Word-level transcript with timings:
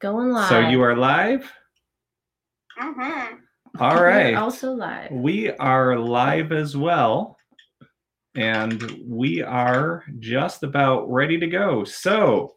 Going 0.00 0.30
live. 0.30 0.48
So 0.48 0.60
you 0.60 0.80
are 0.82 0.96
live? 0.96 1.50
Mm-hmm. 2.80 3.34
All 3.80 3.96
We're 3.96 4.38
also 4.38 4.72
live. 4.72 5.10
We 5.10 5.50
are 5.50 5.98
live 5.98 6.52
as 6.52 6.76
well. 6.76 7.36
And 8.36 9.02
we 9.04 9.42
are 9.42 10.04
just 10.20 10.62
about 10.62 11.10
ready 11.10 11.36
to 11.40 11.48
go. 11.48 11.82
So, 11.82 12.54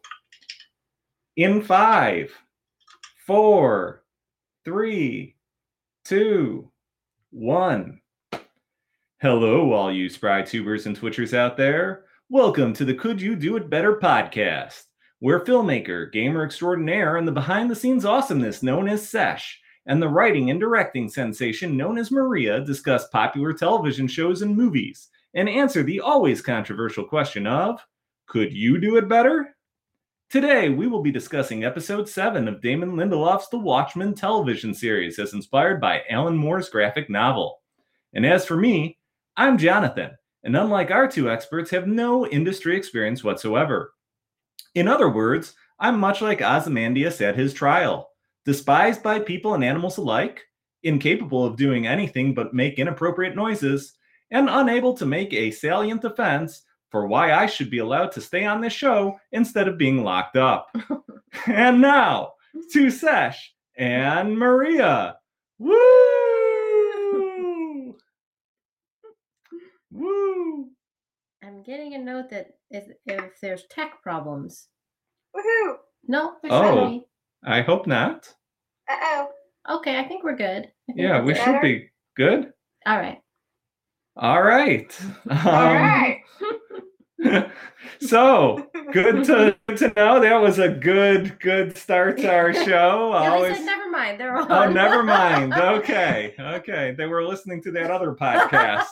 in 1.36 1.62
five, 1.62 2.30
four, 3.26 4.04
three, 4.64 5.34
two, 6.04 6.70
one. 7.32 8.00
Hello, 9.20 9.72
all 9.72 9.92
you 9.92 10.08
spry 10.08 10.42
tubers 10.42 10.86
and 10.86 10.96
twitchers 10.96 11.34
out 11.36 11.56
there. 11.56 12.04
Welcome 12.28 12.72
to 12.74 12.84
the 12.84 12.94
Could 12.94 13.20
You 13.20 13.34
Do 13.34 13.56
It 13.56 13.68
Better 13.68 13.96
podcast, 13.96 14.84
where 15.22 15.38
filmmaker, 15.38 16.10
gamer 16.10 16.44
extraordinaire, 16.44 17.16
and 17.16 17.28
the 17.28 17.30
behind 17.30 17.70
the 17.70 17.76
scenes 17.76 18.04
awesomeness 18.04 18.60
known 18.60 18.88
as 18.88 19.08
Sesh 19.08 19.60
and 19.86 20.02
the 20.02 20.08
writing 20.08 20.50
and 20.50 20.58
directing 20.58 21.08
sensation 21.08 21.76
known 21.76 21.96
as 21.96 22.10
Maria 22.10 22.58
discuss 22.58 23.06
popular 23.06 23.52
television 23.52 24.08
shows 24.08 24.42
and 24.42 24.56
movies 24.56 25.10
and 25.34 25.48
answer 25.48 25.84
the 25.84 26.00
always 26.00 26.42
controversial 26.42 27.04
question 27.04 27.46
of 27.46 27.80
could 28.26 28.52
you 28.52 28.80
do 28.80 28.96
it 28.96 29.08
better? 29.08 29.54
Today, 30.28 30.70
we 30.70 30.88
will 30.88 31.02
be 31.02 31.12
discussing 31.12 31.62
episode 31.62 32.08
7 32.08 32.48
of 32.48 32.60
Damon 32.60 32.94
Lindelof's 32.94 33.48
The 33.48 33.58
Watchmen 33.58 34.16
television 34.16 34.74
series 34.74 35.20
as 35.20 35.34
inspired 35.34 35.80
by 35.80 36.02
Alan 36.10 36.36
Moore's 36.36 36.68
graphic 36.68 37.08
novel. 37.08 37.60
And 38.12 38.26
as 38.26 38.44
for 38.44 38.56
me, 38.56 38.98
I'm 39.36 39.56
Jonathan, 39.56 40.10
and 40.42 40.56
unlike 40.56 40.90
our 40.90 41.06
two 41.06 41.30
experts, 41.30 41.70
have 41.70 41.86
no 41.86 42.26
industry 42.26 42.76
experience 42.76 43.22
whatsoever. 43.22 43.92
In 44.74 44.88
other 44.88 45.08
words, 45.08 45.54
I'm 45.78 45.98
much 45.98 46.22
like 46.22 46.40
Ozymandias 46.40 47.20
at 47.20 47.36
his 47.36 47.52
trial 47.52 48.08
despised 48.44 49.02
by 49.02 49.20
people 49.20 49.54
and 49.54 49.62
animals 49.62 49.98
alike, 49.98 50.42
incapable 50.82 51.44
of 51.44 51.56
doing 51.56 51.86
anything 51.86 52.34
but 52.34 52.54
make 52.54 52.78
inappropriate 52.78 53.36
noises, 53.36 53.94
and 54.30 54.48
unable 54.50 54.94
to 54.94 55.06
make 55.06 55.32
a 55.32 55.50
salient 55.50 56.02
defense 56.02 56.62
for 56.90 57.06
why 57.06 57.32
I 57.32 57.46
should 57.46 57.70
be 57.70 57.78
allowed 57.78 58.12
to 58.12 58.20
stay 58.20 58.44
on 58.44 58.60
this 58.60 58.72
show 58.72 59.18
instead 59.32 59.68
of 59.68 59.78
being 59.78 60.02
locked 60.02 60.36
up. 60.36 60.74
and 61.46 61.80
now, 61.80 62.32
to 62.72 62.90
Sesh 62.90 63.54
and 63.76 64.38
Maria. 64.38 65.16
Woo! 65.58 65.72
Woo! 69.90 70.68
I'm 71.42 71.62
getting 71.62 71.94
a 71.94 71.98
note 71.98 72.30
that 72.30 72.56
if, 72.72 72.84
if 73.06 73.24
there's 73.40 73.64
tech 73.70 74.02
problems. 74.02 74.68
Woohoo! 75.36 75.74
No, 76.08 76.34
there's 76.42 76.52
Oh. 76.52 76.62
not 76.62 76.86
any. 76.86 77.06
I 77.44 77.60
hope 77.62 77.86
not. 77.86 78.34
Uh 78.90 78.96
oh. 79.00 79.28
Okay, 79.76 79.98
I 79.98 80.04
think 80.08 80.24
we're 80.24 80.36
good. 80.36 80.70
Think 80.86 80.98
Yeah, 80.98 81.18
we're 81.20 81.24
we 81.26 81.32
good. 81.34 81.44
should 81.44 81.60
be 81.62 81.88
good. 82.16 82.52
All 82.86 82.98
right. 82.98 83.18
All 84.16 84.42
right. 84.42 85.00
Um, 85.30 85.38
All 85.46 85.74
right. 85.74 86.18
so 88.00 88.66
good 88.92 89.24
to 89.24 89.56
to 89.76 89.92
know 89.96 90.18
that 90.20 90.40
was 90.40 90.58
a 90.58 90.68
good 90.68 91.38
good 91.38 91.76
start 91.78 92.18
to 92.18 92.28
our 92.32 92.52
show. 92.64 93.10
Yeah, 93.12 93.30
Always. 93.32 93.56
said 93.58 93.64
never 93.64 93.88
mind. 93.90 94.18
They're 94.18 94.36
on. 94.36 94.50
Oh, 94.50 94.68
never 94.70 95.02
mind. 95.04 95.54
Okay, 95.54 96.34
okay. 96.38 96.94
They 96.98 97.06
were 97.06 97.24
listening 97.24 97.62
to 97.62 97.70
that 97.72 97.90
other 97.92 98.12
podcast. 98.20 98.86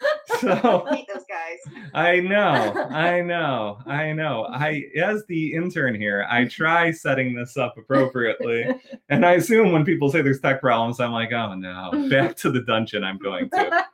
So 0.40 0.84
I 0.86 0.96
hate 0.96 1.08
those 1.12 1.24
guys. 1.28 1.58
I 1.94 2.20
know, 2.20 2.88
I 2.90 3.20
know, 3.22 3.78
I 3.86 4.12
know. 4.12 4.46
I, 4.50 4.84
as 4.94 5.24
the 5.28 5.54
intern 5.54 5.94
here, 5.94 6.26
I 6.28 6.44
try 6.48 6.90
setting 6.90 7.34
this 7.34 7.56
up 7.56 7.78
appropriately, 7.78 8.66
and 9.08 9.24
I 9.24 9.34
assume 9.34 9.72
when 9.72 9.84
people 9.84 10.10
say 10.10 10.20
there's 10.20 10.40
tech 10.40 10.60
problems, 10.60 11.00
I'm 11.00 11.12
like, 11.12 11.32
oh 11.32 11.54
no, 11.54 12.08
back 12.10 12.36
to 12.38 12.50
the 12.50 12.60
dungeon. 12.62 13.02
I'm 13.02 13.18
going 13.18 13.48
to. 13.50 13.86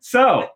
So, 0.00 0.50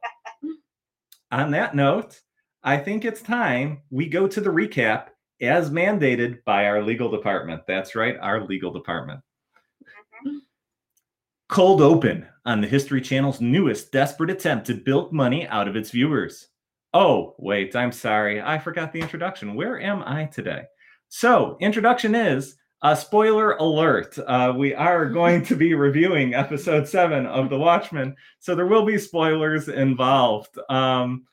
on 1.31 1.51
that 1.53 1.75
note, 1.75 2.21
I 2.63 2.77
think 2.77 3.05
it's 3.05 3.23
time 3.23 3.83
we 3.91 4.09
go 4.09 4.27
to 4.29 4.41
the 4.41 4.51
recap 4.51 5.07
as 5.41 5.71
mandated 5.71 6.45
by 6.45 6.67
our 6.67 6.83
legal 6.83 7.11
department. 7.11 7.63
That's 7.67 7.95
right, 7.95 8.17
our 8.21 8.45
legal 8.45 8.73
department. 8.73 9.21
Cold 11.53 11.83
open 11.83 12.27
on 12.47 12.63
the 12.63 12.67
History 12.67 13.03
Channel's 13.03 13.43
newest 13.43 13.93
desperate 13.93 14.31
attempt 14.31 14.67
to 14.69 14.75
bilk 14.75 15.13
money 15.13 15.47
out 15.49 15.69
of 15.69 15.77
its 15.77 15.91
viewers. 15.91 16.49
Oh, 16.95 17.35
wait, 17.39 17.77
I'm 17.77 17.93
sorry. 17.93 18.41
I 18.41 18.57
forgot 18.57 18.91
the 18.91 19.01
introduction. 19.01 19.55
Where 19.55 19.79
am 19.79 20.03
I 20.07 20.25
today? 20.25 20.63
So, 21.11 21.59
introduction 21.61 22.15
is 22.15 22.57
a 22.81 22.97
spoiler 22.97 23.53
alert. 23.57 24.19
Uh, 24.19 24.55
we 24.57 24.75
are 24.75 25.11
going 25.11 25.45
to 25.45 25.55
be 25.55 25.75
reviewing 25.75 26.33
episode 26.33 26.89
seven 26.89 27.27
of 27.27 27.51
The 27.51 27.59
Watchmen, 27.59 28.17
so 28.39 28.55
there 28.55 28.67
will 28.67 28.87
be 28.87 28.97
spoilers 28.97 29.69
involved. 29.69 30.57
Um, 30.71 31.27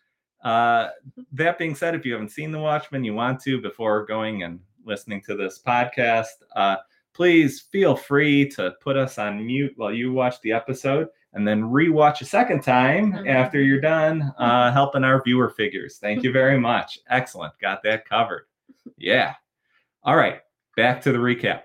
uh, 0.43 0.89
that 1.31 1.57
being 1.57 1.75
said, 1.75 1.95
if 1.95 2.05
you 2.05 2.11
haven't 2.11 2.31
seen 2.31 2.51
The 2.51 2.59
Watchmen, 2.59 3.05
you 3.05 3.13
want 3.13 3.39
to 3.43 3.61
before 3.61 4.05
going 4.05 4.43
and 4.43 4.59
listening 4.83 5.21
to 5.27 5.37
this 5.37 5.61
podcast, 5.65 6.43
uh, 6.57 6.75
please 7.23 7.59
feel 7.69 7.97
free 7.97 8.47
to 8.47 8.71
put 8.81 8.95
us 8.95 9.17
on 9.17 9.45
mute 9.45 9.73
while 9.75 9.91
you 9.91 10.13
watch 10.13 10.39
the 10.39 10.53
episode 10.53 11.09
and 11.33 11.45
then 11.45 11.61
rewatch 11.61 12.21
a 12.21 12.25
second 12.25 12.61
time 12.63 13.11
Mhm. 13.11 13.27
after 13.27 13.61
you're 13.61 13.81
done 13.81 14.21
uh, 14.37 14.71
helping 14.71 15.03
our 15.03 15.21
viewer 15.21 15.49
figures. 15.49 15.97
Thank 15.97 16.23
you 16.23 16.31
very 16.31 16.57
much. 16.57 16.97
Excellent. 17.09 17.51
Got 17.59 17.83
that 17.83 18.05
covered. 18.07 18.43
Yeah. 18.97 19.33
All 20.03 20.15
right. 20.15 20.39
Back 20.77 21.01
to 21.01 21.11
the 21.11 21.17
recap. 21.17 21.63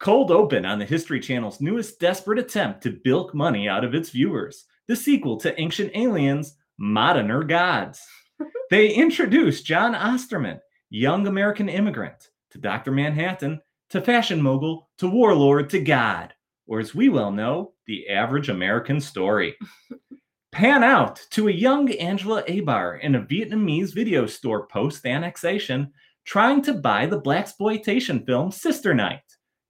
Cold 0.00 0.32
Open 0.32 0.66
on 0.66 0.80
the 0.80 0.84
History 0.84 1.20
Channel's 1.20 1.60
newest 1.60 2.00
desperate 2.00 2.40
attempt 2.40 2.82
to 2.82 2.90
bilk 2.90 3.32
money 3.32 3.68
out 3.68 3.84
of 3.84 3.94
its 3.94 4.10
viewers, 4.10 4.64
the 4.88 4.96
sequel 4.96 5.36
to 5.36 5.58
Ancient 5.60 5.92
Aliens, 5.94 6.56
Moderner 6.80 7.46
Gods. 7.48 8.04
They 8.70 8.88
introduce 8.92 9.62
Jon 9.62 9.94
Osterman, 9.94 10.58
young 10.90 11.28
American 11.28 11.68
immigrant, 11.68 12.30
to 12.50 12.58
Dr. 12.58 12.90
Manhattan, 12.90 13.60
to 13.90 14.00
fashion 14.00 14.40
mogul, 14.42 14.88
to 14.98 15.08
warlord, 15.08 15.70
to 15.70 15.80
God, 15.80 16.34
or 16.66 16.80
as 16.80 16.94
we 16.94 17.08
well 17.08 17.30
know, 17.30 17.72
the 17.86 18.08
average 18.08 18.48
American 18.48 19.00
story. 19.00 19.54
Pan 20.52 20.82
out 20.82 21.20
to 21.30 21.48
a 21.48 21.52
young 21.52 21.92
Angela 21.92 22.42
Abar 22.44 23.00
in 23.00 23.14
a 23.14 23.22
Vietnamese 23.22 23.94
video 23.94 24.26
store 24.26 24.66
post 24.68 25.04
annexation 25.04 25.92
trying 26.24 26.62
to 26.62 26.74
buy 26.74 27.06
the 27.06 27.20
black 27.20 27.40
exploitation 27.40 28.24
film 28.24 28.50
Sister 28.50 28.94
Night. 28.94 29.20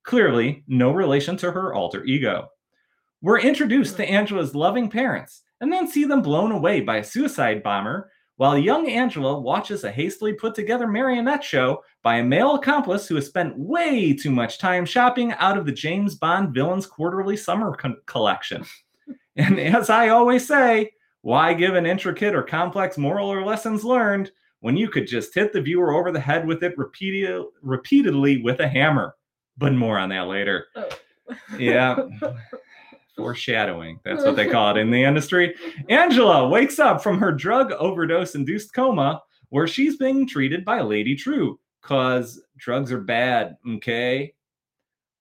Clearly, 0.05 0.65
no 0.69 0.93
relation 0.93 1.37
to 1.39 1.51
her 1.51 1.75
alter 1.75 2.05
ego. 2.05 2.49
We're 3.21 3.41
introduced 3.41 3.97
to 3.97 4.09
Angela's 4.09 4.55
loving 4.55 4.89
parents 4.89 5.43
and 5.61 5.73
then 5.73 5.89
see 5.89 6.05
them 6.05 6.23
blown 6.23 6.53
away 6.53 6.81
by 6.81 6.99
a 6.99 7.05
suicide 7.05 7.63
bomber 7.63 8.11
while 8.37 8.59
young 8.59 8.89
Angela 8.89 9.39
watches 9.41 9.85
a 9.85 9.91
hastily 9.91 10.35
put 10.35 10.55
together 10.55 10.87
marionette 10.87 11.43
show 11.43 11.83
by 12.03 12.17
a 12.17 12.25
male 12.25 12.55
accomplice 12.55 13.07
who 13.09 13.15
has 13.15 13.27
spent 13.27 13.59
way 13.59 14.13
too 14.13 14.31
much 14.31 14.59
time 14.59 14.85
shopping 14.85 15.33
out 15.33 15.57
of 15.57 15.67
the 15.67 15.73
James 15.73 16.15
Bond 16.15 16.55
Villains 16.55 16.87
Quarterly 16.87 17.37
Summer 17.37 17.75
co- 17.75 17.97
Collection. 18.07 18.65
And 19.39 19.61
as 19.61 19.91
I 19.91 20.09
always 20.09 20.49
say, 20.49 20.93
why 21.21 21.53
give 21.53 21.75
an 21.75 21.85
intricate 21.85 22.35
or 22.35 22.43
complex 22.43 22.97
moral 22.97 23.31
or 23.31 23.45
lessons 23.45 23.85
learned 23.85 24.31
when 24.61 24.79
you 24.79 24.89
could 24.89 25.07
just 25.07 25.35
hit 25.35 25.53
the 25.53 25.61
viewer 25.61 25.93
over 25.93 26.11
the 26.11 26.19
head 26.19 26.47
with 26.47 26.63
it 26.63 26.77
repeated, 26.79 27.43
repeatedly 27.61 28.43
with 28.43 28.61
a 28.61 28.67
hammer? 28.69 29.15
But 29.59 29.75
more 29.75 29.99
on 29.99 30.09
that 30.09 30.27
later. 30.27 30.69
Oh. 30.75 30.89
Yeah. 31.59 31.97
Foreshadowing. 33.17 33.99
That's 34.05 34.25
what 34.25 34.37
they 34.37 34.49
call 34.49 34.77
it 34.77 34.81
in 34.81 34.91
the 34.91 35.03
industry. 35.03 35.55
Angela 35.89 36.49
wakes 36.49 36.79
up 36.79 37.03
from 37.03 37.19
her 37.19 37.33
drug 37.33 37.73
overdose 37.73 38.35
induced 38.35 38.75
coma 38.75 39.23
where 39.49 39.67
she's 39.67 39.97
being 39.97 40.27
treated 40.27 40.65
by 40.65 40.81
Lady 40.81 41.17
Trieu 41.17 41.59
because 41.81 42.43
drugs 42.59 42.93
are 42.93 43.01
bad, 43.01 43.57
okay? 43.67 44.35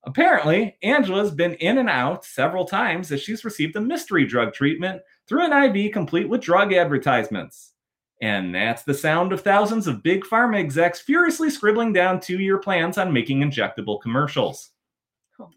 Apparently, 0.04 0.76
Angela's 0.82 1.30
been 1.32 1.54
in 1.54 1.78
and 1.78 1.88
out 1.88 2.24
several 2.24 2.64
times 2.64 3.10
as 3.10 3.22
she's 3.22 3.44
received 3.44 3.76
a 3.76 3.80
mystery 3.80 4.24
drug 4.24 4.52
treatment 4.52 5.00
through 5.26 5.44
an 5.44 5.76
IV 5.76 5.92
complete 5.92 6.28
with 6.28 6.40
drug 6.40 6.72
advertisements. 6.72 7.72
And 8.22 8.54
that's 8.54 8.82
the 8.82 8.94
sound 8.94 9.32
of 9.32 9.42
thousands 9.42 9.86
of 9.86 10.02
big 10.02 10.24
pharma 10.24 10.58
execs 10.58 11.00
furiously 11.00 11.50
scribbling 11.50 11.92
down 11.92 12.20
two 12.20 12.38
year 12.38 12.58
plans 12.58 12.98
on 12.98 13.12
making 13.12 13.40
injectable 13.40 14.00
commercials. 14.00 14.70
Oh. 15.40 15.50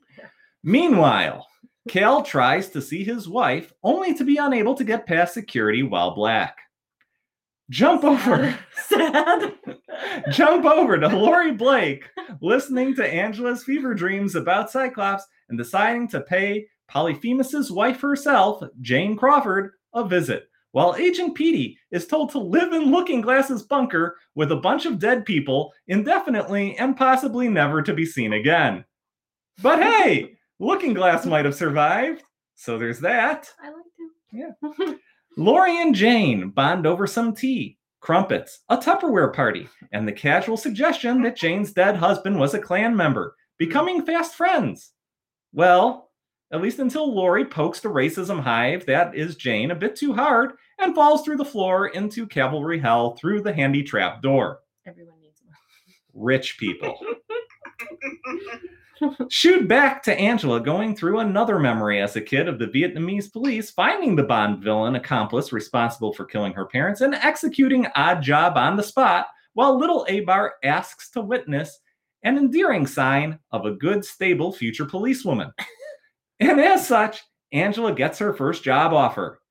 Meanwhile, 0.63 1.47
Cal 1.89 2.21
tries 2.21 2.69
to 2.69 2.81
see 2.81 3.03
his 3.03 3.27
wife 3.27 3.74
only 3.83 4.13
to 4.13 4.24
be 4.24 4.38
unable 4.38 4.75
to 4.75 4.83
get 4.83 5.07
past 5.07 5.33
security 5.33 5.83
while 5.83 6.15
black. 6.15 6.56
Jump 7.69 8.03
over. 8.03 8.57
Sad. 8.88 9.56
Jump 10.31 10.65
over 10.65 10.97
to 10.97 11.07
Laurie 11.07 11.51
Blake, 11.51 12.06
listening 12.41 12.95
to 12.95 13.06
Angela's 13.13 13.63
fever 13.63 13.94
dreams 13.94 14.36
about 14.36 14.71
Cyclops 14.71 15.24
and 15.50 15.57
deciding 15.57 16.07
to 16.09 16.21
pay 16.21 16.68
Polyphemus's 16.88 17.71
wife 17.71 18.00
herself, 18.01 18.63
Jane 18.81 19.18
Crawford, 19.18 19.71
a 19.94 20.07
visit 20.07 20.50
while 20.71 20.95
Agent 20.95 21.36
Petey 21.36 21.77
is 21.91 22.06
told 22.06 22.30
to 22.31 22.39
live 22.39 22.74
in 22.74 22.91
Looking 22.91 23.21
Glass's 23.21 23.63
bunker 23.63 24.18
with 24.36 24.51
a 24.51 24.57
bunch 24.57 24.86
of 24.86 25.00
dead 25.00 25.25
people 25.25 25.74
indefinitely 25.88 26.77
and 26.77 26.95
possibly 26.95 27.47
never 27.47 27.81
to 27.81 27.94
be 27.94 28.06
seen 28.06 28.33
again. 28.33 28.86
But 29.62 29.81
hey, 29.81 30.38
Looking 30.59 30.94
Glass 30.94 31.25
might 31.25 31.45
have 31.45 31.56
survived, 31.56 32.23
so 32.56 32.77
there's 32.77 33.00
that. 33.00 33.50
I 33.63 33.69
liked 33.69 33.89
him. 33.97 34.53
Yeah. 34.77 34.94
Laurie 35.38 35.81
and 35.81 35.95
Jane 35.95 36.50
bond 36.50 36.85
over 36.85 37.07
some 37.07 37.33
tea, 37.33 37.77
crumpets, 38.01 38.59
a 38.67 38.77
Tupperware 38.77 39.33
party, 39.33 39.69
and 39.94 40.06
the 40.06 40.11
casual 40.11 40.57
suggestion 40.57 41.21
that 41.21 41.38
Jane's 41.38 41.71
dead 41.71 41.95
husband 41.95 42.38
was 42.38 42.53
a 42.53 42.59
Klan 42.59 42.94
member, 42.94 43.35
becoming 43.57 44.06
fast 44.06 44.35
friends. 44.35 44.91
Well, 45.53 46.09
at 46.51 46.62
least 46.62 46.79
until 46.79 47.13
Laurie 47.13 47.45
pokes 47.45 47.79
the 47.79 47.88
racism 47.88 48.41
hive 48.41 48.85
that 48.88 49.15
is 49.15 49.38
Jane 49.38 49.71
a 49.71 49.75
bit 49.75 49.95
too 49.95 50.13
hard 50.13 50.53
and 50.79 50.94
falls 50.94 51.23
through 51.23 51.38
the 51.38 51.45
floor 51.45 51.88
into 51.88 52.27
Kavalry 52.27 52.81
hell 52.81 53.15
through 53.15 53.41
the 53.41 53.53
handy 53.53 53.83
trap 53.83 54.21
door. 54.21 54.59
Everyone 54.85 55.21
needs 55.21 55.41
one. 55.45 55.55
Rich 56.13 56.57
people. 56.57 57.00
Shoot 59.30 59.68
back 59.68 60.04
to 60.04 60.18
Angela 60.18 60.60
going 60.60 60.96
through 60.96 61.19
another 61.19 61.60
memory 61.60 62.01
as 62.01 62.16
a 62.16 62.22
kid 62.22 62.48
of 62.48 62.60
the 62.60 62.68
Vietnamese 62.68 63.31
police 63.31 63.72
finding 63.72 64.16
the 64.16 64.24
Bond 64.24 64.63
villain 64.63 64.96
accomplice 64.96 65.51
responsible 65.51 66.13
for 66.13 66.25
killing 66.25 66.54
her 66.54 66.66
parents 66.66 67.01
and 67.01 67.16
executing 67.16 67.86
Oddjob 67.96 68.56
on 68.56 68.75
the 68.75 68.84
spot 68.84 69.28
while 69.54 69.78
little 69.78 70.06
Abar 70.10 70.51
asks 70.63 71.10
to 71.12 71.22
witness 71.22 71.80
an 72.24 72.38
endearing 72.38 72.86
sign 72.86 73.40
of 73.51 73.66
a 73.66 73.72
good, 73.72 74.04
stable 74.04 74.51
future 74.51 74.86
policewoman. 74.86 75.51
and 76.40 76.60
as 76.60 76.88
such, 76.88 77.22
Angela 77.51 77.94
gets 77.94 78.19
her 78.19 78.34
first 78.34 78.63
job 78.63 78.94
offer. 78.94 79.42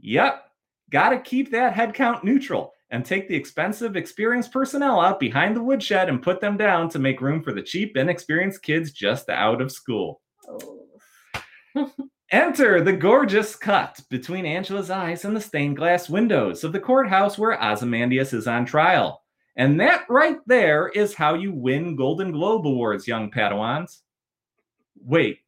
Yep, 0.00 0.42
gotta 0.90 1.18
keep 1.18 1.50
that 1.50 1.74
headcount 1.74 2.24
neutral 2.24 2.72
and 2.90 3.04
take 3.04 3.28
the 3.28 3.36
expensive, 3.36 3.96
experienced 3.96 4.52
personnel 4.52 5.00
out 5.00 5.20
behind 5.20 5.54
the 5.54 5.62
woodshed 5.62 6.08
and 6.08 6.22
put 6.22 6.40
them 6.40 6.56
down 6.56 6.88
to 6.90 6.98
make 6.98 7.20
room 7.20 7.42
for 7.42 7.52
the 7.52 7.62
cheap, 7.62 7.96
inexperienced 7.96 8.62
kids 8.62 8.92
just 8.92 9.28
out 9.28 9.60
of 9.60 9.72
school. 9.72 10.20
Oh. 10.48 10.86
Enter 12.30 12.82
the 12.82 12.92
gorgeous 12.92 13.56
cut 13.56 14.00
between 14.10 14.44
Angela's 14.44 14.90
eyes 14.90 15.24
and 15.24 15.34
the 15.34 15.40
stained 15.40 15.78
glass 15.78 16.10
windows 16.10 16.62
of 16.62 16.72
the 16.72 16.80
courthouse 16.80 17.38
where 17.38 17.62
Ozymandias 17.62 18.34
is 18.34 18.46
on 18.46 18.66
trial. 18.66 19.22
And 19.56 19.80
that 19.80 20.04
right 20.08 20.38
there 20.46 20.88
is 20.88 21.14
how 21.14 21.34
you 21.34 21.52
win 21.52 21.96
Golden 21.96 22.30
Globe 22.30 22.66
Awards, 22.66 23.08
young 23.08 23.30
Padawans. 23.30 24.02
Wait, 25.02 25.38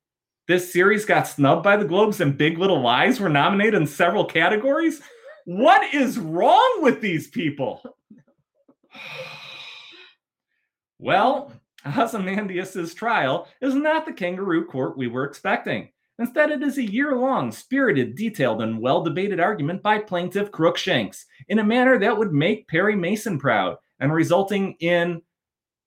this 0.48 0.72
series 0.72 1.04
got 1.04 1.28
snubbed 1.28 1.62
by 1.62 1.76
the 1.76 1.84
Globes 1.84 2.20
and 2.20 2.37
Big 2.37 2.58
Little 2.58 2.81
Lies 2.81 3.20
were 3.20 3.28
nominated 3.28 3.75
in 3.75 3.87
several 3.87 4.25
categories? 4.25 5.02
What 5.44 5.94
is 5.94 6.19
wrong 6.19 6.78
with 6.81 7.00
these 7.00 7.28
people? 7.28 7.82
well, 10.98 11.52
Ozymandias' 11.96 12.94
trial 12.94 13.48
is 13.60 13.75
not 13.75 14.06
the 14.06 14.12
kangaroo 14.12 14.66
court 14.66 14.96
we 14.96 15.08
were 15.08 15.25
expecting. 15.25 15.90
Instead, 16.19 16.50
it 16.50 16.62
is 16.62 16.76
a 16.76 16.82
year 16.82 17.16
long, 17.16 17.50
spirited, 17.50 18.14
detailed, 18.14 18.60
and 18.60 18.78
well 18.78 19.02
debated 19.02 19.40
argument 19.40 19.82
by 19.82 19.98
plaintiff 19.98 20.52
Crookshanks 20.52 21.25
in 21.48 21.60
a 21.60 21.64
manner 21.64 21.98
that 21.98 22.16
would 22.16 22.32
make 22.32 22.69
Perry 22.69 22.94
Mason 22.94 23.38
proud 23.38 23.78
and 24.00 24.12
resulting 24.12 24.75
in 24.81 25.22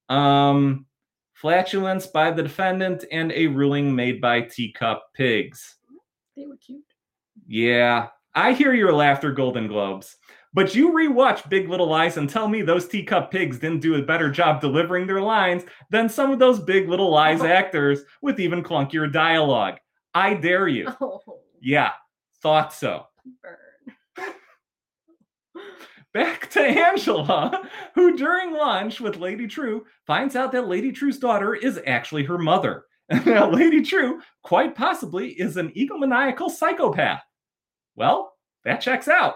um, 0.10 0.88
flatulence 1.34 2.08
by 2.08 2.32
the 2.32 2.42
defendant 2.42 3.06
and 3.12 3.32
a 3.32 3.46
ruling 3.46 3.96
made 3.96 4.20
by 4.20 4.42
Teacup 4.42 5.14
Pigs. 5.14 5.76
They 6.36 6.48
were 6.48 6.58
cute. 6.58 6.82
Yeah, 7.46 8.08
I 8.36 8.54
hear 8.54 8.74
your 8.74 8.94
laughter, 8.94 9.32
Golden 9.32 9.68
Globes. 9.68 10.18
But 10.56 10.76
you 10.76 10.92
rewatch 10.92 11.50
Big 11.50 11.68
Little 11.68 11.88
Lies 11.88 12.18
and 12.18 12.30
tell 12.30 12.48
me 12.48 12.62
those 12.62 12.88
teacup 12.88 13.32
pigs 13.32 13.58
didn't 13.58 13.82
do 13.82 13.96
a 13.96 14.04
better 14.04 14.30
job 14.30 14.62
delivering 14.62 15.08
their 15.08 15.22
lines 15.22 15.64
than 15.90 16.10
some 16.10 16.32
of 16.32 16.38
those 16.40 16.60
Big 16.60 16.88
Little 16.88 17.10
Lies 17.12 17.42
oh. 17.42 17.46
actors 17.46 18.02
with 18.22 18.40
even 18.40 18.64
clunkier 18.64 19.12
dialogue. 19.12 19.78
I 20.14 20.36
dare 20.36 20.68
you. 20.68 20.90
Oh, 21.02 21.22
Yeah, 21.60 21.92
thought 22.42 22.74
so. 22.74 23.08
Back 26.14 26.52
to 26.52 26.62
Angela, 26.62 27.68
who 27.96 28.16
during 28.16 28.54
lunch 28.54 29.02
with 29.02 29.18
Lady 29.18 29.48
Trieu 29.48 29.86
finds 30.06 30.36
out 30.36 30.52
that 30.52 30.68
Lady 30.68 30.92
Trieu's 30.92 31.18
daughter 31.18 31.56
is 31.56 31.80
actually 31.88 32.24
her 32.26 32.38
mother. 32.38 32.86
And 33.10 33.26
that 33.26 33.52
Lady 33.52 33.82
Trieu, 33.82 34.22
quite 34.44 34.76
possibly, 34.76 35.32
is 35.32 35.58
an 35.58 35.72
egomaniacal 35.72 36.50
psychopath. 36.50 37.22
Well, 37.96 38.34
that 38.66 38.82
checks 38.82 39.08
out. 39.08 39.36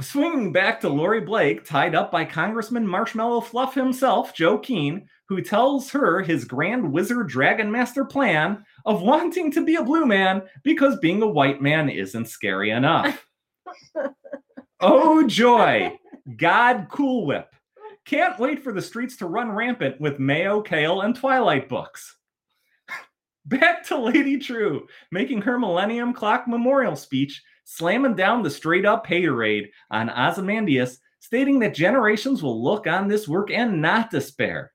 Swinging 0.00 0.52
back 0.52 0.80
to 0.80 0.88
Laurie 0.88 1.20
Blake, 1.20 1.64
tied 1.64 1.94
up 1.94 2.10
by 2.10 2.24
Congressman 2.24 2.86
Marshmallow 2.86 3.42
Fluff 3.42 3.74
himself, 3.74 4.34
Joe 4.34 4.58
Keene, 4.58 5.06
who 5.28 5.42
tells 5.42 5.90
her 5.90 6.20
his 6.20 6.44
grand 6.44 6.92
wizard 6.92 7.28
dragon 7.28 7.70
master 7.70 8.04
plan 8.04 8.64
of 8.84 9.02
wanting 9.02 9.50
to 9.52 9.64
be 9.64 9.76
a 9.76 9.84
blue 9.84 10.06
man 10.06 10.42
because 10.64 10.98
being 10.98 11.22
a 11.22 11.26
white 11.26 11.60
man 11.62 11.88
isn't 11.88 12.28
scary 12.28 12.70
enough. 12.70 13.26
oh, 14.80 15.26
joy! 15.26 15.98
God 16.36 16.86
Cool 16.90 17.26
Whip. 17.26 17.48
Can't 18.04 18.38
wait 18.38 18.64
for 18.64 18.72
the 18.72 18.82
streets 18.82 19.16
to 19.18 19.26
run 19.26 19.52
rampant 19.52 20.00
with 20.00 20.18
Mayo, 20.18 20.60
Kale, 20.62 21.02
and 21.02 21.14
Twilight 21.14 21.68
books. 21.68 22.16
Back 23.44 23.84
to 23.86 23.98
Lady 23.98 24.38
Trieu, 24.38 24.86
making 25.10 25.42
her 25.42 25.58
Millennium 25.58 26.12
Clock 26.12 26.46
memorial 26.46 26.94
speech, 26.94 27.42
slamming 27.64 28.14
down 28.14 28.42
the 28.42 28.50
straight 28.50 28.84
up 28.86 29.06
haterade 29.06 29.68
on 29.90 30.08
Ozymandias, 30.10 30.98
stating 31.20 31.58
that 31.60 31.74
generations 31.74 32.42
will 32.42 32.62
look 32.62 32.86
on 32.86 33.08
this 33.08 33.26
work 33.26 33.50
and 33.50 33.82
not 33.82 34.10
despair. 34.10 34.72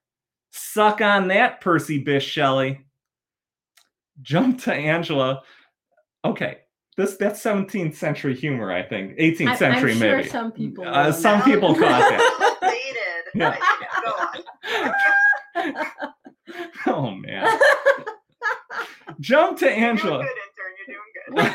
Suck 0.51 1.01
on 1.01 1.27
that, 1.29 1.61
Percy 1.61 2.03
Bysshe 2.03 2.21
Shelley. 2.21 2.85
Jump 4.21 4.61
to 4.63 4.73
Angela. 4.73 5.43
Okay, 6.25 6.57
this 6.97 7.15
that's 7.15 7.41
17th 7.43 7.95
century 7.95 8.35
humor, 8.35 8.71
I 8.73 8.81
think. 8.83 9.17
18th 9.17 9.47
I- 9.49 9.55
century, 9.55 9.91
I'm 9.91 9.97
sure 9.97 10.17
maybe. 10.17 10.27
some 10.29 10.51
people. 10.51 10.83
Uh, 10.85 11.11
some 11.11 11.41
people 11.43 11.73
caught 11.75 12.11
it. 12.11 12.21
Dated. 13.33 13.57
Yeah. 15.55 16.11
Oh 16.85 17.11
man. 17.11 17.45
Jump 19.19 19.57
to 19.59 19.65
You're 19.65 19.73
Angela. 19.75 20.23
doing 20.23 20.27
good, 20.27 20.37
intern. 20.47 21.47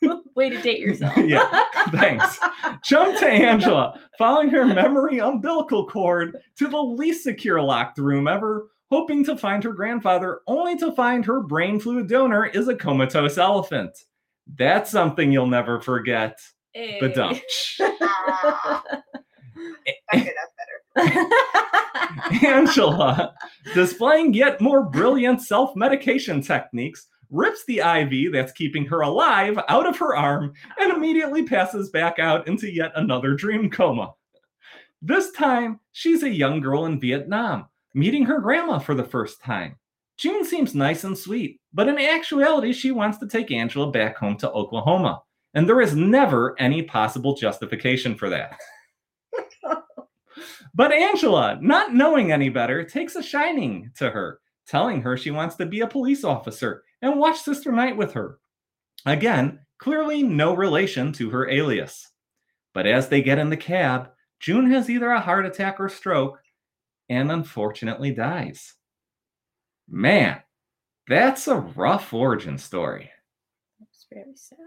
You're 0.00 0.10
doing 0.10 0.16
good. 0.22 0.24
Way 0.36 0.50
to 0.50 0.62
date 0.62 0.80
yourself. 0.80 1.16
Yeah, 1.18 1.64
thanks. 1.90 2.38
Jump 2.82 3.18
to 3.18 3.28
Angela, 3.28 4.00
following 4.16 4.48
her 4.50 4.64
memory 4.64 5.18
umbilical 5.18 5.86
cord 5.86 6.36
to 6.56 6.68
the 6.68 6.78
least 6.80 7.22
secure 7.24 7.60
locked 7.60 7.98
room 7.98 8.26
ever, 8.26 8.68
hoping 8.90 9.22
to 9.24 9.36
find 9.36 9.62
her 9.64 9.72
grandfather, 9.72 10.40
only 10.46 10.76
to 10.78 10.92
find 10.92 11.24
her 11.26 11.40
brain 11.42 11.78
fluid 11.78 12.08
donor 12.08 12.46
is 12.46 12.68
a 12.68 12.74
comatose 12.74 13.36
elephant. 13.38 13.90
That's 14.56 14.90
something 14.90 15.30
you'll 15.30 15.46
never 15.46 15.80
forget. 15.80 16.38
Hey. 16.72 16.96
But 17.00 17.14
don't. 17.14 17.40
Ah, 17.80 18.82
okay, 18.94 19.94
that's 20.12 20.24
better. 20.24 20.32
Angela, 22.44 23.34
displaying 23.74 24.34
yet 24.34 24.60
more 24.60 24.84
brilliant 24.84 25.42
self 25.42 25.74
medication 25.76 26.40
techniques, 26.40 27.06
rips 27.30 27.64
the 27.66 27.78
IV 27.78 28.32
that's 28.32 28.52
keeping 28.52 28.84
her 28.86 29.02
alive 29.02 29.58
out 29.68 29.86
of 29.86 29.96
her 29.98 30.16
arm 30.16 30.52
and 30.78 30.92
immediately 30.92 31.44
passes 31.44 31.90
back 31.90 32.18
out 32.18 32.46
into 32.48 32.70
yet 32.70 32.92
another 32.96 33.34
dream 33.34 33.70
coma. 33.70 34.12
This 35.02 35.30
time, 35.32 35.80
she's 35.92 36.22
a 36.22 36.28
young 36.28 36.60
girl 36.60 36.86
in 36.86 37.00
Vietnam, 37.00 37.66
meeting 37.94 38.24
her 38.26 38.40
grandma 38.40 38.78
for 38.78 38.94
the 38.94 39.04
first 39.04 39.40
time. 39.40 39.76
June 40.18 40.44
seems 40.44 40.74
nice 40.74 41.04
and 41.04 41.16
sweet, 41.16 41.60
but 41.72 41.88
in 41.88 41.98
actuality, 41.98 42.72
she 42.74 42.90
wants 42.90 43.16
to 43.18 43.26
take 43.26 43.50
Angela 43.50 43.90
back 43.90 44.18
home 44.18 44.36
to 44.36 44.50
Oklahoma. 44.50 45.22
And 45.54 45.68
there 45.68 45.80
is 45.80 45.96
never 45.96 46.54
any 46.60 46.82
possible 46.82 47.34
justification 47.34 48.14
for 48.14 48.28
that. 48.28 48.58
But 50.74 50.92
Angela, 50.92 51.58
not 51.60 51.94
knowing 51.94 52.32
any 52.32 52.48
better, 52.48 52.84
takes 52.84 53.16
a 53.16 53.22
shining 53.22 53.90
to 53.96 54.10
her, 54.10 54.40
telling 54.66 55.02
her 55.02 55.16
she 55.16 55.30
wants 55.30 55.56
to 55.56 55.66
be 55.66 55.80
a 55.80 55.86
police 55.86 56.24
officer 56.24 56.84
and 57.02 57.18
watch 57.18 57.40
Sister 57.40 57.72
Night 57.72 57.96
with 57.96 58.12
her. 58.12 58.38
Again, 59.06 59.60
clearly 59.78 60.22
no 60.22 60.54
relation 60.54 61.12
to 61.14 61.30
her 61.30 61.48
alias. 61.48 62.08
But 62.72 62.86
as 62.86 63.08
they 63.08 63.22
get 63.22 63.38
in 63.38 63.50
the 63.50 63.56
cab, 63.56 64.10
June 64.38 64.70
has 64.70 64.88
either 64.88 65.10
a 65.10 65.20
heart 65.20 65.44
attack 65.46 65.80
or 65.80 65.88
stroke 65.88 66.40
and 67.08 67.32
unfortunately 67.32 68.12
dies. 68.12 68.74
Man, 69.88 70.40
that's 71.08 71.48
a 71.48 71.56
rough 71.56 72.12
origin 72.14 72.56
story. 72.56 73.10
It's 73.80 74.06
very 74.12 74.36
sad. 74.36 74.58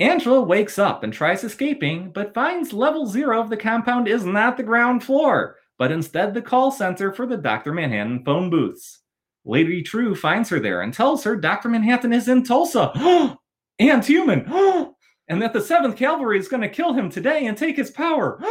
Angela 0.00 0.40
wakes 0.40 0.78
up 0.78 1.02
and 1.02 1.12
tries 1.12 1.42
escaping, 1.42 2.12
but 2.12 2.32
finds 2.32 2.72
level 2.72 3.04
zero 3.04 3.40
of 3.40 3.50
the 3.50 3.56
compound 3.56 4.06
is 4.06 4.24
not 4.24 4.56
the 4.56 4.62
ground 4.62 5.02
floor, 5.02 5.56
but 5.76 5.90
instead 5.90 6.34
the 6.34 6.42
call 6.42 6.70
center 6.70 7.12
for 7.12 7.26
the 7.26 7.36
Dr. 7.36 7.72
Manhattan 7.72 8.24
phone 8.24 8.48
booths. 8.48 9.00
Lady 9.44 9.82
Trieu 9.82 10.14
finds 10.14 10.48
her 10.50 10.60
there 10.60 10.82
and 10.82 10.94
tells 10.94 11.24
her 11.24 11.34
Dr. 11.34 11.68
Manhattan 11.68 12.12
is 12.12 12.28
in 12.28 12.44
Tulsa 12.44 12.92
and 13.80 14.04
human. 14.04 14.44
and 15.28 15.42
that 15.42 15.52
the 15.52 15.58
7th 15.58 15.96
Kavalry 15.96 16.38
is 16.38 16.48
going 16.48 16.62
to 16.62 16.68
kill 16.68 16.92
him 16.92 17.10
today 17.10 17.46
and 17.46 17.56
take 17.56 17.76
his 17.76 17.90
power. 17.90 18.38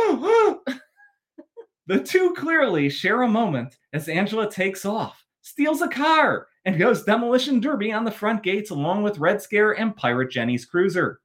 the 1.88 2.00
two 2.04 2.34
clearly 2.38 2.90
share 2.90 3.22
a 3.22 3.28
moment 3.28 3.78
as 3.94 4.10
Angela 4.10 4.52
takes 4.52 4.86
off, 4.86 5.24
steals 5.44 5.82
a 5.82 5.88
car, 5.88 6.48
and 6.66 6.78
goes 6.78 7.04
demolition 7.04 7.62
derby 7.62 7.94
on 7.94 8.04
the 8.04 8.12
front 8.12 8.44
gates 8.44 8.70
along 8.70 9.04
with 9.04 9.20
Red 9.20 9.42
Scare 9.42 9.80
and 9.80 9.96
Pirate 9.96 10.30
Jenny's 10.30 10.66
cruiser. 10.66 11.22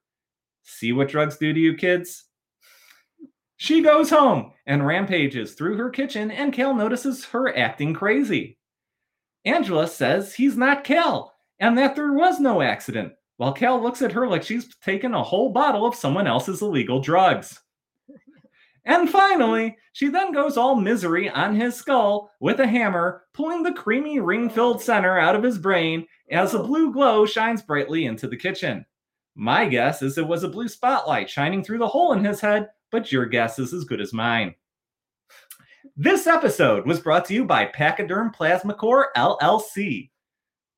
See 0.63 0.91
what 0.91 1.09
drugs 1.09 1.37
do 1.37 1.53
to 1.53 1.59
you, 1.59 1.75
kids? 1.75 2.25
She 3.57 3.81
goes 3.81 4.09
home 4.09 4.53
and 4.65 4.85
rampages 4.85 5.53
through 5.53 5.77
her 5.77 5.89
kitchen, 5.89 6.31
and 6.31 6.51
Cal 6.51 6.73
notices 6.73 7.25
her 7.25 7.55
acting 7.57 7.93
crazy. 7.93 8.57
Angela 9.45 9.87
says 9.87 10.33
he's 10.33 10.57
not 10.57 10.83
Cal 10.83 11.33
and 11.59 11.77
that 11.77 11.95
there 11.95 12.11
was 12.11 12.39
no 12.39 12.61
accident, 12.61 13.13
while 13.37 13.53
Cal 13.53 13.81
looks 13.81 14.01
at 14.01 14.11
her 14.11 14.27
like 14.27 14.43
she's 14.43 14.75
taken 14.77 15.13
a 15.13 15.23
whole 15.23 15.49
bottle 15.49 15.85
of 15.85 15.95
someone 15.95 16.27
else's 16.27 16.61
illegal 16.61 16.99
drugs. 16.99 17.59
And 18.85 19.09
finally, 19.09 19.77
she 19.93 20.09
then 20.09 20.33
goes 20.33 20.57
all 20.57 20.75
misery 20.75 21.29
on 21.29 21.55
his 21.55 21.73
skull 21.73 22.31
with 22.41 22.59
a 22.59 22.67
hammer, 22.67 23.23
pulling 23.33 23.63
the 23.63 23.71
creamy 23.71 24.19
ring 24.19 24.49
filled 24.49 24.81
center 24.81 25.17
out 25.17 25.35
of 25.35 25.43
his 25.43 25.57
brain 25.57 26.05
as 26.29 26.53
a 26.53 26.59
oh. 26.59 26.67
blue 26.67 26.91
glow 26.91 27.25
shines 27.25 27.61
brightly 27.61 28.07
into 28.07 28.27
the 28.27 28.35
kitchen. 28.35 28.85
My 29.35 29.65
guess 29.65 30.01
is 30.01 30.17
it 30.17 30.27
was 30.27 30.43
a 30.43 30.49
blue 30.49 30.67
spotlight 30.67 31.29
shining 31.29 31.63
through 31.63 31.79
the 31.79 31.87
hole 31.87 32.13
in 32.13 32.23
his 32.23 32.39
head, 32.39 32.69
but 32.91 33.11
your 33.11 33.25
guess 33.25 33.57
is 33.57 33.73
as 33.73 33.83
good 33.83 33.99
as 33.99 34.13
mine. 34.13 34.53
This 35.95 36.27
episode 36.27 36.85
was 36.85 36.99
brought 36.99 37.25
to 37.25 37.33
you 37.33 37.45
by 37.45 37.65
Pachyderm 37.65 38.31
Plasma 38.33 38.73
Core 38.73 39.09
LLC. 39.17 40.11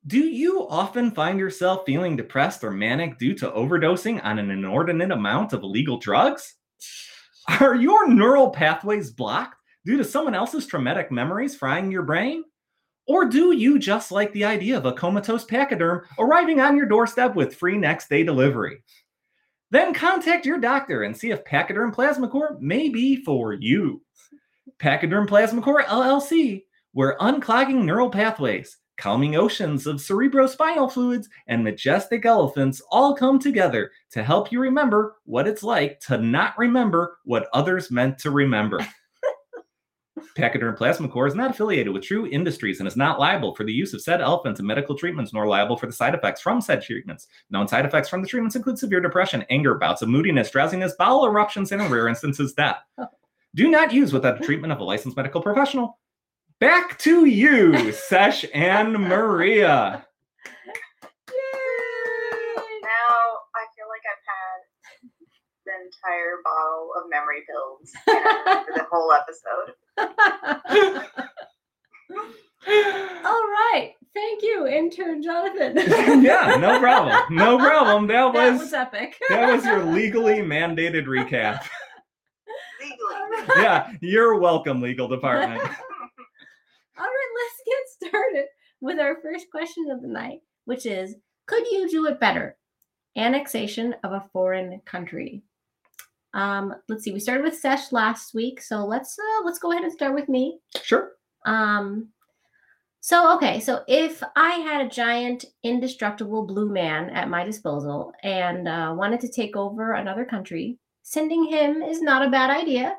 Do 0.08 0.20
you 0.20 0.68
often 0.70 1.12
find 1.12 1.40
yourself 1.40 1.84
feeling 1.86 2.16
depressed 2.16 2.64
or 2.64 2.72
manic 2.72 3.18
due 3.18 3.34
to 3.36 3.52
overdosing 3.52 4.24
on 4.24 4.40
an 4.40 4.52
inordinate 4.52 5.12
amount 5.12 5.52
of 5.52 5.64
illegal 5.64 5.98
drugs? 5.98 6.56
Are 7.60 7.76
your 7.76 8.08
neural 8.08 8.50
pathways 8.50 9.12
blocked 9.12 9.58
due 9.86 9.98
to 9.98 10.04
someone 10.04 10.36
else's 10.36 10.66
traumatic 10.66 11.12
memories 11.12 11.56
frying 11.56 11.92
your 11.92 12.04
brain? 12.04 12.44
Or 13.08 13.26
do 13.26 13.52
you 13.52 13.78
just 13.78 14.12
like 14.12 14.34
the 14.34 14.46
idea 14.46 14.78
of 14.78 14.86
a 14.86 14.94
comatose 14.94 15.46
pachyderm 15.46 16.06
arriving 16.18 16.60
on 16.60 16.76
your 16.76 16.88
doorstep 16.88 17.36
with 17.36 17.56
free 17.56 17.78
next 17.78 18.10
day 18.10 18.24
delivery? 18.24 18.82
Then 19.72 19.94
contact 19.94 20.46
your 20.46 20.60
doctor 20.60 21.04
and 21.04 21.16
see 21.16 21.32
if 21.32 21.44
Pachyderm 21.44 21.92
Plasma 21.92 22.30
Core 22.30 22.58
may 22.62 22.90
be 22.90 23.18
for 23.18 23.54
you. 23.54 24.02
Pachyderm 24.80 25.28
Plasma 25.28 25.62
Core 25.62 25.84
LLC, 25.84 26.64
where 26.94 27.18
unclogging 27.20 27.84
neural 27.84 28.10
pathways, 28.10 28.78
calming 28.98 29.36
oceans 29.36 29.86
of 29.86 29.98
cerebrospinal 29.98 30.92
fluids, 30.92 31.28
and 31.48 31.64
majestic 31.64 32.26
elephants 32.26 32.82
all 32.92 33.16
come 33.16 33.38
together 33.38 33.92
to 34.12 34.24
help 34.24 34.52
you 34.52 34.60
remember 34.60 35.18
what 35.26 35.48
it's 35.48 35.64
like 35.64 36.00
to 36.02 36.18
not 36.18 36.58
remember 36.58 37.18
what 37.26 37.50
others 37.54 37.92
meant 37.92 38.18
to 38.20 38.32
remember. 38.32 38.80
Pachyderm 40.36 40.76
Plasma 40.76 41.08
Core 41.10 41.28
is 41.28 41.36
not 41.36 41.52
affiliated 41.52 41.94
with 41.94 42.04
Trieu 42.04 42.26
Industries 42.28 42.80
and 42.80 42.88
is 42.88 42.96
not 42.96 43.20
liable 43.20 43.54
for 43.54 43.64
the 43.64 43.74
use 43.74 43.94
of 43.94 44.02
said 44.02 44.22
elephants 44.22 44.60
in 44.60 44.66
medical 44.66 44.96
treatments 44.96 45.34
nor 45.34 45.48
liable 45.48 45.78
for 45.78 45.88
the 45.88 45.94
side 45.94 46.16
effects 46.16 46.42
from 46.42 46.62
said 46.62 46.82
treatments. 46.82 47.28
Known 47.50 47.68
side 47.68 47.86
effects 47.86 48.10
from 48.10 48.22
the 48.22 48.28
treatments 48.28 48.56
include 48.56 48.80
severe 48.80 49.02
depression, 49.02 49.46
anger, 49.50 49.76
bouts 49.76 50.02
of 50.02 50.10
moodiness, 50.10 50.52
drowsiness, 50.52 50.94
bowel 50.98 51.26
eruptions, 51.26 51.72
and 51.72 51.82
in 51.82 51.92
rare 51.92 52.08
instances, 52.08 52.54
death. 52.54 52.78
Do 53.56 53.70
not 53.70 53.94
use 53.94 54.12
without 54.12 54.40
the 54.40 54.46
treatment 54.46 54.74
of 54.74 54.80
a 54.80 54.84
licensed 54.84 55.16
medical 55.16 55.42
professional. 55.42 56.00
Back 56.60 56.98
to 57.00 57.26
you, 57.26 57.92
Sesh 58.10 58.46
and 58.54 58.94
Maria. 58.94 60.06
Now 62.84 63.10
I 63.56 63.64
feel 63.76 63.88
like 63.90 64.04
I've 64.08 64.26
had 64.28 64.60
the 65.66 65.72
entire 65.86 66.38
bottle 66.44 66.92
of 66.98 67.10
memory 67.10 67.44
pills 67.50 67.92
and 68.08 68.18
I 68.18 68.44
remember 68.46 68.72
the 68.76 68.88
whole 68.92 69.12
episode. 69.12 69.74
All 69.98 70.04
right. 72.68 73.94
Thank 74.14 74.44
you, 74.44 74.66
intern 74.68 75.22
Jonathan. 75.22 75.76
yeah, 76.24 76.56
no 76.60 76.80
problem. 76.80 77.22
No 77.36 77.58
problem. 77.58 78.08
That 78.08 78.34
That 78.34 78.52
was 78.54 78.62
was 78.62 78.74
epic. 78.74 79.16
that 79.30 79.54
was 79.54 79.66
your 79.66 79.84
legally 79.84 80.36
mandated 80.40 81.06
recap. 81.06 81.66
Legally. 82.82 83.62
Yeah, 83.62 83.92
you're 84.02 84.40
welcome, 84.40 84.82
legal 84.82 85.08
department. 85.08 85.62
All 86.98 87.04
right, 87.06 87.32
let's 87.36 87.62
get 87.66 88.10
started 88.10 88.46
with 88.80 89.00
our 89.00 89.18
first 89.22 89.52
question 89.52 89.92
of 89.92 90.02
the 90.02 90.08
night, 90.08 90.40
which 90.64 90.86
is 90.86 91.16
Could 91.46 91.68
you 91.70 91.90
do 91.90 92.06
it 92.08 92.20
better? 92.20 92.56
Annexation 93.18 93.96
of 94.04 94.14
a 94.14 94.26
foreign 94.32 94.80
country. 94.86 95.44
Um, 96.36 96.76
let's 96.90 97.04
see, 97.04 97.14
we 97.14 97.20
started 97.20 97.44
with 97.44 97.58
Sesh 97.58 97.92
last 97.94 98.34
week, 98.34 98.62
so 98.62 98.86
let's 98.86 99.18
uh, 99.18 99.46
let's 99.46 99.58
go 99.58 99.72
ahead 99.72 99.84
and 99.84 99.94
start 99.94 100.14
with 100.14 100.28
me. 100.28 100.60
Sure. 100.84 101.12
Um, 101.46 102.10
so 103.00 103.36
okay, 103.38 103.60
so 103.60 103.84
if 103.88 104.22
I 104.36 104.56
had 104.56 104.86
a 104.86 104.90
giant 104.90 105.46
indestructible 105.64 106.46
blue 106.46 106.70
man 106.70 107.10
at 107.12 107.30
my 107.30 107.46
disposal 107.46 108.12
and 108.22 108.68
uh, 108.68 108.94
wanted 108.98 109.22
to 109.22 109.32
take 109.32 109.56
over 109.56 109.94
another 109.94 110.26
country, 110.26 110.78
sending 111.04 111.46
him 111.46 111.82
is 111.82 112.02
not 112.02 112.26
a 112.26 112.32
bad 112.32 112.50
idea. 112.50 112.96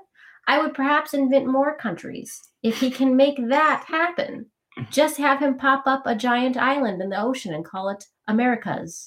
I 0.49 0.63
would 0.63 0.75
perhaps 0.75 1.13
invent 1.13 1.47
more 1.47 1.77
countries 1.77 2.41
if 2.63 2.79
he 2.79 2.91
can 2.91 3.17
make 3.17 3.37
that 3.49 3.85
happen. 3.87 4.47
Just 4.91 5.19
have 5.19 5.41
him 5.41 5.59
pop 5.59 5.83
up 5.87 6.05
a 6.07 6.15
giant 6.15 6.57
island 6.57 7.03
in 7.03 7.11
the 7.11 7.21
ocean 7.21 7.53
and 7.53 7.65
call 7.65 7.89
it 7.91 8.05
Americas. 8.29 9.07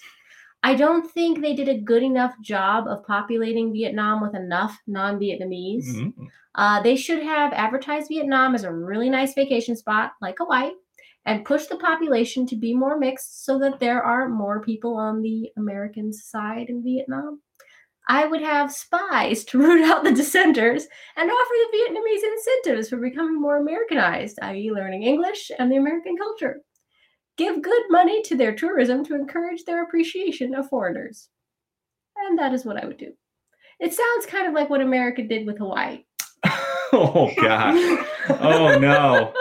I 0.64 0.76
don't 0.76 1.10
think 1.12 1.40
they 1.42 1.56
did 1.56 1.70
a 1.70 1.80
good 1.80 2.04
enough 2.04 2.34
job 2.42 2.88
of 2.88 3.06
populating 3.06 3.72
Vietnam 3.74 4.22
with 4.22 4.36
enough 4.36 4.78
non 4.88 5.20
Vietnamese. 5.20 5.88
Mhm. 5.88 6.28
Uh, 6.56 6.82
they 6.82 6.96
should 6.96 7.24
have 7.24 7.54
advertised 7.54 8.10
Vietnam 8.10 8.56
as 8.56 8.64
a 8.64 8.74
really 8.74 9.10
nice 9.10 9.34
vacation 9.34 9.76
spot 9.76 10.14
like 10.22 10.38
Hawaii 10.38 10.72
and 11.26 11.46
push 11.46 11.68
the 11.68 11.78
population 11.78 12.46
to 12.48 12.56
be 12.56 12.74
more 12.76 12.98
mixed 12.98 13.46
so 13.46 13.60
that 13.60 13.80
there 13.80 14.02
are 14.04 14.28
more 14.28 14.62
people 14.62 14.96
on 14.98 15.22
the 15.22 15.52
American 15.58 16.12
side 16.12 16.70
in 16.70 16.84
Vietnam. 16.84 17.42
I 18.08 18.26
would 18.26 18.42
have 18.42 18.72
spies 18.74 19.44
to 19.50 19.60
root 19.60 19.84
out 19.84 20.04
the 20.04 20.12
dissenters 20.12 20.88
and 21.16 21.30
offer 21.30 21.54
the 21.54 21.78
Vietnamese 21.78 22.24
incentives 22.34 22.90
for 22.90 22.98
becoming 22.98 23.40
more 23.40 23.58
Americanized, 23.58 24.40
i.e., 24.42 24.72
learning 24.72 25.04
English 25.04 25.52
and 25.58 25.72
the 25.72 25.78
American 25.78 26.18
culture. 26.18 26.62
Give 27.40 27.62
good 27.62 27.84
money 27.90 28.22
to 28.24 28.36
their 28.36 28.54
tourism 28.54 29.04
to 29.06 29.16
encourage 29.16 29.64
their 29.64 29.82
appreciation 29.84 30.54
of 30.54 30.68
foreigners. 30.68 31.30
And 32.18 32.38
that 32.38 32.54
is 32.54 32.66
what 32.66 32.76
I 32.76 32.86
would 32.86 32.98
do. 32.98 33.14
It 33.80 33.94
sounds 33.94 34.26
kind 34.26 34.46
of 34.46 34.54
like 34.54 34.70
what 34.70 34.82
America 34.82 35.24
did 35.24 35.48
with 35.48 35.58
Hawaii. 35.58 36.04
Oh 36.92 37.30
god. 37.40 37.76
Oh 38.42 38.80
no. 38.80 39.32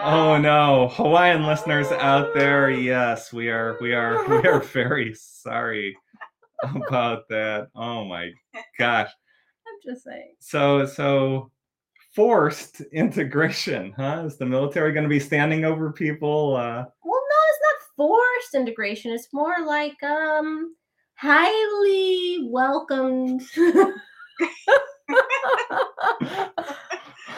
Oh 0.00 0.38
no. 0.38 0.88
Hawaiian 0.94 1.44
listeners 1.46 1.86
out 1.92 2.32
there, 2.34 2.70
yes, 2.70 3.30
we 3.30 3.50
are 3.50 3.76
we 3.78 3.92
are 3.92 4.26
we 4.26 4.48
are 4.48 4.60
very 4.80 5.14
sorry 5.14 5.94
about 6.62 7.28
that. 7.28 7.68
Oh 7.74 8.06
my 8.06 8.30
gosh. 8.78 9.10
I'm 9.68 9.92
just 9.92 10.04
saying. 10.04 10.34
So 10.40 10.86
so 10.86 11.50
forced 12.14 12.80
integration, 12.92 13.92
huh? 13.98 14.22
Is 14.24 14.38
the 14.38 14.46
military 14.46 14.92
going 14.92 15.04
to 15.04 15.08
be 15.10 15.20
standing 15.20 15.66
over 15.66 15.92
people? 15.92 16.56
Uh, 16.56 16.86
Well, 17.04 17.22
no, 17.32 17.38
it's 17.50 17.60
not 17.62 17.83
forced 17.96 18.54
integration. 18.54 19.12
It's 19.12 19.28
more 19.32 19.56
like 19.64 20.02
um 20.02 20.74
highly 21.16 22.48
welcomed. 22.50 23.42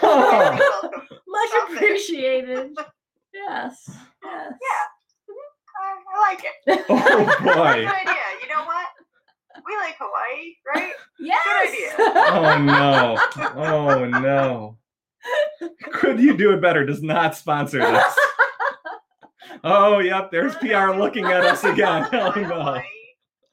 oh, 0.02 0.80
Much 1.28 1.48
Stop 1.48 1.70
appreciated. 1.72 2.70
Yes. 3.34 3.90
Yes. 4.24 4.52
Yeah. 4.62 4.86
I, 5.78 5.94
I 6.14 6.30
like 6.30 6.42
it. 6.44 6.84
oh 6.88 7.24
Good 7.38 7.54
boy. 7.54 7.62
idea. 7.62 8.14
You 8.42 8.48
know 8.48 8.64
what? 8.64 8.86
We 9.66 9.76
like 9.76 9.96
Hawaii, 9.98 10.54
right? 10.74 10.92
Yes. 11.18 11.68
idea. 11.68 11.94
Oh 11.98 12.58
no. 12.62 13.18
Oh 13.56 14.04
no. 14.06 14.78
Could 15.92 16.20
you 16.20 16.36
do 16.36 16.52
it 16.52 16.60
better? 16.62 16.84
Does 16.86 17.02
not 17.02 17.36
sponsor 17.36 17.80
this. 17.80 18.16
Oh, 19.64 19.98
yep. 19.98 20.30
There's 20.30 20.54
PR 20.56 20.90
looking 20.90 21.26
at 21.26 21.44
us 21.44 21.64
again. 21.64 22.06
Oh 22.12 22.30
Hi, 22.30 22.42
no. 22.42 22.82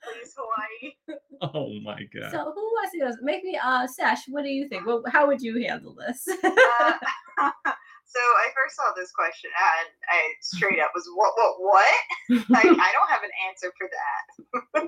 Please, 0.04 0.36
Hawaii. 0.38 1.18
Oh 1.42 1.80
my 1.82 2.04
god. 2.14 2.32
So 2.32 2.52
who 2.54 2.62
was 2.62 2.92
to 2.94 3.00
go? 3.00 3.12
Make 3.22 3.44
me 3.44 3.60
uh 3.62 3.88
Sesh, 3.88 4.24
what 4.30 4.44
do 4.44 4.50
you 4.50 4.68
think? 4.68 4.86
Well, 4.86 5.04
how 5.08 5.28
would 5.28 5.42
you 5.42 5.62
handle 5.66 5.96
this? 5.96 6.26
Uh, 6.28 6.92
so 8.06 8.20
I 8.20 8.48
first 8.56 8.76
saw 8.76 8.94
this 8.96 9.12
question 9.12 9.50
and 9.56 9.90
I 10.10 10.22
straight 10.42 10.80
up 10.80 10.92
was 10.96 11.10
what 11.16 11.34
what 11.36 11.56
what? 11.60 12.50
like 12.50 12.66
I 12.66 12.92
don't 12.94 13.10
have 13.10 13.24
an 13.24 13.32
answer 13.48 13.72
for 13.78 13.90
that. 13.92 14.24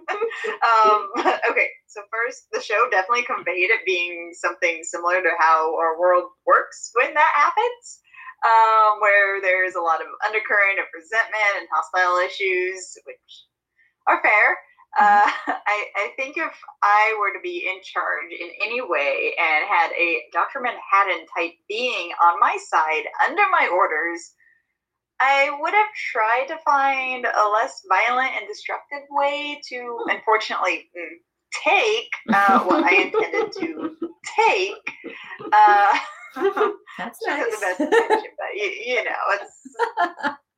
um, 0.69 1.09
okay, 1.49 1.69
so 1.87 2.01
first 2.11 2.47
the 2.51 2.61
show 2.61 2.87
definitely 2.91 3.23
conveyed 3.23 3.71
it 3.71 3.85
being 3.85 4.31
something 4.33 4.83
similar 4.83 5.21
to 5.21 5.29
how 5.39 5.75
our 5.77 5.99
world 5.99 6.29
works 6.45 6.91
when 6.93 7.13
that 7.13 7.31
happens. 7.35 7.99
Um, 8.45 8.99
where 9.01 9.41
there's 9.41 9.73
a 9.73 9.81
lot 9.81 10.01
of 10.01 10.07
undercurrent 10.23 10.77
of 10.77 10.85
resentment 10.93 11.57
and 11.57 11.67
hostile 11.73 12.21
issues, 12.21 12.93
which 13.05 13.45
are 14.07 14.21
fair. 14.21 14.57
Uh, 14.99 15.25
I, 15.47 15.85
I 15.95 16.09
think 16.15 16.37
if 16.37 16.53
I 16.83 17.17
were 17.19 17.33
to 17.33 17.41
be 17.41 17.67
in 17.67 17.81
charge 17.83 18.31
in 18.31 18.49
any 18.63 18.81
way 18.81 19.33
and 19.39 19.65
had 19.67 19.91
a 19.91 20.23
Dr. 20.31 20.61
Manhattan 20.61 21.25
type 21.35 21.53
being 21.67 22.11
on 22.21 22.39
my 22.39 22.57
side 22.69 23.03
under 23.27 23.43
my 23.51 23.67
orders, 23.73 24.33
I 25.19 25.49
would 25.59 25.73
have 25.73 25.93
tried 26.11 26.45
to 26.49 26.57
find 26.63 27.25
a 27.25 27.49
less 27.49 27.81
violent 27.87 28.31
and 28.37 28.47
destructive 28.47 29.07
way 29.09 29.61
to, 29.69 29.99
unfortunately, 30.07 30.89
mm, 30.97 31.07
take 31.63 32.09
uh, 32.33 32.59
what 32.63 32.83
I 32.83 32.95
intended 33.13 33.51
to 33.59 33.97
take. 34.37 35.13
Uh, 35.51 35.97
That's 36.97 37.19
She 37.23 37.29
has 37.31 37.47
the 37.51 37.59
best 37.61 37.79
nice. 37.79 37.89
intention, 37.91 38.31
but 38.37 38.51
you, 38.55 38.67
you 38.95 39.03
know, 39.03 39.23
it's 39.35 39.55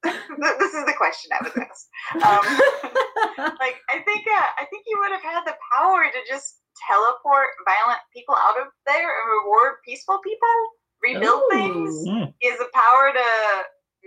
this 0.59 0.73
is 0.73 0.85
the 0.85 0.93
question 0.97 1.31
I 1.33 1.43
was 1.43 1.55
asked. 1.57 1.87
Um, 2.21 2.45
like 3.59 3.77
I 3.89 3.99
think 4.05 4.25
uh, 4.27 4.49
I 4.59 4.65
think 4.69 4.83
you 4.87 4.97
would 5.01 5.11
have 5.11 5.23
had 5.23 5.43
the 5.45 5.55
power 5.73 6.03
to 6.05 6.19
just 6.27 6.61
teleport 6.87 7.57
violent 7.65 8.01
people 8.13 8.35
out 8.35 8.61
of 8.61 8.67
there 8.85 9.09
and 9.09 9.25
reward 9.41 9.81
peaceful 9.85 10.19
people, 10.23 10.57
rebuild 11.01 11.41
things. 11.51 11.93
Ooh. 12.07 12.33
He 12.39 12.49
has 12.49 12.59
the 12.59 12.69
power 12.73 13.11
to 13.13 13.27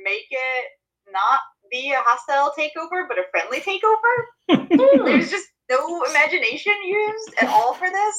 make 0.03 0.27
it 0.31 0.65
not 1.13 1.41
be 1.71 1.93
a 1.93 2.03
hostile 2.03 2.53
takeover, 2.57 3.07
but 3.09 3.19
a 3.19 3.25
friendly 3.31 3.61
takeover. 3.61 5.07
There's 5.07 5.31
just 5.31 5.49
no 5.71 6.05
imagination 6.05 6.75
used 6.85 7.35
at 7.41 7.49
all 7.49 7.75
for 7.75 7.89
this. 7.91 8.17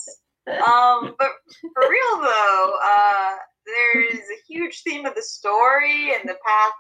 Um, 0.48 1.16
but 1.20 1.32
for 1.74 1.90
real 1.90 2.22
though, 2.22 2.74
uh, 2.84 3.36
there's 3.66 4.20
a 4.20 4.42
huge 4.48 4.82
theme 4.84 5.06
of 5.06 5.16
the 5.16 5.22
story 5.22 6.14
and 6.14 6.28
the 6.28 6.38
path 6.46 6.74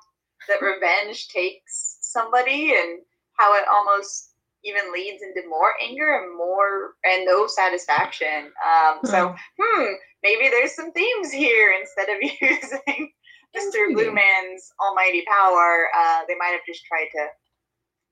that 0.47 0.61
revenge 0.61 1.27
takes 1.27 1.97
somebody 2.01 2.73
and 2.75 2.99
how 3.37 3.55
it 3.55 3.63
almost 3.71 4.33
even 4.63 4.91
leads 4.93 5.23
into 5.23 5.47
more 5.49 5.73
anger 5.81 6.21
and 6.21 6.37
more 6.37 6.93
and 7.03 7.25
no 7.25 7.47
satisfaction. 7.47 8.51
Um, 8.65 8.99
so, 9.03 9.35
hmm, 9.59 9.85
maybe 10.23 10.49
there's 10.49 10.75
some 10.75 10.91
themes 10.91 11.31
here 11.31 11.73
instead 11.79 12.09
of 12.09 12.21
using 12.21 13.11
Mr. 13.55 13.93
Blue 13.93 14.13
Man's 14.13 14.71
almighty 14.79 15.23
power. 15.27 15.87
Uh, 15.97 16.21
they 16.27 16.35
might 16.37 16.51
have 16.51 16.65
just 16.67 16.85
tried 16.85 17.07
to 17.13 17.27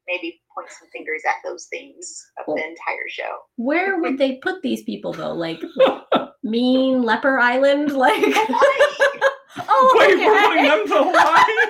maybe 0.10 0.42
point 0.54 0.70
some 0.70 0.90
fingers 0.92 1.22
at 1.28 1.36
those 1.46 1.68
themes 1.72 2.26
of 2.40 2.56
the 2.56 2.64
entire 2.64 3.08
show. 3.08 3.38
Where 3.58 4.02
would 4.02 4.18
they 4.18 4.38
put 4.42 4.62
these 4.62 4.84
people 4.84 5.14
though? 5.14 5.34
Like 5.34 5.62
mean 6.44 7.04
leper 7.04 7.38
island? 7.38 7.92
Like 7.94 8.18
oh, 9.70 9.96
Wait, 10.00 10.16
okay. 10.16 10.26
we're 10.26 10.42
putting 10.42 10.64
them 10.66 10.88
to 10.88 10.98
Hawaii? 10.98 11.14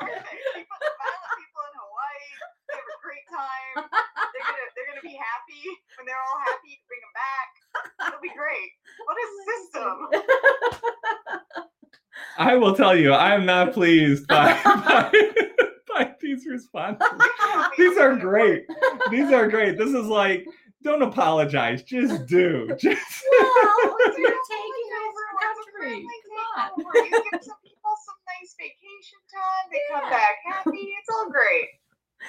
Perfect. 0.00 0.70
Put 0.70 0.92
violent 1.02 1.34
people 1.36 1.62
in 1.66 1.74
Hawaii. 1.76 2.26
They 2.70 2.78
have 2.78 3.02
great 3.02 3.26
time. 3.28 3.74
They're 3.90 4.46
gonna 4.46 4.66
they're 4.78 4.88
gonna 4.88 5.02
be 5.04 5.18
happy 5.18 5.64
when 5.98 6.06
they're 6.06 6.22
all 6.30 6.40
happy 6.46 6.78
to 6.78 6.84
bring 6.86 7.02
them 7.02 7.14
back. 7.18 7.50
It'll 8.06 8.22
be 8.22 8.32
great. 8.32 8.70
What 9.04 9.18
a 9.18 9.26
system. 9.50 9.94
I 12.38 12.54
will 12.56 12.74
tell 12.74 12.96
you, 12.96 13.12
I 13.12 13.34
am 13.34 13.44
not 13.44 13.74
pleased 13.74 14.26
by, 14.26 14.58
by, 14.64 15.10
by 15.94 16.14
these 16.20 16.46
responses. 16.46 17.06
These 17.78 17.98
are 17.98 18.16
great. 18.16 18.66
These 19.10 19.32
are 19.32 19.48
great. 19.48 19.78
This 19.78 19.90
is 19.90 20.06
like, 20.06 20.46
don't 20.82 21.02
apologize. 21.02 21.82
Just 21.82 22.26
do. 22.26 22.68
Just 22.78 23.22
Well, 23.40 23.96
you're 24.18 24.30
taking 24.30 24.90
over 24.96 25.22
a 25.26 25.34
one. 25.34 25.50
It's 25.50 25.66
country. 25.66 25.80
friendly 25.80 26.20
Come 26.26 26.84
on. 26.86 27.04
You 27.04 27.10
give 27.32 27.42
some 27.42 27.56
people 27.62 27.92
some 28.06 28.16
nice 28.40 28.54
vacation 28.58 29.18
time. 29.30 29.70
They 29.70 29.78
come 29.92 30.10
back 30.10 30.36
happy. 30.46 30.94
It's 30.98 31.08
all 31.12 31.30
great. 31.30 31.68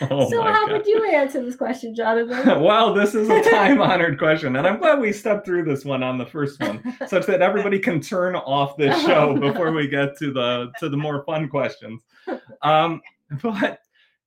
oh 0.10 0.30
so 0.30 0.42
how 0.42 0.68
God. 0.68 0.72
would 0.72 0.88
you 0.88 1.04
answer 1.12 1.44
this 1.44 1.56
question, 1.56 1.94
Jonathan? 1.94 2.62
well, 2.62 2.94
this 2.94 3.14
is 3.14 3.30
a 3.30 3.42
time 3.50 3.82
honored 3.82 4.18
question, 4.18 4.56
and 4.56 4.66
I'm 4.66 4.80
glad 4.80 5.00
we 5.00 5.12
stepped 5.12 5.46
through 5.46 5.66
this 5.66 5.84
one 5.84 6.02
on 6.02 6.18
the 6.18 6.26
first 6.26 6.62
one, 6.62 6.82
such 7.08 7.26
that 7.26 7.42
everybody 7.42 7.78
can 7.78 8.00
turn 8.00 8.36
off 8.36 8.78
this 8.78 9.00
show 9.02 9.38
before 9.38 9.72
we 9.74 9.88
get 9.88 10.18
to 10.20 10.32
the 10.32 10.72
to 10.80 10.88
the 10.90 10.98
more 10.98 11.24
fun 11.26 11.50
questions. 11.50 12.02
Um, 12.62 13.02
but 13.42 13.80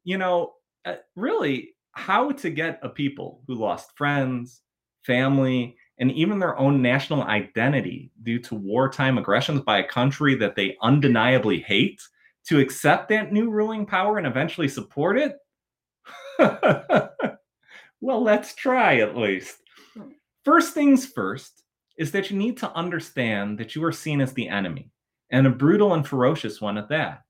you 0.04 0.18
know, 0.18 0.52
uh, 0.84 0.96
really, 1.16 1.74
how 1.92 2.32
to 2.32 2.50
get 2.50 2.80
a 2.82 2.88
people 2.88 3.42
who 3.46 3.54
lost 3.54 3.96
friends, 3.96 4.62
family, 5.04 5.76
and 5.98 6.10
even 6.12 6.38
their 6.38 6.58
own 6.58 6.82
national 6.82 7.22
identity 7.22 8.10
due 8.22 8.38
to 8.40 8.54
wartime 8.54 9.16
aggressions 9.16 9.60
by 9.60 9.78
a 9.78 9.88
country 9.88 10.34
that 10.34 10.56
they 10.56 10.76
undeniably 10.82 11.60
hate 11.60 12.00
to 12.46 12.58
accept 12.58 13.08
that 13.08 13.32
new 13.32 13.50
ruling 13.50 13.86
power 13.86 14.18
and 14.18 14.26
eventually 14.26 14.68
support 14.68 15.16
it? 15.18 15.36
well, 18.00 18.22
let's 18.22 18.54
try 18.54 18.98
at 18.98 19.16
least. 19.16 19.56
First 20.44 20.74
things 20.74 21.06
first 21.06 21.62
is 21.96 22.10
that 22.12 22.30
you 22.30 22.36
need 22.36 22.58
to 22.58 22.72
understand 22.72 23.58
that 23.58 23.74
you 23.74 23.84
are 23.84 23.92
seen 23.92 24.20
as 24.20 24.34
the 24.34 24.48
enemy, 24.48 24.90
and 25.30 25.46
a 25.46 25.50
brutal 25.50 25.94
and 25.94 26.06
ferocious 26.06 26.60
one 26.60 26.76
at 26.76 26.88
that. 26.88 27.22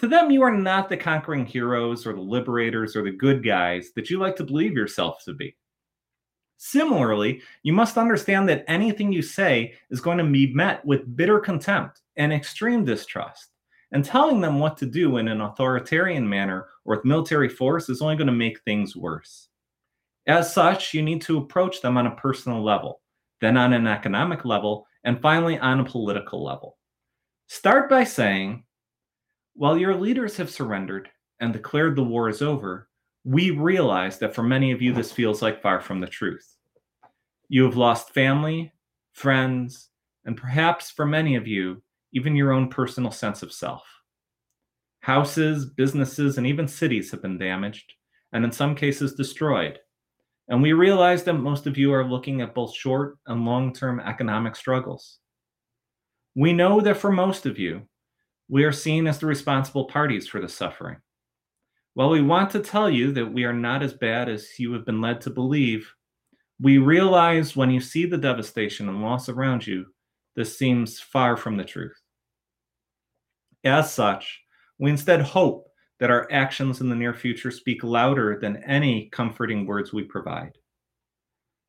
To 0.00 0.08
them, 0.08 0.30
you 0.30 0.40
are 0.42 0.50
not 0.50 0.88
the 0.88 0.96
conquering 0.96 1.44
heroes 1.44 2.06
or 2.06 2.14
the 2.14 2.22
liberators 2.22 2.96
or 2.96 3.02
the 3.02 3.10
good 3.10 3.44
guys 3.44 3.90
that 3.94 4.08
you 4.08 4.18
like 4.18 4.34
to 4.36 4.44
believe 4.44 4.72
yourself 4.72 5.22
to 5.26 5.34
be. 5.34 5.54
Similarly, 6.56 7.42
you 7.62 7.74
must 7.74 7.98
understand 7.98 8.48
that 8.48 8.64
anything 8.66 9.12
you 9.12 9.20
say 9.20 9.74
is 9.90 10.00
going 10.00 10.16
to 10.16 10.24
be 10.24 10.54
met 10.54 10.82
with 10.86 11.16
bitter 11.16 11.38
contempt 11.38 12.00
and 12.16 12.32
extreme 12.32 12.82
distrust. 12.82 13.48
And 13.92 14.02
telling 14.02 14.40
them 14.40 14.58
what 14.58 14.78
to 14.78 14.86
do 14.86 15.18
in 15.18 15.28
an 15.28 15.42
authoritarian 15.42 16.26
manner 16.26 16.68
or 16.86 16.96
with 16.96 17.04
military 17.04 17.48
force 17.50 17.90
is 17.90 18.00
only 18.00 18.16
going 18.16 18.26
to 18.26 18.32
make 18.32 18.60
things 18.60 18.96
worse. 18.96 19.48
As 20.26 20.54
such, 20.54 20.94
you 20.94 21.02
need 21.02 21.20
to 21.22 21.38
approach 21.38 21.82
them 21.82 21.98
on 21.98 22.06
a 22.06 22.16
personal 22.16 22.62
level, 22.62 23.02
then 23.42 23.58
on 23.58 23.74
an 23.74 23.86
economic 23.86 24.46
level, 24.46 24.86
and 25.04 25.20
finally 25.20 25.58
on 25.58 25.80
a 25.80 25.84
political 25.84 26.42
level. 26.42 26.78
Start 27.48 27.90
by 27.90 28.04
saying, 28.04 28.64
While 29.54 29.76
your 29.76 29.94
leaders 29.94 30.36
have 30.36 30.50
surrendered 30.50 31.08
and 31.40 31.52
declared 31.52 31.96
the 31.96 32.04
war 32.04 32.28
is 32.28 32.42
over, 32.42 32.88
we 33.24 33.50
realize 33.50 34.18
that 34.18 34.34
for 34.34 34.42
many 34.42 34.72
of 34.72 34.80
you 34.80 34.92
this 34.92 35.12
feels 35.12 35.42
like 35.42 35.62
far 35.62 35.80
from 35.80 36.00
the 36.00 36.06
truth. 36.06 36.56
You 37.48 37.64
have 37.64 37.76
lost 37.76 38.14
family, 38.14 38.72
friends, 39.12 39.88
and 40.24 40.36
perhaps 40.36 40.90
for 40.90 41.04
many 41.04 41.36
of 41.36 41.46
you, 41.46 41.82
even 42.12 42.36
your 42.36 42.52
own 42.52 42.68
personal 42.68 43.10
sense 43.10 43.42
of 43.42 43.52
self. 43.52 43.84
Houses, 45.00 45.66
businesses, 45.66 46.38
and 46.38 46.46
even 46.46 46.68
cities 46.68 47.10
have 47.10 47.22
been 47.22 47.38
damaged, 47.38 47.92
and 48.32 48.44
in 48.44 48.52
some 48.52 48.74
cases 48.74 49.14
destroyed. 49.14 49.78
And 50.48 50.62
we 50.62 50.72
realize 50.72 51.22
that 51.24 51.34
most 51.34 51.66
of 51.66 51.78
you 51.78 51.92
are 51.92 52.04
looking 52.04 52.40
at 52.40 52.54
both 52.54 52.74
short 52.74 53.18
and 53.26 53.44
long 53.44 53.72
term 53.72 54.00
economic 54.00 54.56
struggles. 54.56 55.18
We 56.34 56.52
know 56.52 56.80
that 56.80 56.96
for 56.96 57.10
most 57.12 57.46
of 57.46 57.58
you, 57.58 57.82
we 58.50 58.64
are 58.64 58.72
seen 58.72 59.06
as 59.06 59.20
the 59.20 59.26
responsible 59.26 59.84
parties 59.84 60.26
for 60.26 60.40
the 60.40 60.48
suffering. 60.48 60.96
While 61.94 62.10
we 62.10 62.20
want 62.20 62.50
to 62.50 62.58
tell 62.58 62.90
you 62.90 63.12
that 63.12 63.32
we 63.32 63.44
are 63.44 63.52
not 63.52 63.80
as 63.80 63.94
bad 63.94 64.28
as 64.28 64.58
you 64.58 64.72
have 64.72 64.84
been 64.84 65.00
led 65.00 65.20
to 65.22 65.30
believe, 65.30 65.94
we 66.60 66.78
realize 66.78 67.54
when 67.54 67.70
you 67.70 67.80
see 67.80 68.06
the 68.06 68.18
devastation 68.18 68.88
and 68.88 69.02
loss 69.02 69.28
around 69.28 69.64
you, 69.64 69.86
this 70.34 70.58
seems 70.58 70.98
far 70.98 71.36
from 71.36 71.56
the 71.56 71.64
truth. 71.64 71.96
As 73.62 73.94
such, 73.94 74.40
we 74.78 74.90
instead 74.90 75.22
hope 75.22 75.68
that 76.00 76.10
our 76.10 76.26
actions 76.32 76.80
in 76.80 76.88
the 76.88 76.96
near 76.96 77.14
future 77.14 77.52
speak 77.52 77.84
louder 77.84 78.36
than 78.40 78.64
any 78.64 79.10
comforting 79.10 79.64
words 79.64 79.92
we 79.92 80.02
provide. 80.02 80.58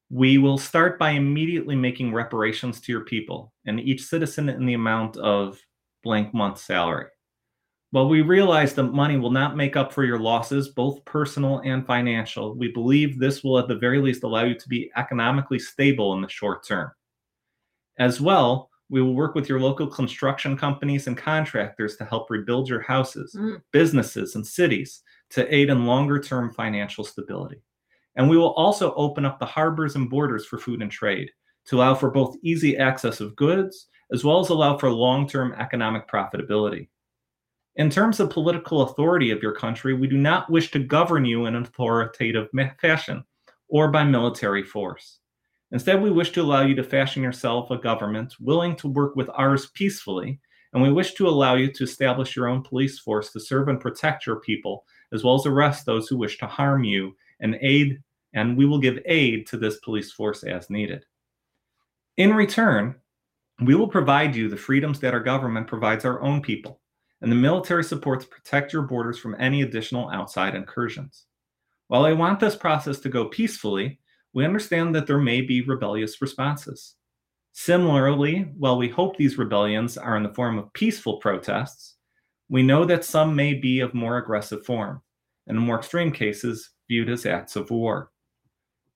We 0.10 0.39
will 0.39 0.58
start 0.58 0.98
by 0.98 1.12
immediately 1.12 1.76
making 1.76 2.12
reparations 2.12 2.82
to 2.82 2.91
your 2.91 3.06
people 3.06 3.54
and 3.67 3.80
each 3.80 4.04
citizen 4.04 4.50
in 4.50 4.65
the 4.65 4.74
amount 4.74 5.17
of 5.17 5.60
blank 6.04 6.34
month 6.34 6.60
salary. 6.60 7.08
While 7.92 8.08
we 8.08 8.22
realize 8.22 8.74
that 8.76 8.84
money 8.84 9.18
will 9.18 9.32
not 9.32 9.58
make 9.58 9.76
up 9.76 9.92
for 9.92 10.06
your 10.06 10.20
losses, 10.20 10.70
both 10.70 11.04
personal 11.04 11.60
and 11.66 11.86
financial, 11.86 12.56
we 12.56 12.70
believe 12.72 13.20
this 13.20 13.44
will 13.44 13.60
at 13.60 13.68
the 13.68 13.76
very 13.76 14.00
least 14.00 14.24
allow 14.24 14.44
you 14.46 14.56
to 14.56 14.70
be 14.70 14.90
economically 14.96 15.60
stable 15.60 16.14
in 16.14 16.22
the 16.22 16.30
short 16.30 16.66
term. 16.66 16.92
As 18.00 18.22
well, 18.22 18.70
we 18.90 19.02
will 19.02 19.14
work 19.14 19.36
with 19.36 19.50
your 19.50 19.60
local 19.60 19.88
construction 19.88 20.56
companies 20.58 21.08
and 21.08 21.18
contractors 21.18 21.98
to 21.98 22.06
help 22.06 22.30
rebuild 22.30 22.70
your 22.70 22.82
houses, 22.82 23.36
Mm. 23.38 23.62
businesses, 23.72 24.36
and 24.36 24.46
cities 24.48 25.02
to 25.32 25.54
aid 25.54 25.70
in 25.70 25.86
longer 25.86 26.20
term 26.20 26.52
financial 26.52 27.04
stability. 27.04 27.62
And 28.16 28.30
we 28.30 28.38
will 28.38 28.54
also 28.54 28.94
open 28.96 29.26
up 29.26 29.40
the 29.40 29.46
harbors 29.46 29.96
and 29.96 30.10
borders 30.10 30.46
for 30.46 30.58
food 30.58 30.82
and 30.82 30.92
trade 30.92 31.32
to 31.66 31.78
allow 31.78 31.96
for 31.96 32.10
both 32.12 32.38
easy 32.42 32.78
access 32.78 33.20
of 33.22 33.36
goods 33.36 33.88
as 34.12 34.24
well 34.24 34.39
as 34.39 34.50
allow 34.50 34.78
for 34.78 34.91
long 34.91 35.28
term 35.28 35.54
economic 35.54 36.08
profitability. 36.08 36.88
In 37.76 37.89
terms 37.89 38.19
of 38.19 38.30
political 38.30 38.82
authority 38.82 39.32
of 39.32 39.41
your 39.41 39.54
country, 39.54 39.93
we 39.93 40.08
do 40.08 40.17
not 40.17 40.50
wish 40.50 40.71
to 40.71 40.80
govern 40.80 41.24
you 41.24 41.45
in 41.45 41.56
an 41.56 41.63
authoritative 41.63 42.50
fashion 42.80 43.24
or 43.69 43.89
by 43.89 44.04
military 44.04 44.63
force. 44.63 45.19
Instead, 45.71 46.02
we 46.02 46.12
wish 46.12 46.32
to 46.32 46.41
allow 46.41 46.63
you 46.63 46.76
to 46.76 46.84
fashion 46.84 47.24
yourself 47.24 47.71
a 47.71 47.78
government 47.78 48.36
willing 48.41 48.76
to 48.76 48.89
work 48.89 49.15
with 49.15 49.30
ours 49.36 49.67
peacefully, 49.67 50.39
and 50.74 50.84
we 50.84 50.91
wish 50.91 51.13
to 51.13 51.28
allow 51.28 51.56
you 51.56 51.71
to 51.71 51.86
establish 51.86 52.36
your 52.36 52.50
own 52.50 52.62
police 52.62 53.00
force 53.00 53.32
to 53.32 53.39
serve 53.39 53.69
and 53.69 53.80
protect 53.80 54.26
your 54.26 54.41
people, 54.41 54.84
as 55.13 55.24
well 55.24 55.36
as 55.36 55.45
arrest 55.45 55.86
those 55.86 56.10
who 56.10 56.17
wish 56.17 56.38
to 56.39 56.47
harm 56.47 56.84
you 56.84 57.15
and 57.39 57.58
aid 57.62 58.02
and 58.34 58.58
we 58.58 58.65
will 58.65 58.80
give 58.80 59.00
aid 59.06 59.45
to 59.47 59.58
this 59.58 59.78
police 59.80 60.12
force 60.12 60.43
as 60.43 60.69
needed. 60.69 61.06
In 62.17 62.34
return, 62.34 62.95
we 63.62 63.76
will 63.76 63.88
provide 63.88 64.36
you 64.36 64.50
the 64.50 64.58
freedoms 64.58 65.00
that 65.00 65.13
our 65.13 65.19
government 65.19 65.67
provides 65.67 66.06
our 66.06 66.21
own 66.21 66.41
people 66.41 66.82
and 67.21 67.32
the 67.32 67.36
military 67.36 67.84
support 67.84 68.21
to 68.21 68.28
protect 68.28 68.74
your 68.74 68.82
borders 68.82 69.19
from 69.19 69.36
any 69.39 69.62
additional 69.62 70.10
outside 70.10 70.56
incursions. 70.56 71.26
While 71.88 72.06
I 72.06 72.13
want 72.13 72.39
this 72.39 72.56
process 72.56 73.00
to 73.02 73.10
go 73.10 73.26
peacefully, 73.26 74.00
we 74.34 74.45
understand 74.45 74.95
that 74.95 75.08
there 75.08 75.19
may 75.19 75.41
be 75.41 75.62
rebellious 75.62 76.21
responses. 76.21 76.95
Similarly, 77.54 78.52
while 78.58 78.78
we 78.78 78.89
hope 78.89 79.17
these 79.17 79.38
rebellions 79.38 79.97
are 79.97 80.15
in 80.15 80.24
the 80.24 80.34
form 80.34 80.58
of 80.58 80.71
peaceful 80.74 81.17
protests, 81.17 81.95
we 82.50 82.63
know 82.63 82.86
that 82.86 83.06
some 83.06 83.36
may 83.36 83.54
be 83.54 83.82
of 83.82 83.93
more 83.93 84.17
aggressive 84.17 84.65
form, 84.65 85.02
and 85.47 85.58
in 85.58 85.63
more 85.63 85.78
extreme 85.78 86.12
cases, 86.12 86.71
viewed 86.88 87.10
as 87.10 87.26
acts 87.26 87.56
of 87.56 87.69
war. 87.69 88.12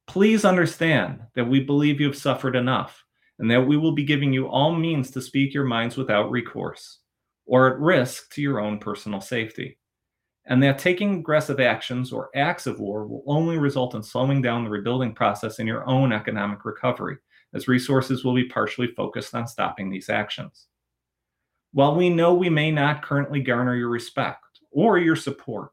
Please 0.07 0.43
understand 0.43 1.21
that 1.35 1.47
we 1.47 1.59
believe 1.59 1.99
you 1.99 2.07
have 2.07 2.17
suffered 2.17 2.55
enough, 2.55 3.04
and 3.39 3.49
that 3.51 3.67
we 3.67 3.77
will 3.77 3.93
be 3.93 4.03
giving 4.03 4.33
you 4.33 4.47
all 4.47 4.73
means 4.73 5.11
to 5.11 5.21
speak 5.21 5.53
your 5.53 5.65
minds 5.65 5.97
without 5.97 6.31
recourse, 6.31 6.99
or 7.45 7.71
at 7.71 7.79
risk 7.79 8.33
to 8.33 8.41
your 8.41 8.59
own 8.59 8.79
personal 8.79 9.21
safety 9.21 9.77
and 10.47 10.61
that 10.61 10.77
taking 10.77 11.15
aggressive 11.15 11.59
actions 11.59 12.11
or 12.11 12.29
acts 12.35 12.67
of 12.67 12.79
war 12.79 13.07
will 13.07 13.23
only 13.25 13.57
result 13.57 13.95
in 13.95 14.03
slowing 14.03 14.41
down 14.41 14.63
the 14.63 14.69
rebuilding 14.69 15.13
process 15.13 15.59
in 15.59 15.65
your 15.65 15.87
own 15.89 16.13
economic 16.13 16.65
recovery, 16.65 17.17
as 17.53 17.67
resources 17.67 18.23
will 18.23 18.35
be 18.35 18.47
partially 18.47 18.87
focused 18.87 19.33
on 19.33 19.47
stopping 19.47 19.89
these 19.89 20.09
actions. 20.09 20.67
While 21.71 21.95
we 21.95 22.09
know 22.09 22.33
we 22.33 22.49
may 22.49 22.71
not 22.71 23.03
currently 23.03 23.41
garner 23.41 23.75
your 23.75 23.89
respect 23.89 24.43
or 24.71 24.97
your 24.99 25.15
support, 25.15 25.71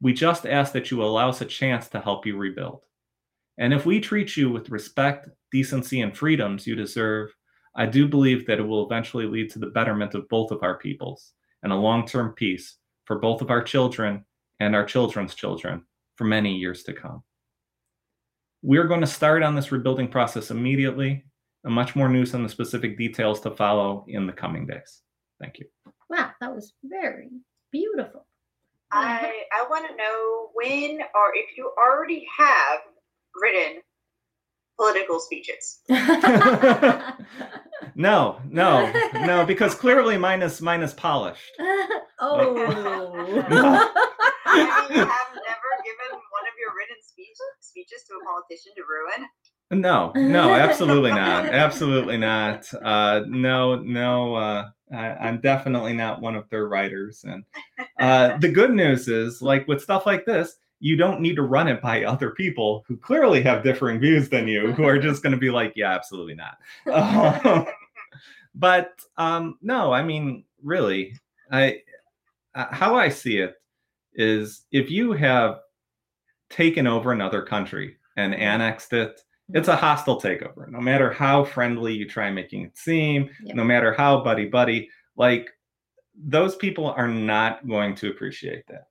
we 0.00 0.12
just 0.12 0.46
ask 0.46 0.72
that 0.72 0.90
you 0.90 1.02
allow 1.02 1.28
us 1.28 1.40
a 1.40 1.46
chance 1.46 1.88
to 1.88 2.00
help 2.00 2.26
you 2.26 2.36
rebuild. 2.36 2.82
And 3.58 3.72
if 3.72 3.86
we 3.86 4.00
treat 4.00 4.36
you 4.36 4.50
with 4.50 4.70
respect, 4.70 5.28
decency, 5.50 6.00
and 6.00 6.16
freedoms 6.16 6.66
you 6.66 6.74
deserve, 6.74 7.34
I 7.74 7.86
do 7.86 8.08
believe 8.08 8.46
that 8.46 8.58
it 8.58 8.66
will 8.66 8.84
eventually 8.84 9.26
lead 9.26 9.50
to 9.50 9.58
the 9.58 9.66
betterment 9.66 10.14
of 10.14 10.28
both 10.28 10.50
of 10.50 10.62
our 10.62 10.78
peoples 10.78 11.32
and 11.62 11.72
a 11.72 11.76
long 11.76 12.06
term 12.06 12.32
peace 12.32 12.76
for 13.04 13.18
both 13.18 13.40
of 13.40 13.50
our 13.50 13.62
children 13.62 14.24
and 14.60 14.74
our 14.74 14.84
children's 14.84 15.34
children 15.34 15.84
for 16.16 16.24
many 16.24 16.54
years 16.54 16.82
to 16.84 16.92
come. 16.92 17.22
We're 18.62 18.86
going 18.88 19.02
to 19.02 19.06
start 19.06 19.42
on 19.42 19.54
this 19.54 19.70
rebuilding 19.70 20.08
process 20.08 20.50
immediately, 20.50 21.24
and 21.64 21.74
much 21.74 21.94
more 21.94 22.08
news 22.08 22.34
on 22.34 22.42
the 22.42 22.48
specific 22.48 22.96
details 22.96 23.40
to 23.40 23.50
follow 23.50 24.04
in 24.08 24.26
the 24.26 24.32
coming 24.32 24.66
days. 24.66 25.02
Thank 25.40 25.58
you. 25.58 25.66
Wow, 26.08 26.30
that 26.40 26.54
was 26.54 26.72
very 26.82 27.30
beautiful. 27.70 28.26
I 28.90 29.42
I 29.52 29.66
want 29.68 29.86
to 29.88 29.96
know 29.96 30.50
when 30.54 31.00
or 31.14 31.34
if 31.34 31.56
you 31.56 31.72
already 31.76 32.26
have 32.38 32.80
written 33.40 33.82
political 34.76 35.18
speeches. 35.20 35.80
no, 37.94 38.40
no, 38.50 38.92
no, 39.14 39.44
because 39.46 39.74
clearly 39.74 40.16
mine 40.18 40.42
is 40.42 40.60
mine 40.60 40.82
is 40.82 40.92
polished. 40.94 41.52
oh. 42.20 42.56
I 44.48 44.86
mean, 44.88 44.96
you 44.96 45.04
have 45.04 45.32
never 45.34 45.70
given 45.84 46.12
one 46.12 46.46
of 46.46 46.54
your 46.58 46.72
written 46.76 46.96
speech, 47.02 47.36
speeches 47.60 48.04
to 48.08 48.14
a 48.14 48.24
politician 48.24 48.72
to 48.76 48.82
ruin. 48.82 49.28
No, 49.70 50.12
no, 50.14 50.54
absolutely 50.54 51.10
not. 51.10 51.46
Absolutely 51.46 52.16
not. 52.16 52.72
Uh, 52.72 53.22
no, 53.26 53.74
no. 53.76 54.36
Uh, 54.36 54.68
I, 54.92 55.08
I'm 55.14 55.40
definitely 55.40 55.92
not 55.92 56.20
one 56.20 56.36
of 56.36 56.48
their 56.50 56.68
writers. 56.68 57.24
And 57.24 57.42
uh, 57.98 58.38
the 58.38 58.48
good 58.48 58.70
news 58.72 59.08
is, 59.08 59.42
like 59.42 59.66
with 59.66 59.82
stuff 59.82 60.06
like 60.06 60.24
this, 60.24 60.56
you 60.80 60.96
don't 60.96 61.20
need 61.20 61.36
to 61.36 61.42
run 61.42 61.68
it 61.68 61.80
by 61.80 62.04
other 62.04 62.30
people 62.30 62.84
who 62.86 62.96
clearly 62.96 63.42
have 63.42 63.64
differing 63.64 64.00
views 64.00 64.28
than 64.28 64.48
you, 64.48 64.72
who 64.72 64.84
are 64.84 64.98
just 64.98 65.22
going 65.22 65.32
to 65.32 65.38
be 65.38 65.50
like, 65.50 65.72
yeah, 65.76 65.92
absolutely 65.92 66.34
not. 66.34 66.58
Um, 66.92 67.66
but 68.54 69.00
um, 69.16 69.58
no, 69.62 69.92
I 69.92 70.02
mean, 70.02 70.44
really, 70.62 71.14
I 71.50 71.82
uh, 72.54 72.66
how 72.70 72.94
I 72.94 73.08
see 73.08 73.38
it 73.38 73.54
is 74.14 74.64
if 74.72 74.90
you 74.90 75.12
have 75.12 75.60
taken 76.48 76.86
over 76.86 77.12
another 77.12 77.42
country 77.42 77.96
and 78.16 78.34
annexed 78.34 78.92
it, 78.92 79.20
it's 79.52 79.68
a 79.68 79.76
hostile 79.76 80.20
takeover. 80.20 80.68
No 80.68 80.80
matter 80.80 81.12
how 81.12 81.44
friendly 81.44 81.94
you 81.94 82.08
try 82.08 82.30
making 82.30 82.62
it 82.62 82.78
seem, 82.78 83.30
no 83.42 83.62
matter 83.62 83.92
how 83.92 84.22
buddy 84.24 84.46
buddy, 84.46 84.88
like 85.16 85.50
those 86.18 86.56
people 86.56 86.86
are 86.86 87.08
not 87.08 87.66
going 87.68 87.94
to 87.96 88.10
appreciate 88.10 88.66
that. 88.68 88.88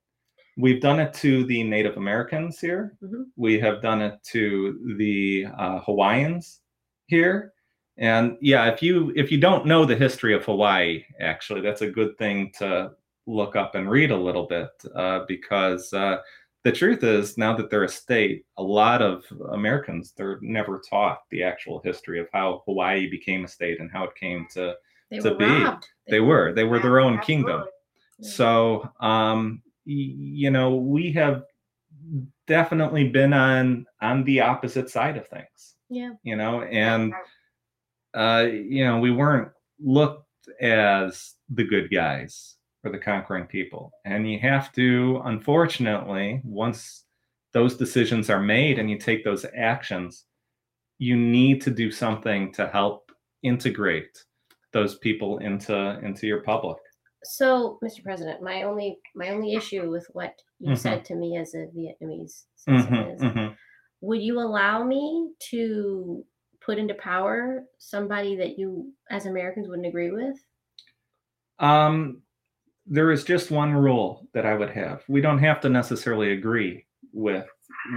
We've 0.58 0.82
done 0.82 1.00
it 1.00 1.14
to 1.16 1.44
the 1.46 1.64
Native 1.64 1.98
Americans 1.98 2.60
here. 2.60 2.96
Mhm. 3.04 3.26
We 3.36 3.60
have 3.60 3.82
done 3.82 4.02
it 4.02 4.24
to 4.32 4.96
the 4.98 5.48
uh, 5.58 5.80
Hawaiians 5.80 6.62
here. 7.08 7.54
And 7.98 8.38
yeah, 8.42 8.66
if 8.68 8.82
you 8.82 9.12
if 9.16 9.32
you 9.32 9.38
don't 9.40 9.66
know 9.66 9.86
the 9.86 9.96
history 9.96 10.34
of 10.34 10.44
Hawaii, 10.46 11.04
actually, 11.20 11.62
that's 11.62 11.82
a 11.82 11.90
good 11.90 12.18
thing 12.18 12.52
to 12.60 12.92
look 13.26 13.56
up 13.56 13.76
and 13.76 13.90
read 13.90 14.12
a 14.12 14.18
little 14.18 14.46
bit 14.48 14.70
uh, 14.94 15.22
because 15.28 15.92
uh, 15.94 16.18
the 16.64 16.72
truth 16.72 17.04
is 17.04 17.38
now 17.38 17.56
that 17.56 17.70
they're 17.70 17.84
a 17.84 17.90
state, 17.90 18.46
a 18.58 18.64
lot 18.64 19.02
of 19.02 19.24
Americans 19.52 20.14
they're 20.16 20.40
never 20.42 20.82
taught 20.90 21.20
the 21.32 21.42
actual 21.44 21.80
history 21.84 22.20
of 22.20 22.28
how 22.34 22.64
Hawaii 22.66 23.10
became 23.10 23.46
a 23.46 23.48
state 23.48 23.80
and 23.80 23.92
how 23.92 24.04
it 24.06 24.16
came 24.16 24.46
to. 24.54 24.76
They 25.12 25.20
to 25.20 25.36
be. 25.36 25.46
robbed. 25.46 25.88
They 26.08 26.20
were 26.20 26.54
they 26.54 26.64
were 26.64 26.80
their 26.80 27.00
own 27.00 27.18
Absolutely. 27.18 27.26
kingdom. 27.52 27.64
So, 28.22 28.90
um, 29.02 29.62
you 29.86 30.52
know, 30.52 30.76
we 30.76 31.12
have 31.14 31.44
definitely 32.48 33.10
been 33.10 33.34
on 33.34 33.86
on 34.02 34.24
the 34.24 34.42
opposite 34.42 34.90
side 34.90 35.18
of 35.18 35.28
things. 35.28 35.76
Yeah. 35.90 36.14
You 36.24 36.36
know, 36.36 36.64
and 36.64 37.14
uh, 38.14 38.48
you 38.52 38.86
know, 38.86 39.00
we 39.00 39.12
weren't 39.12 39.50
looked 39.80 40.26
as 40.62 41.36
the 41.50 41.64
good 41.64 41.92
guys 41.92 42.56
or 42.84 42.92
the 42.92 42.98
conquering 42.98 43.46
people. 43.46 43.92
And 44.06 44.30
you 44.30 44.40
have 44.40 44.72
to, 44.74 45.22
unfortunately, 45.26 46.42
once 46.44 47.06
those 47.52 47.76
decisions 47.76 48.30
are 48.30 48.42
made 48.42 48.80
and 48.80 48.90
you 48.90 48.98
take 48.98 49.24
those 49.24 49.46
actions, 49.56 50.26
you 50.98 51.16
need 51.16 51.62
to 51.62 51.72
do 51.72 51.92
something 51.92 52.54
to 52.54 52.68
help 52.68 53.12
integrate 53.44 54.24
those 54.72 54.98
people 54.98 55.40
into 55.40 56.00
into 56.04 56.28
your 56.28 56.42
public. 56.42 56.78
So, 57.26 57.80
Mr. 57.84 58.04
President, 58.04 58.42
my 58.42 58.64
only 58.64 59.00
my 59.16 59.30
only 59.30 59.54
issue 59.56 59.90
with 59.90 60.08
what 60.14 60.42
you 60.60 60.72
Mhm. 60.72 60.78
said 60.78 61.06
to 61.06 61.16
me 61.16 61.38
as 61.38 61.54
a 61.56 61.68
Vietnamese 61.76 62.46
citizen 62.56 62.94
Mhm, 62.94 63.16
is, 63.16 63.22
mhm. 63.22 63.58
would 64.02 64.22
you 64.22 64.40
allow 64.40 64.84
me 64.84 65.34
to 65.52 66.26
put 66.62 66.78
into 66.78 66.94
power 66.96 67.66
somebody 67.78 68.36
that 68.36 68.58
you, 68.58 68.94
as 69.10 69.26
Americans, 69.26 69.68
wouldn't 69.68 69.88
agree 69.88 70.12
with? 70.12 70.38
Um, 71.60 72.22
there 72.86 73.12
is 73.12 73.24
just 73.24 73.52
one 73.52 73.74
rule 73.74 74.28
that 74.34 74.46
I 74.46 74.56
would 74.56 74.70
have. 74.72 75.04
We 75.08 75.22
don't 75.22 75.40
have 75.40 75.60
to 75.62 75.70
necessarily 75.70 76.32
agree 76.34 76.86
with 77.14 77.48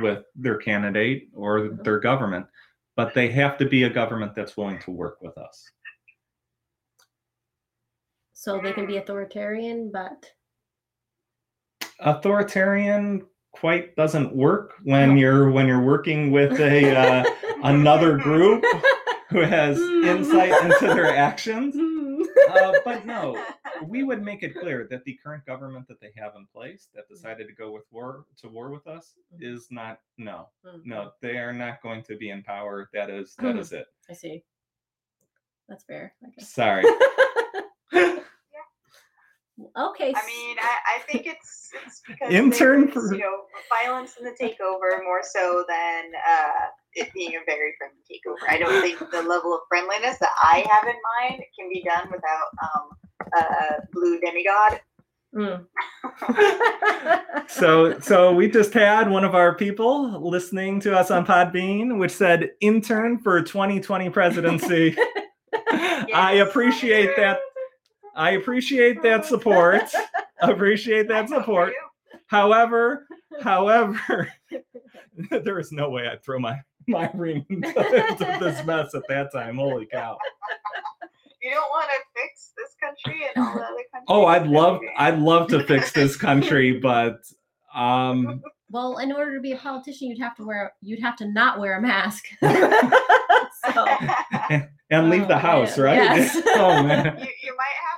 with 0.03 0.25
their 0.35 0.57
candidate 0.59 1.31
or 1.35 1.69
their 1.83 1.99
government, 1.99 2.47
but 2.97 3.15
they 3.15 3.31
have 3.31 3.57
to 3.59 3.67
be 3.67 3.85
a 3.85 3.91
government 3.91 4.35
that's 4.35 4.57
willing 4.57 4.79
to 4.81 4.91
work 4.91 5.21
with 5.23 5.37
us. 5.39 5.71
So 8.49 8.59
they 8.59 8.73
can 8.73 8.87
be 8.87 8.97
authoritarian, 8.97 9.91
but 9.93 10.33
Authoritarian 12.01 13.27
quite 13.53 13.95
doesn't 13.95 14.35
work 14.35 14.73
when 14.85 15.19
you're 15.19 15.51
when 15.51 15.67
you're 15.67 15.83
working 15.83 16.31
with 16.31 16.59
a 16.59 16.97
uh, 16.97 17.25
another 17.65 18.17
group 18.17 18.65
who 19.29 19.41
has 19.41 19.79
mm-hmm. 19.79 20.09
insight 20.09 20.63
into 20.63 20.87
their 20.95 21.15
actions. 21.15 21.77
Mm-hmm. 21.77 22.23
Uh, 22.51 22.73
but 22.87 23.05
no, 23.05 23.39
we 23.85 24.03
would 24.03 24.23
make 24.23 24.43
it 24.43 24.59
clear 24.59 24.89
that 24.91 25.05
the 25.05 25.19
current 25.23 25.45
government 25.45 25.87
that 25.87 26.01
they 26.01 26.13
have 26.17 26.33
in 26.35 26.47
place 26.47 26.89
that 26.95 27.05
mm-hmm. 27.05 27.17
decided 27.17 27.49
to 27.49 27.53
go 27.53 27.71
with 27.71 27.85
war 27.91 28.25
to 28.41 28.49
war 28.49 28.71
with 28.71 28.87
us 28.87 29.13
is 29.39 29.67
not 29.71 30.01
no. 30.17 30.49
No 30.87 31.11
they 31.21 31.37
are 31.37 31.53
not 31.53 31.83
going 31.83 32.03
to 32.05 32.17
be 32.17 32.31
in 32.31 32.43
power. 32.43 32.89
That 32.95 33.11
is 33.11 33.35
that 33.41 33.57
hmm. 33.57 33.59
is 33.59 33.73
it. 33.73 33.89
I 34.09 34.15
see. 34.15 34.43
That's 35.69 35.85
fair. 35.85 36.15
I 36.25 36.31
guess. 36.31 36.49
sorry 36.51 36.85
okay. 39.77 40.13
I 40.15 40.27
mean, 40.27 40.57
I, 40.61 40.77
I 40.97 40.99
think 41.11 41.27
it's 41.27 41.71
it's 41.85 42.03
because 42.07 42.33
Intern 42.33 42.89
for- 42.91 43.13
you 43.13 43.21
know 43.21 43.43
violence 43.85 44.15
in 44.19 44.25
the 44.25 44.33
takeover 44.33 45.03
more 45.05 45.21
so 45.23 45.65
than 45.69 46.05
uh, 46.29 46.67
it 46.95 47.13
being 47.15 47.37
a 47.37 47.41
very 47.47 47.75
friendly 47.79 48.03
takeover. 48.11 48.49
I 48.49 48.59
don't 48.59 48.83
think 48.83 48.99
the 49.11 49.23
level 49.23 49.55
of 49.55 49.61
friendliness 49.69 50.19
that 50.19 50.31
I 50.43 50.65
have 50.71 50.85
in 50.85 50.97
mind 51.19 51.43
can 51.59 51.69
be 51.69 51.83
done 51.85 52.09
without 52.11 52.51
um, 52.63 52.89
a 53.37 53.87
blue 53.93 54.21
demigod. 54.21 54.81
Mm. 55.35 55.67
so 57.49 57.99
so 58.01 58.33
we 58.35 58.49
just 58.51 58.73
had 58.73 59.11
one 59.11 59.25
of 59.25 59.35
our 59.35 59.55
people 59.55 60.27
listening 60.27 60.81
to 60.81 60.97
us 60.97 61.11
on 61.11 61.27
podbean 61.27 61.99
which 61.99 62.13
said 62.13 62.51
intern 62.61 63.19
for 63.19 63.43
2020 63.43 64.09
presidency 64.11 64.97
i 65.71 66.35
Yes. 66.35 66.49
appreciate 66.49 67.15
that 67.17 67.41
i 68.19 68.33
appreciate 68.33 69.01
that 69.03 69.25
support 69.25 69.83
appreciate 70.43 71.09
that 71.09 71.29
support. 71.29 71.73
However, 72.29 73.07
however, 73.43 74.31
there 75.31 75.59
is 75.59 75.73
no 75.73 75.89
way 75.91 76.07
I'd 76.07 76.23
throw 76.23 76.39
my 76.39 76.61
my 76.87 77.11
ring 77.15 77.45
into 77.49 78.37
this 78.41 78.65
mess 78.67 78.95
at 78.95 79.03
that 79.09 79.33
time. 79.33 79.57
Holy 79.57 79.87
cow! 79.87 80.17
You 81.43 81.51
don't 81.51 81.71
want 81.71 81.89
to 81.91 82.21
fix 82.21 82.53
this 82.57 82.75
country 82.81 83.23
and 83.35 83.45
all 83.47 83.55
the 83.55 83.61
other 83.61 83.85
countries. 83.93 84.05
Oh, 84.09 84.27
I'd 84.27 84.47
love 84.47 84.81
I'd 84.99 85.19
love 85.19 85.49
to 85.49 85.65
fix 85.65 85.91
this 85.93 86.17
country, 86.17 86.79
but 86.79 87.21
um, 87.75 88.43
Well, 88.71 88.99
in 88.99 89.11
order 89.13 89.35
to 89.35 89.41
be 89.41 89.53
a 89.53 89.57
politician, 89.57 90.09
you'd 90.09 90.21
have 90.21 90.37
to 90.37 90.45
wear 90.45 90.73
you'd 90.83 91.01
have 91.01 91.17
to 91.17 91.27
not 91.33 91.59
wear 91.59 91.79
a 91.79 91.83
mask. 91.83 92.25
so, 92.43 93.87
and 94.91 95.11
leave 95.11 95.25
Oh, 95.25 95.29
the 95.29 95.39
house, 95.39 95.77
man. 95.79 95.85
right? 95.87 95.97
Yes. 96.19 96.37
oh 96.57 96.83
man, 96.83 97.05
you, 97.19 97.27
you 97.43 97.57
might 97.57 97.77
have 97.91 97.98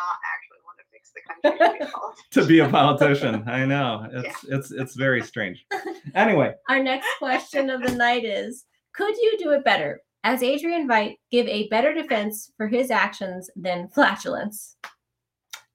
not 0.00 0.18
actually 0.32 0.60
want 0.64 0.78
to 0.78 0.86
fix 0.92 1.12
the 1.14 1.22
country 1.28 1.50
to 1.50 1.66
be 1.78 1.80
a 1.80 1.88
politician. 1.98 2.42
to 2.42 2.46
be 2.46 2.58
a 2.60 2.68
politician, 2.68 3.48
I 3.48 3.64
know 3.66 4.06
it's 4.12 4.44
it's 4.44 4.70
it's 4.70 4.94
very 4.94 5.22
strange. 5.22 5.66
Anyway, 6.14 6.54
our 6.68 6.82
next 6.82 7.08
question 7.18 7.70
of 7.70 7.82
the 7.82 7.94
night 7.94 8.24
is: 8.24 8.64
Could 8.94 9.14
you 9.16 9.36
do 9.38 9.50
it 9.50 9.64
better? 9.64 10.00
As 10.24 10.42
Adrian 10.42 10.88
Veidt 10.88 11.16
give 11.30 11.46
a 11.46 11.68
better 11.68 11.94
defense 11.94 12.50
for 12.56 12.68
his 12.68 12.90
actions 12.90 13.50
than 13.56 13.88
flatulence. 13.88 14.76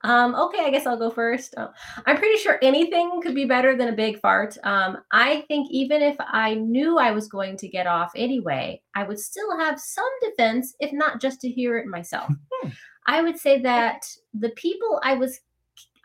Um, 0.03 0.35
okay, 0.35 0.63
I 0.63 0.69
guess 0.69 0.85
I'll 0.85 0.99
go 0.99 1.09
first. 1.09 1.55
Uh, 1.57 1.69
I'm 2.05 2.17
pretty 2.17 2.37
sure 2.37 2.59
anything 2.61 3.21
could 3.23 3.33
be 3.33 3.45
better 3.45 3.75
than 3.75 3.87
a 3.87 3.95
big 3.95 4.19
fart. 4.19 4.55
Um, 4.63 4.97
I 5.11 5.43
think 5.47 5.67
even 5.71 6.03
if 6.03 6.15
I 6.19 6.53
knew 6.55 6.99
I 6.99 7.09
was 7.09 7.27
going 7.27 7.57
to 7.57 7.67
get 7.67 7.87
off 7.87 8.11
anyway, 8.15 8.81
I 8.95 9.03
would 9.03 9.19
still 9.19 9.57
have 9.57 9.79
some 9.79 10.11
defense, 10.21 10.75
if 10.79 10.93
not 10.93 11.19
just 11.19 11.41
to 11.41 11.49
hear 11.49 11.79
it 11.79 11.87
myself. 11.87 12.31
I 13.05 13.21
would 13.21 13.37
say 13.37 13.61
that 13.61 14.05
the 14.33 14.49
people 14.51 14.99
I 15.03 15.15
was 15.15 15.39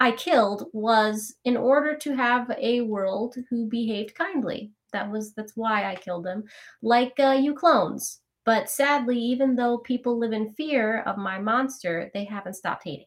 I 0.01 0.13
killed 0.13 0.69
was 0.73 1.35
in 1.45 1.57
order 1.57 1.95
to 1.95 2.17
have 2.17 2.51
a 2.59 2.81
world 2.81 3.37
who 3.51 3.67
behaved 3.69 4.15
kindly. 4.15 4.73
That 4.93 5.11
was 5.11 5.35
that's 5.35 5.57
why 5.57 5.85
I 5.91 5.95
killed 5.95 6.25
them, 6.25 6.45
like 6.83 7.13
uh, 7.21 7.39
you 7.41 7.55
clones. 7.55 8.21
But 8.47 8.71
sadly, 8.71 9.19
even 9.19 9.55
though 9.55 9.79
people 9.79 10.19
live 10.19 10.33
in 10.33 10.55
fear 10.55 11.03
of 11.03 11.19
my 11.19 11.39
monster, 11.39 12.11
they 12.15 12.25
haven't 12.25 12.55
stopped 12.55 12.85
hating. 12.85 13.07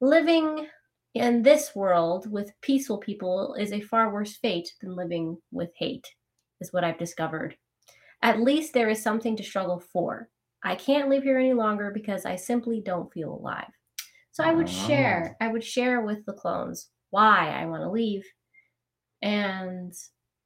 Living 0.00 0.68
in 1.14 1.42
this 1.42 1.74
world 1.74 2.30
with 2.30 2.52
peaceful 2.60 2.98
people 2.98 3.54
is 3.54 3.72
a 3.72 3.80
far 3.80 4.12
worse 4.12 4.36
fate 4.36 4.70
than 4.82 4.94
living 4.94 5.38
with 5.50 5.70
hate, 5.76 6.06
is 6.60 6.72
what 6.72 6.84
I've 6.84 6.98
discovered. 6.98 7.56
At 8.22 8.40
least 8.40 8.74
there 8.74 8.90
is 8.90 9.02
something 9.02 9.36
to 9.36 9.42
struggle 9.42 9.80
for. 9.80 10.28
I 10.64 10.74
can't 10.74 11.08
live 11.08 11.22
here 11.22 11.38
any 11.38 11.52
longer 11.52 11.90
because 11.92 12.24
I 12.26 12.36
simply 12.36 12.80
don't 12.84 13.12
feel 13.12 13.32
alive. 13.34 13.70
So 14.32 14.44
I 14.44 14.52
would 14.52 14.68
ah. 14.68 14.86
share, 14.86 15.36
I 15.40 15.48
would 15.48 15.64
share 15.64 16.00
with 16.02 16.24
the 16.26 16.32
clones 16.32 16.88
why 17.10 17.48
I 17.50 17.66
want 17.66 17.82
to 17.82 17.90
leave. 17.90 18.24
And 19.22 19.92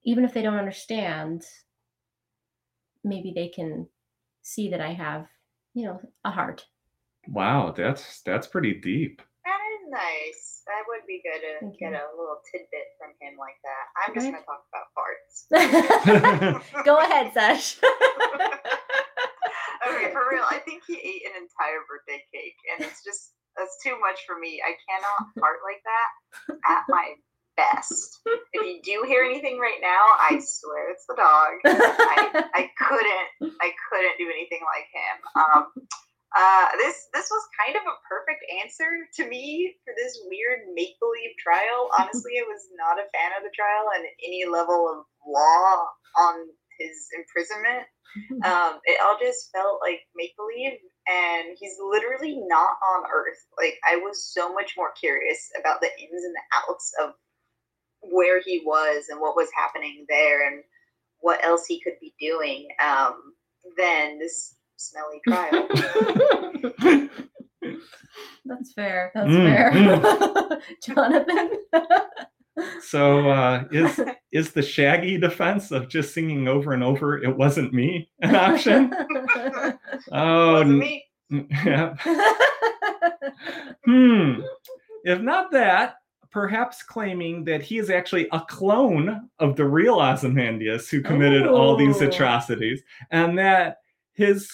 even 0.05 0.25
if 0.25 0.33
they 0.33 0.43
don't 0.43 0.59
understand, 0.59 1.43
maybe 3.05 3.33
they 3.35 3.49
can 3.49 3.89
see 4.43 4.71
that 4.71 4.81
I 4.81 4.93
have, 4.93 5.27
you 5.75 5.87
know, 5.87 6.01
a 6.25 6.31
heart. 6.31 6.65
wow, 7.29 7.73
that's 7.77 8.23
that's 8.23 8.47
pretty 8.47 8.75
deep. 8.81 9.21
That 9.45 9.59
is 9.75 9.91
nice. 9.91 10.63
That 10.67 10.85
would 10.89 11.07
be 11.07 11.21
good 11.25 11.41
to 11.41 11.61
Thank 11.61 11.79
get 11.79 11.91
you. 11.93 11.97
a 11.99 12.17
little 12.17 12.41
tidbit 12.51 12.87
from 12.99 13.11
him 13.21 13.37
like 13.39 13.59
that. 13.65 13.85
I'm 14.07 14.15
just 14.15 14.27
Right. 14.27 14.33
going 14.33 14.43
to 14.43 14.47
talk 14.47 14.65
about 14.71 16.65
farts. 16.73 16.85
Go 16.85 16.99
ahead, 16.99 17.33
Sesh. 17.35 17.79
okay, 19.87 20.13
for 20.13 20.23
real, 20.31 20.45
I 20.49 20.59
think 20.59 20.83
he 20.87 20.95
ate 20.95 21.25
an 21.27 21.37
entire 21.37 21.83
birthday 21.89 22.23
cake, 22.33 22.59
and 22.73 22.87
it's 22.87 23.05
just 23.05 23.33
that's 23.57 23.77
too 23.83 23.99
much 24.01 24.25
for 24.27 24.39
me. 24.39 24.63
I 24.65 24.75
cannot 24.89 25.33
fart 25.39 25.61
like 25.67 25.83
that 25.85 26.11
at 26.71 26.85
my 26.89 27.15
best. 27.57 28.21
If 28.53 28.63
you 28.67 28.81
do 28.83 29.07
hear 29.07 29.25
anything 29.25 29.59
right 29.59 29.81
now, 29.83 30.17
I 30.17 30.41
swear 30.41 30.91
it's 30.91 31.07
the 31.07 31.17
dog. 31.17 31.61
I, 31.65 32.45
I 32.55 32.71
couldn't 32.79 33.55
I 33.61 33.71
couldn't 33.91 34.19
do 34.19 34.31
anything 34.31 34.63
like 34.65 34.89
him. 34.91 35.17
Um, 35.37 35.63
uh, 36.31 36.67
this 36.79 37.11
this 37.13 37.27
was 37.31 37.43
kind 37.59 37.75
of 37.75 37.83
a 37.83 38.01
perfect 38.07 38.47
answer 38.63 38.87
to 39.19 39.27
me 39.27 39.75
for 39.85 39.93
this 39.99 40.23
weird 40.31 40.71
make 40.75 40.95
believe 41.01 41.35
trial. 41.43 41.91
Honestly, 41.99 42.39
I 42.39 42.47
was 42.47 42.63
not 42.79 43.03
a 43.03 43.11
fan 43.11 43.35
of 43.37 43.43
the 43.43 43.55
trial 43.55 43.91
and 43.97 44.07
any 44.23 44.47
level 44.47 44.87
of 44.87 45.05
law 45.27 45.91
on 46.17 46.47
his 46.79 47.11
imprisonment. 47.19 47.87
Um, 48.45 48.81
it 48.85 49.01
all 49.05 49.17
just 49.21 49.51
felt 49.53 49.81
like 49.83 50.01
make 50.17 50.35
believe, 50.37 50.79
and 51.09 51.57
he's 51.59 51.77
literally 51.81 52.41
not 52.47 52.77
on 52.83 53.05
Earth. 53.13 53.45
Like 53.59 53.75
I 53.89 53.97
was 53.97 54.25
so 54.25 54.53
much 54.53 54.75
more 54.77 54.93
curious 54.99 55.51
about 55.61 55.81
the 55.81 55.89
ins 56.01 56.25
and 56.25 56.35
the 56.35 56.43
outs 56.69 56.93
of 57.03 57.11
where 58.03 58.41
he 58.41 58.63
was 58.65 59.05
and 59.11 59.21
what 59.21 59.37
was 59.37 59.49
happening 59.55 60.07
there 60.09 60.47
and 60.49 60.63
what 61.21 61.45
else 61.45 61.67
he 61.67 61.81
could 61.81 61.95
be 62.01 62.15
doing 62.19 62.69
um, 62.83 63.35
than 63.77 64.19
this 64.19 64.55
smelly 64.77 65.21
trial. 65.27 65.69
That's 68.47 68.73
fair. 68.73 69.13
That's 69.15 69.29
Mm, 69.29 69.45
fair. 69.45 70.61
Jonathan. 70.83 71.51
So 72.83 73.29
uh, 73.31 73.65
is 73.71 74.01
is 74.33 74.53
the 74.53 74.63
Shaggy 74.63 75.19
defense 75.19 75.71
of 75.71 75.89
just 75.89 76.15
singing 76.15 76.49
over 76.49 76.73
and 76.73 76.83
over 76.83 77.23
"It 77.23 77.37
wasn't 77.37 77.73
me" 77.73 78.11
an 78.21 78.37
option? 78.37 78.93
Oh, 80.13 80.53
Wasn't 80.55 80.79
me. 80.79 81.05
yeah. 81.31 81.95
Hmm. 83.85 84.41
If 85.05 85.21
not 85.21 85.51
that, 85.53 85.97
perhaps 86.31 86.83
claiming 86.83 87.45
that 87.45 87.63
he 87.63 87.79
is 87.79 87.91
actually 87.91 88.29
a 88.33 88.41
clone 88.41 89.29
of 89.39 89.57
the 89.57 89.65
real 89.65 90.01
Ozymandias 90.01 90.89
who 90.89 91.03
committed 91.03 91.47
all 91.47 91.77
these 91.77 92.01
atrocities, 92.01 92.83
and 93.11 93.39
that 93.39 93.79
his 94.13 94.51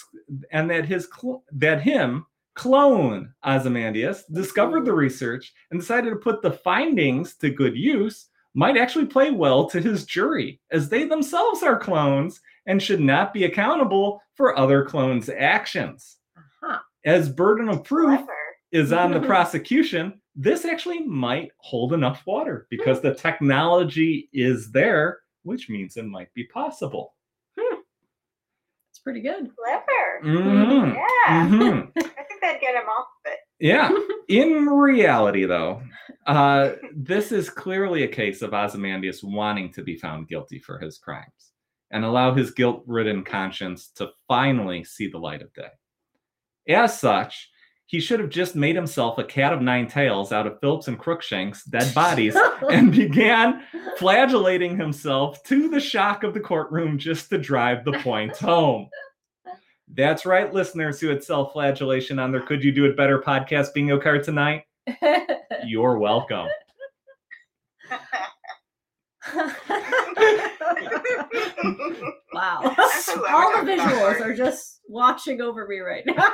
and 0.51 0.69
that 0.69 0.85
his 0.85 1.07
cl- 1.13 1.43
that 1.53 1.81
him 1.81 2.25
clone 2.57 3.31
Ozymandias 3.45 4.23
discovered 4.25 4.83
the 4.85 4.93
research 4.93 5.53
and 5.71 5.79
decided 5.79 6.09
to 6.09 6.15
put 6.17 6.41
the 6.41 6.51
findings 6.51 7.35
to 7.37 7.49
good 7.49 7.75
use 7.77 8.27
might 8.55 8.77
actually 8.77 9.05
play 9.05 9.29
well 9.29 9.69
to 9.69 9.79
his 9.79 10.05
jury 10.05 10.59
as 10.71 10.89
they 10.89 11.05
themselves 11.05 11.61
are 11.61 11.77
clones 11.77 12.41
and 12.65 12.81
should 12.81 12.99
not 12.99 13.31
be 13.33 13.45
accountable 13.45 14.19
for 14.35 14.57
other 14.57 14.83
clones 14.83 15.29
actions 15.29 16.17
Huh. 16.61 16.79
as 17.05 17.29
burden 17.29 17.69
of 17.69 17.83
proof 17.83 18.17
Clever. 18.17 18.33
is 18.71 18.91
on 18.91 19.11
the 19.11 19.19
prosecution, 19.21 20.19
this 20.35 20.65
actually 20.65 21.01
might 21.05 21.51
hold 21.57 21.93
enough 21.93 22.23
water 22.25 22.65
because 22.71 22.99
the 23.01 23.13
technology 23.13 24.29
is 24.33 24.71
there, 24.71 25.19
which 25.43 25.69
means 25.69 25.95
it 25.97 26.05
might 26.05 26.33
be 26.33 26.45
possible. 26.45 27.13
It's 28.89 28.99
pretty 29.03 29.21
good. 29.21 29.51
Clever. 29.55 30.21
Mhm, 30.23 30.95
Yeah. 30.95 31.47
mhm. 31.47 31.91
That'd 32.41 32.61
get 32.61 32.75
him 32.75 32.87
off 32.89 33.07
of 33.25 33.31
it. 33.31 33.39
Yeah. 33.59 33.91
In 34.29 34.67
reality, 34.67 35.45
though, 35.45 35.81
uh, 36.25 36.73
this 36.95 37.31
is 37.31 37.49
clearly 37.49 38.03
a 38.03 38.07
case 38.07 38.41
of 38.41 38.53
Ozymandias 38.53 39.23
wanting 39.23 39.71
to 39.73 39.83
be 39.83 39.97
found 39.97 40.27
guilty 40.27 40.59
for 40.59 40.79
his 40.79 40.97
crimes 40.97 41.51
and 41.91 42.03
allow 42.03 42.33
his 42.33 42.51
guilt 42.51 42.83
ridden 42.85 43.23
conscience 43.23 43.89
to 43.95 44.09
finally 44.27 44.83
see 44.83 45.07
the 45.07 45.17
light 45.17 45.41
of 45.41 45.53
day. 45.53 45.69
As 46.67 46.99
such, 46.99 47.49
he 47.85 48.01
should 48.01 48.19
have 48.19 48.29
just 48.29 48.53
made 48.53 48.75
himself 48.75 49.17
a 49.17 49.23
cat 49.23 49.53
of 49.53 49.61
nine 49.61 49.87
tails 49.87 50.33
out 50.33 50.45
of 50.45 50.59
Phillips 50.59 50.89
and 50.89 50.99
Crookshank's 50.99 51.63
dead 51.63 51.93
bodies 51.95 52.35
and 52.69 52.91
began 52.91 53.63
flagellating 53.97 54.77
himself 54.77 55.41
to 55.43 55.69
the 55.69 55.79
shock 55.79 56.23
of 56.23 56.33
the 56.33 56.39
courtroom 56.41 56.97
just 56.97 57.29
to 57.29 57.37
drive 57.37 57.85
the 57.85 57.93
point 57.99 58.35
home. 58.35 58.89
That's 59.93 60.25
right, 60.25 60.53
listeners 60.53 60.99
who 60.99 61.07
had 61.07 61.23
self 61.23 61.53
flagellation 61.53 62.19
on 62.19 62.31
their 62.31 62.41
Could 62.41 62.63
You 62.63 62.71
Do 62.71 62.85
It 62.85 62.97
Better 62.97 63.19
podcast 63.21 63.73
bingo 63.73 63.99
card 63.99 64.23
tonight. 64.23 64.63
You're 65.65 65.97
welcome. 65.97 66.47
wow. 72.33 72.75
I'm 72.77 73.01
so 73.01 73.17
glad 73.19 73.33
All 73.33 73.65
the 73.65 73.71
visuals 73.71 74.21
are 74.21 74.33
just 74.33 74.81
watching 74.87 75.41
over 75.41 75.67
me 75.67 75.79
right 75.79 76.03
now. 76.05 76.13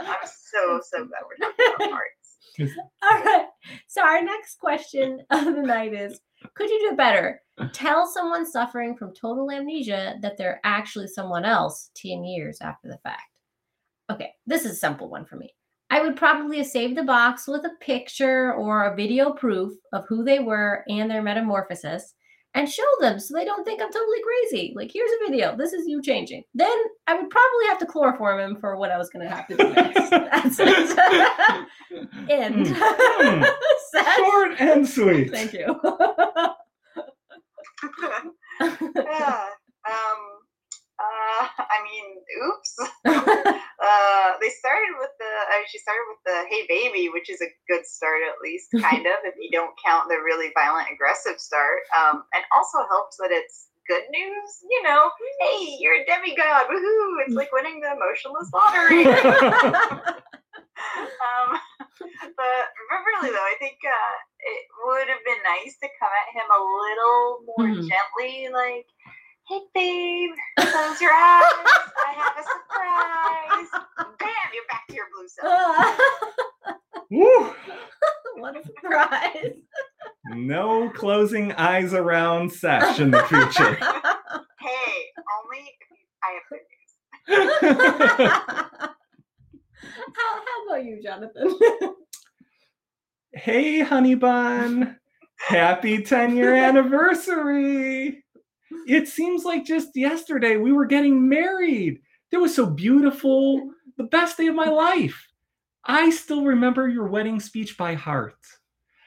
I'm 0.00 0.16
so 0.24 0.80
so 0.84 0.98
glad 0.98 1.22
we're 1.26 1.48
talking 1.48 1.66
about 1.76 1.90
parts. 1.90 2.76
All 3.02 3.22
right. 3.24 3.46
So 3.86 4.02
our 4.02 4.22
next 4.22 4.58
question 4.58 5.20
of 5.30 5.44
the 5.44 5.62
night 5.62 5.94
is 5.94 6.20
could 6.54 6.70
you 6.70 6.90
do 6.90 6.96
better? 6.96 7.42
Uh. 7.58 7.68
Tell 7.72 8.06
someone 8.06 8.50
suffering 8.50 8.96
from 8.96 9.14
total 9.14 9.50
amnesia 9.50 10.16
that 10.22 10.36
they're 10.36 10.60
actually 10.64 11.08
someone 11.08 11.44
else 11.44 11.90
10 11.94 12.24
years 12.24 12.58
after 12.60 12.88
the 12.88 12.98
fact. 12.98 13.22
Okay, 14.10 14.32
this 14.46 14.64
is 14.64 14.72
a 14.72 14.76
simple 14.76 15.08
one 15.08 15.24
for 15.24 15.36
me. 15.36 15.54
I 15.90 16.02
would 16.02 16.16
probably 16.16 16.58
have 16.58 16.66
saved 16.66 16.96
the 16.96 17.04
box 17.04 17.46
with 17.46 17.64
a 17.64 17.76
picture 17.80 18.54
or 18.54 18.86
a 18.86 18.96
video 18.96 19.32
proof 19.32 19.72
of 19.92 20.04
who 20.08 20.24
they 20.24 20.40
were 20.40 20.84
and 20.88 21.10
their 21.10 21.22
metamorphosis 21.22 22.14
and 22.56 22.68
show 22.68 22.82
them 23.00 23.20
so 23.20 23.34
they 23.34 23.44
don't 23.44 23.64
think 23.64 23.82
I'm 23.82 23.92
totally 23.92 24.18
crazy. 24.22 24.72
Like, 24.74 24.90
here's 24.92 25.10
a 25.10 25.30
video. 25.30 25.54
This 25.56 25.74
is 25.74 25.86
you 25.86 26.00
changing. 26.02 26.42
Then 26.54 26.74
I 27.06 27.14
would 27.14 27.28
probably 27.30 27.66
have 27.68 27.78
to 27.80 27.86
chloroform 27.86 28.40
him 28.40 28.56
for 28.56 28.76
what 28.76 28.90
I 28.90 28.96
was 28.96 29.10
going 29.10 29.28
to 29.28 29.34
have 29.34 29.46
to 29.48 29.56
do 29.56 29.68
next. 29.74 30.10
That's 30.10 30.56
it. 30.58 30.98
End. 32.30 32.66
Hmm. 32.68 33.36
Hmm. 33.36 33.44
Sesh? 33.92 34.16
Short 34.16 34.60
and 34.60 34.88
sweet. 34.88 35.30
Thank 35.30 35.52
you. 35.52 35.80
Yeah, 38.94 39.44
um, 39.88 40.35
uh, 40.98 41.42
I 41.58 41.78
mean, 41.84 42.06
oops. 42.46 42.76
Uh, 43.76 44.32
they 44.40 44.48
started 44.48 44.96
with 44.98 45.12
the. 45.20 45.28
Uh, 45.52 45.60
she 45.68 45.76
started 45.78 46.08
with 46.08 46.18
the 46.24 46.48
"Hey 46.48 46.64
baby," 46.66 47.10
which 47.12 47.28
is 47.28 47.38
a 47.44 47.46
good 47.68 47.84
start, 47.86 48.24
at 48.26 48.40
least, 48.42 48.72
kind 48.80 49.04
of, 49.06 49.20
if 49.28 49.34
you 49.38 49.50
don't 49.52 49.76
count 49.84 50.08
the 50.08 50.16
really 50.24 50.48
violent, 50.56 50.88
aggressive 50.90 51.38
start. 51.38 51.84
Um, 51.92 52.24
and 52.32 52.42
also 52.56 52.78
helps 52.88 53.18
that 53.20 53.28
it's 53.30 53.68
good 53.86 54.02
news. 54.10 54.50
You 54.64 54.82
know, 54.82 55.12
hey, 55.44 55.76
you're 55.78 56.00
a 56.00 56.06
demigod, 56.08 56.66
woohoo! 56.72 57.20
It's 57.28 57.36
like 57.36 57.52
winning 57.52 57.78
the 57.84 57.92
emotionless 57.92 58.48
lottery. 58.50 59.04
um, 61.20 61.48
but 62.34 62.64
but 62.88 63.00
really 63.12 63.30
though, 63.30 63.48
I 63.52 63.56
think 63.60 63.76
uh, 63.84 64.14
it 64.40 64.62
would 64.88 65.08
have 65.12 65.22
been 65.24 65.42
nice 65.44 65.76
to 65.84 65.88
come 66.00 66.10
at 66.16 66.32
him 66.32 66.48
a 66.48 66.60
little 66.64 67.44
more 67.44 67.68
Mhm. 67.76 67.84
gently, 67.86 68.48
like, 68.50 68.86
"Hey, 69.48 69.60
babe, 69.74 70.30
close 70.58 71.00
your 71.00 71.12
eyes. 71.12 71.42
I 71.98 72.12
have 72.16 72.36
a 72.38 72.42
surprise." 72.42 73.70
Bam! 74.18 74.28
You're 74.54 74.64
back 74.68 74.86
to 74.88 74.94
your 74.94 75.06
blue 75.14 75.28
self. 75.28 75.98
Woo! 77.10 77.54
what 78.36 78.56
a 78.56 78.62
surprise. 78.64 79.54
No 80.28 80.90
closing 80.90 81.52
eyes 81.52 81.94
around 81.94 82.52
sesh 82.52 82.98
in 82.98 83.10
the 83.10 83.22
future. 83.24 83.74
hey, 84.60 85.12
only 85.38 85.62
if 85.80 85.90
you, 85.90 85.96
I 86.22 86.32
have 86.32 86.42
good 86.50 86.60
news. 86.68 87.76
how, 90.16 90.42
how 90.44 90.66
about 90.68 90.84
you, 90.84 91.00
Jonathan? 91.02 91.56
hey, 93.32 93.80
honey 93.80 94.14
bun. 94.16 94.98
Happy 95.38 96.02
10 96.02 96.36
year 96.36 96.54
anniversary. 96.54 98.24
It 98.86 99.08
seems 99.08 99.44
like 99.44 99.64
just 99.64 99.90
yesterday 99.94 100.56
we 100.56 100.72
were 100.72 100.86
getting 100.86 101.28
married. 101.28 102.00
It 102.32 102.38
was 102.38 102.54
so 102.54 102.66
beautiful. 102.66 103.70
The 103.96 104.04
best 104.04 104.36
day 104.36 104.48
of 104.48 104.54
my 104.54 104.68
life. 104.68 105.26
I 105.84 106.10
still 106.10 106.44
remember 106.44 106.88
your 106.88 107.06
wedding 107.06 107.38
speech 107.38 107.76
by 107.76 107.94
heart. 107.94 108.38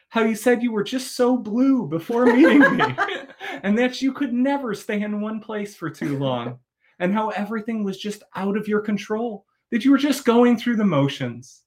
How 0.10 0.24
you 0.24 0.36
said 0.36 0.64
you 0.64 0.72
were 0.72 0.84
just 0.84 1.16
so 1.16 1.38
blue 1.38 1.88
before 1.88 2.26
meeting 2.26 2.78
me, 2.78 2.96
and 3.64 3.78
that 3.78 4.02
you 4.02 4.14
could 4.14 4.34
never 4.34 4.74
stay 4.74 5.02
in 5.02 5.22
one 5.22 5.40
place 5.40 5.76
for 5.76 5.90
too 5.90 6.18
long, 6.18 6.58
and 7.00 7.14
how 7.14 7.30
everything 7.30 7.84
was 7.84 8.00
just 8.00 8.24
out 8.36 8.58
of 8.58 8.68
your 8.68 8.80
control, 8.80 9.46
that 9.72 9.86
you 9.86 9.92
were 9.92 9.98
just 9.98 10.26
going 10.26 10.58
through 10.58 10.78
the 10.78 10.86
motions. 10.86 11.64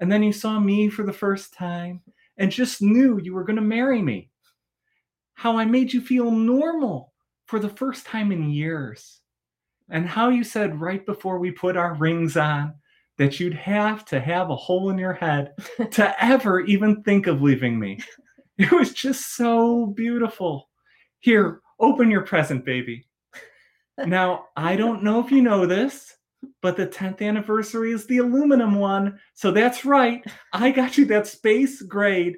And 0.00 0.10
then 0.10 0.22
you 0.22 0.32
saw 0.32 0.60
me 0.60 0.88
for 0.88 1.04
the 1.04 1.12
first 1.12 1.54
time 1.54 2.02
and 2.36 2.52
just 2.52 2.82
knew 2.82 3.18
you 3.22 3.34
were 3.34 3.44
going 3.44 3.56
to 3.56 3.62
marry 3.62 4.02
me. 4.02 4.30
How 5.34 5.56
I 5.56 5.64
made 5.64 5.92
you 5.92 6.00
feel 6.00 6.30
normal 6.30 7.07
for 7.48 7.58
the 7.58 7.68
first 7.68 8.06
time 8.06 8.30
in 8.30 8.50
years. 8.50 9.20
And 9.90 10.06
how 10.06 10.28
you 10.28 10.44
said 10.44 10.80
right 10.80 11.04
before 11.04 11.38
we 11.38 11.50
put 11.50 11.76
our 11.76 11.94
rings 11.94 12.36
on 12.36 12.74
that 13.16 13.40
you'd 13.40 13.54
have 13.54 14.04
to 14.04 14.20
have 14.20 14.50
a 14.50 14.56
hole 14.56 14.90
in 14.90 14.98
your 14.98 15.14
head 15.14 15.54
to 15.90 16.24
ever 16.24 16.60
even 16.60 17.02
think 17.02 17.26
of 17.26 17.42
leaving 17.42 17.78
me. 17.78 17.98
It 18.58 18.70
was 18.72 18.92
just 18.92 19.36
so 19.36 19.86
beautiful. 19.86 20.68
Here, 21.20 21.60
open 21.80 22.10
your 22.10 22.22
present, 22.22 22.64
baby. 22.64 23.06
Now, 24.04 24.46
I 24.56 24.76
don't 24.76 25.02
know 25.02 25.20
if 25.20 25.30
you 25.30 25.42
know 25.42 25.64
this, 25.64 26.16
but 26.60 26.76
the 26.76 26.86
10th 26.86 27.22
anniversary 27.22 27.92
is 27.92 28.06
the 28.06 28.18
aluminum 28.18 28.74
one. 28.74 29.18
So 29.34 29.50
that's 29.50 29.84
right. 29.84 30.24
I 30.52 30.70
got 30.70 30.98
you 30.98 31.04
that 31.06 31.26
space 31.26 31.82
grade 31.82 32.36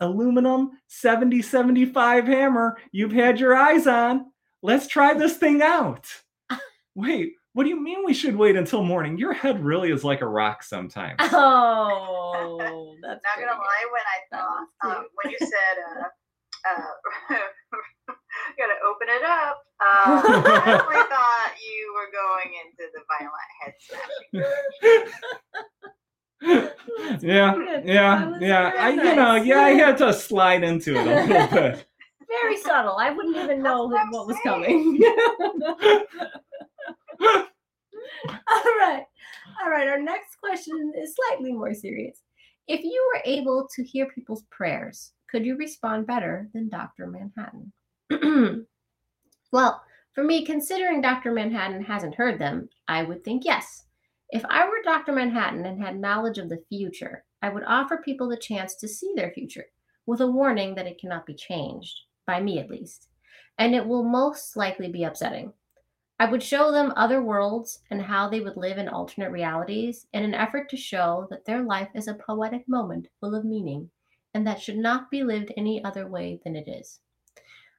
aluminum 0.00 0.70
7075 0.86 2.26
hammer 2.26 2.78
you've 2.92 3.12
had 3.12 3.40
your 3.40 3.56
eyes 3.56 3.86
on. 3.86 4.26
Let's 4.62 4.86
try 4.88 5.14
this 5.14 5.36
thing 5.36 5.62
out. 5.62 6.06
Wait, 6.94 7.32
what 7.52 7.64
do 7.64 7.70
you 7.70 7.80
mean 7.80 8.04
we 8.04 8.14
should 8.14 8.36
wait 8.36 8.54
until 8.56 8.82
morning? 8.84 9.18
Your 9.18 9.32
head 9.32 9.64
really 9.64 9.90
is 9.90 10.04
like 10.04 10.20
a 10.20 10.28
rock 10.28 10.62
sometimes. 10.62 11.16
oh, 11.20 12.94
that's 13.02 13.20
Not 13.24 13.36
gonna 13.36 13.58
lie, 13.58 13.86
when 13.90 14.02
I 14.06 14.20
thought 14.36 14.66
um, 14.84 15.06
when 15.14 15.32
you 15.32 15.38
said 15.40 15.76
uh, 15.88 16.04
uh, 16.70 16.92
gotta 18.58 18.74
open 18.86 19.08
it 19.08 19.22
up, 19.24 19.62
uh, 19.80 19.84
I 19.84 20.22
definitely 20.66 20.96
thought 21.08 21.52
you 21.60 21.94
were 21.96 22.10
going 22.12 22.52
into 22.64 22.84
the 22.94 23.02
violent 23.10 23.50
head 23.60 23.74
smashing. 23.80 24.44
yeah, 27.22 27.54
yeah, 27.84 28.38
yeah. 28.40 28.70
very 28.70 28.78
I, 28.78 28.88
you 28.90 29.14
know, 29.16 29.34
yeah, 29.34 29.60
I 29.62 29.70
had 29.70 29.98
to 29.98 30.12
slide 30.12 30.62
into 30.62 30.94
it 30.96 31.06
a 31.06 31.26
little 31.26 31.46
bit. 31.48 31.87
Very 32.28 32.56
subtle. 32.58 32.96
I 32.98 33.10
wouldn't 33.10 33.36
even 33.36 33.62
know 33.62 33.86
what 33.86 34.06
what 34.10 34.26
was 34.26 34.36
coming. 34.42 35.00
All 37.20 38.76
right. 38.78 39.04
All 39.62 39.70
right. 39.70 39.88
Our 39.88 40.00
next 40.00 40.36
question 40.40 40.92
is 40.96 41.14
slightly 41.14 41.52
more 41.52 41.74
serious. 41.74 42.22
If 42.66 42.84
you 42.84 43.10
were 43.14 43.22
able 43.24 43.66
to 43.74 43.82
hear 43.82 44.06
people's 44.06 44.44
prayers, 44.50 45.12
could 45.30 45.46
you 45.46 45.56
respond 45.56 46.06
better 46.06 46.48
than 46.52 46.68
Dr. 46.68 47.06
Manhattan? 47.06 47.72
well, 49.52 49.82
for 50.14 50.24
me, 50.24 50.44
considering 50.44 51.00
Dr. 51.00 51.32
Manhattan 51.32 51.82
hasn't 51.82 52.14
heard 52.14 52.38
them, 52.38 52.68
I 52.88 53.02
would 53.04 53.24
think 53.24 53.44
yes. 53.44 53.84
If 54.30 54.44
I 54.50 54.66
were 54.66 54.82
Dr. 54.84 55.12
Manhattan 55.12 55.64
and 55.64 55.80
had 55.80 55.98
knowledge 55.98 56.38
of 56.38 56.48
the 56.48 56.62
future, 56.68 57.24
I 57.40 57.48
would 57.48 57.64
offer 57.66 58.02
people 58.04 58.28
the 58.28 58.36
chance 58.36 58.74
to 58.76 58.88
see 58.88 59.12
their 59.14 59.30
future 59.30 59.66
with 60.06 60.20
a 60.20 60.26
warning 60.26 60.74
that 60.74 60.86
it 60.86 60.98
cannot 61.00 61.24
be 61.24 61.34
changed, 61.34 62.00
by 62.28 62.40
me 62.40 62.60
at 62.60 62.70
least, 62.70 63.08
and 63.58 63.74
it 63.74 63.84
will 63.84 64.04
most 64.04 64.56
likely 64.56 64.88
be 64.88 65.02
upsetting. 65.02 65.52
I 66.20 66.30
would 66.30 66.42
show 66.42 66.70
them 66.70 66.92
other 66.94 67.22
worlds 67.22 67.80
and 67.90 68.02
how 68.02 68.28
they 68.28 68.40
would 68.40 68.56
live 68.56 68.76
in 68.76 68.88
alternate 68.88 69.30
realities 69.30 70.06
in 70.12 70.24
an 70.24 70.34
effort 70.34 70.68
to 70.70 70.76
show 70.76 71.26
that 71.30 71.44
their 71.44 71.62
life 71.62 71.88
is 71.94 72.08
a 72.08 72.14
poetic 72.14 72.68
moment 72.68 73.08
full 73.20 73.34
of 73.34 73.44
meaning 73.44 73.90
and 74.34 74.46
that 74.46 74.60
should 74.60 74.76
not 74.76 75.10
be 75.10 75.22
lived 75.22 75.52
any 75.56 75.82
other 75.84 76.06
way 76.06 76.40
than 76.44 76.54
it 76.54 76.68
is. 76.68 77.00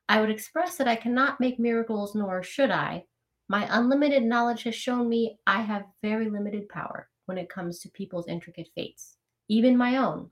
I 0.08 0.20
would 0.20 0.30
express 0.32 0.78
that 0.78 0.88
I 0.88 0.96
cannot 0.96 1.40
make 1.40 1.60
miracles, 1.60 2.16
nor 2.16 2.42
should 2.42 2.72
I. 2.72 3.06
My 3.48 3.68
unlimited 3.70 4.24
knowledge 4.24 4.64
has 4.64 4.76
shown 4.76 5.08
me 5.08 5.38
I 5.46 5.62
have 5.62 5.84
very 6.02 6.30
limited 6.30 6.68
power 6.70 7.10
when 7.26 7.38
it 7.38 7.50
comes 7.50 7.80
to 7.80 7.90
people's 7.90 8.28
intricate 8.28 8.70
fates, 8.74 9.18
even 9.48 9.78
my 9.78 9.98
own. 9.98 10.32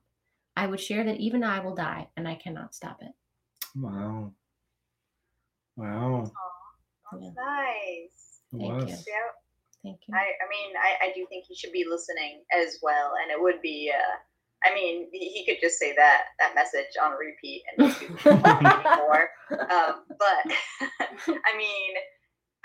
I 0.56 0.66
would 0.66 0.80
share 0.80 1.04
that 1.04 1.20
even 1.20 1.44
I 1.44 1.60
will 1.60 1.76
die 1.76 2.08
and 2.18 2.28
I 2.28 2.36
cannot 2.36 2.74
stop 2.74 2.98
it. 3.02 3.12
Wow. 3.76 4.34
Wow. 5.76 6.32
That's 7.12 7.24
Yeah. 7.24 7.32
nice. 7.36 8.42
Thank 8.52 8.64
you. 8.64 8.88
Yeah, 8.88 8.96
Thank 9.84 10.00
you. 10.08 10.14
I, 10.16 10.20
I 10.20 10.46
mean, 10.50 10.76
I, 10.76 11.08
I 11.08 11.12
do 11.16 11.26
think 11.30 11.46
he 11.48 11.56
should 11.56 11.72
be 11.72 11.86
listening 11.88 12.44
as 12.54 12.80
well, 12.82 13.14
and 13.22 13.32
it 13.32 13.42
would 13.42 13.62
be. 13.62 13.92
Uh, 13.94 14.18
I 14.70 14.74
mean, 14.74 15.08
he 15.14 15.30
he 15.30 15.46
could 15.46 15.62
just 15.62 15.78
say 15.78 15.94
that 15.96 16.24
that 16.40 16.56
message 16.56 16.88
on 17.02 17.12
repeat 17.12 17.64
and 17.78 17.88
just 17.88 18.00
be 18.02 18.08
anymore. 18.32 19.30
Um, 19.52 20.04
but 20.18 20.52
I 21.30 21.58
mean, 21.58 21.96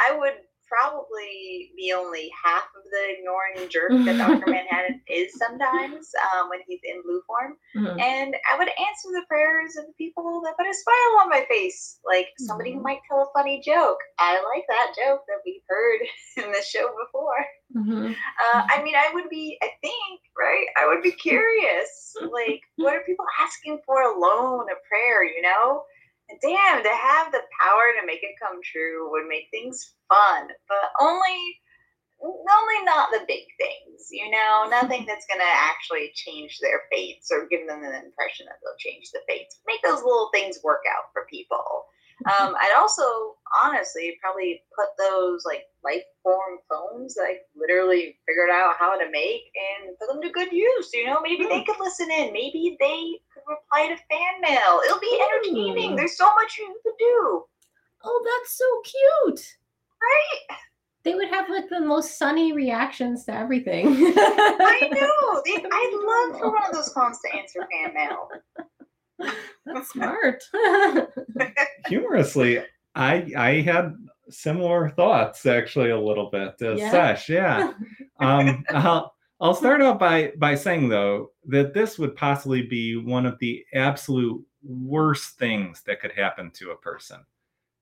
I 0.01 0.17
would 0.17 0.35
probably 0.73 1.73
be 1.77 1.93
only 1.93 2.31
half 2.45 2.65
of 2.77 2.83
the 2.91 3.19
ignoring 3.19 3.69
jerk 3.69 3.91
that 4.07 4.17
Dr. 4.19 4.47
Manhattan 4.51 5.01
is 5.09 5.33
sometimes 5.37 6.11
um, 6.33 6.49
when 6.49 6.61
he's 6.67 6.81
in 6.85 7.03
blue 7.03 7.23
form. 7.27 7.57
Mhm. 7.77 8.01
And 8.01 8.37
I 8.51 8.57
would 8.59 8.69
answer 8.69 9.09
the 9.13 9.25
prayers 9.29 9.77
of 9.77 9.87
the 9.87 9.93
people 9.99 10.41
that 10.45 10.57
put 10.57 10.67
a 10.67 10.75
smile 10.75 11.21
on 11.21 11.29
my 11.29 11.45
face, 11.49 11.99
like 12.05 12.29
somebody 12.39 12.73
who 12.73 12.81
Mhm. 12.81 12.85
might 12.85 13.01
tell 13.09 13.21
a 13.21 13.33
funny 13.39 13.61
joke. 13.61 13.99
I 14.19 14.35
like 14.55 14.65
that 14.69 14.95
joke 14.97 15.23
that 15.29 15.41
we've 15.45 15.63
heard 15.69 16.01
in 16.47 16.53
the 16.53 16.63
show 16.63 16.89
before. 17.05 17.45
Mhm. 17.77 18.13
Uh, 18.15 18.63
I 18.71 18.83
mean, 18.83 18.95
I 18.95 19.11
would 19.15 19.29
be, 19.29 19.59
I 19.63 19.71
think, 19.81 20.21
right? 20.39 20.67
I 20.81 20.87
would 20.87 21.03
be 21.03 21.13
curious. 21.13 22.15
Like, 22.21 22.61
what 22.77 22.95
are 22.95 23.03
people 23.05 23.27
asking 23.41 23.81
for 23.87 24.03
alone? 24.03 24.67
A 24.71 24.77
prayer, 24.89 25.25
you 25.25 25.43
know? 25.43 25.83
And 26.29 26.39
damn, 26.41 26.83
to 26.83 26.89
have 26.89 27.33
the 27.33 27.41
power 27.61 27.83
to 28.01 28.07
make 28.07 28.23
it 28.23 28.37
come 28.41 28.61
true 28.63 29.11
would 29.11 29.27
make 29.27 29.49
things 29.51 29.95
fun, 30.13 30.49
but 30.69 30.93
only, 31.01 31.41
only 32.21 32.85
not 32.85 33.11
the 33.11 33.25
big 33.27 33.45
things, 33.59 34.09
you 34.11 34.31
know? 34.31 34.69
Nothing 34.71 35.07
that's 35.07 35.27
gonna 35.27 35.49
actually 35.49 36.13
change 36.15 36.59
their 36.61 36.83
fates 36.93 37.31
or 37.33 37.49
give 37.49 37.67
them 37.67 37.81
the 37.81 37.89
impression 37.89 38.47
that 38.47 38.61
they'll 38.63 38.79
change 38.79 39.11
the 39.13 39.21
fates. 39.29 39.61
Make 39.67 39.83
those 39.83 40.05
little 40.05 40.31
things 40.33 40.61
work 40.63 40.83
out 40.91 41.11
for 41.13 41.27
people. 41.31 41.87
Um, 42.27 42.55
I'd 42.61 42.77
also 42.79 43.37
honestly 43.65 44.17
probably 44.23 44.63
put 44.77 44.89
those 44.99 45.45
like 45.45 45.65
life 45.85 46.05
form 46.23 46.59
phones 46.71 47.15
that 47.15 47.25
I 47.25 47.37
literally 47.57 48.17
figured 48.27 48.51
out 48.51 48.75
how 48.79 48.97
to 48.97 49.11
make 49.11 49.43
and 49.55 49.99
put 49.99 50.09
them 50.09 50.23
to 50.23 50.31
good 50.31 50.53
use. 50.53 50.91
You 50.93 51.07
know, 51.07 51.21
maybe 51.21 51.45
they 51.45 51.65
could 51.65 51.81
listen 51.81 52.11
in. 52.11 52.33
Maybe 52.33 52.77
they 52.79 53.19
could 53.35 53.45
reply 53.49 53.89
to 53.89 53.97
fan 53.97 54.41
mail. 54.41 54.81
It'll 54.87 55.01
be 55.01 55.21
entertaining. 55.21 55.97
There's 55.97 56.17
so 56.17 56.33
much 56.35 56.59
you 56.59 56.79
could 56.83 56.97
do. 56.99 57.45
Oh, 58.05 58.41
that's 58.41 58.59
so 58.59 58.83
cute. 58.85 59.57
Right? 60.03 60.59
They 61.05 61.15
would 61.15 61.29
have 61.29 61.49
like 61.51 61.69
the 61.69 61.81
most 61.81 62.19
sunny 62.19 62.53
reactions 62.53 63.25
to 63.25 63.35
everything. 63.35 63.87
I 63.89 64.89
know. 64.93 65.43
They, 65.45 65.57
I'd 65.57 66.29
love 66.31 66.41
for 66.41 66.51
one 66.53 66.63
of 66.65 66.73
those 66.73 66.93
phones 66.93 67.19
to 67.25 67.37
answer 67.37 67.67
fan 67.71 67.95
mail. 67.95 68.29
That's 69.67 69.91
smart. 69.91 70.43
Humorously, 71.89 72.65
I 72.95 73.33
I 73.37 73.61
had 73.63 73.95
similar 74.31 74.91
thoughts 74.91 75.45
actually 75.47 75.91
a 75.91 76.01
little 76.01 76.31
bit. 76.31 76.55
Uh, 76.61 76.75
Yeah? 76.77 76.91
Sesh, 76.91 77.29
yeah. 77.29 77.73
um, 78.21 78.65
I'll, 78.71 79.15
I'll 79.41 79.55
start 79.55 79.83
out 79.83 79.99
by 79.99 80.33
by 80.39 80.55
saying 80.55 80.89
though 80.89 81.31
that 81.47 81.75
this 81.75 81.99
would 81.99 82.15
possibly 82.17 82.63
be 82.63 82.97
one 82.97 83.27
of 83.27 83.39
the 83.41 83.65
absolute 83.75 84.45
worst 84.63 85.37
things 85.39 85.83
that 85.87 86.01
could 86.01 86.13
happen 86.13 86.51
to 86.53 86.71
a 86.71 86.77
person. 86.77 87.25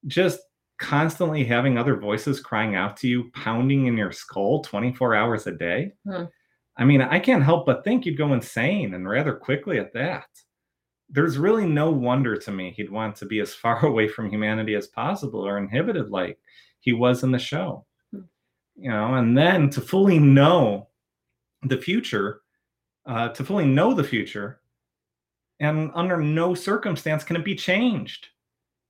Just 0.06 0.40
constantly 0.80 1.44
having 1.44 1.76
other 1.76 1.94
voices 1.94 2.40
crying 2.40 2.74
out 2.74 2.96
to 2.96 3.06
you, 3.06 3.30
pounding 3.34 3.86
in 3.86 3.96
your 3.96 4.10
skull 4.10 4.62
24 4.62 5.14
hours 5.14 5.46
a 5.46 5.52
day. 5.52 5.92
Hmm. 6.08 6.24
I 6.76 6.84
mean, 6.84 7.02
I 7.02 7.18
can't 7.18 7.44
help 7.44 7.66
but 7.66 7.84
think 7.84 8.06
you'd 8.06 8.16
go 8.16 8.32
insane 8.32 8.94
and 8.94 9.08
rather 9.08 9.34
quickly 9.34 9.78
at 9.78 9.92
that. 9.92 10.26
There's 11.10 11.36
really 11.36 11.66
no 11.66 11.90
wonder 11.90 12.36
to 12.36 12.50
me 12.50 12.70
he'd 12.70 12.90
want 12.90 13.14
to 13.16 13.26
be 13.26 13.40
as 13.40 13.52
far 13.52 13.84
away 13.86 14.08
from 14.08 14.30
humanity 14.30 14.74
as 14.74 14.86
possible 14.86 15.46
or 15.46 15.58
inhibited 15.58 16.10
like 16.10 16.38
he 16.80 16.94
was 16.94 17.22
in 17.22 17.30
the 17.30 17.38
show. 17.38 17.84
Hmm. 18.10 18.22
You 18.76 18.90
know, 18.90 19.14
and 19.14 19.36
then 19.36 19.68
to 19.70 19.82
fully 19.82 20.18
know 20.18 20.88
the 21.62 21.76
future, 21.76 22.40
uh, 23.04 23.28
to 23.28 23.44
fully 23.44 23.66
know 23.66 23.92
the 23.92 24.04
future, 24.04 24.62
and 25.60 25.90
under 25.94 26.16
no 26.16 26.54
circumstance 26.54 27.22
can 27.22 27.36
it 27.36 27.44
be 27.44 27.54
changed. 27.54 28.28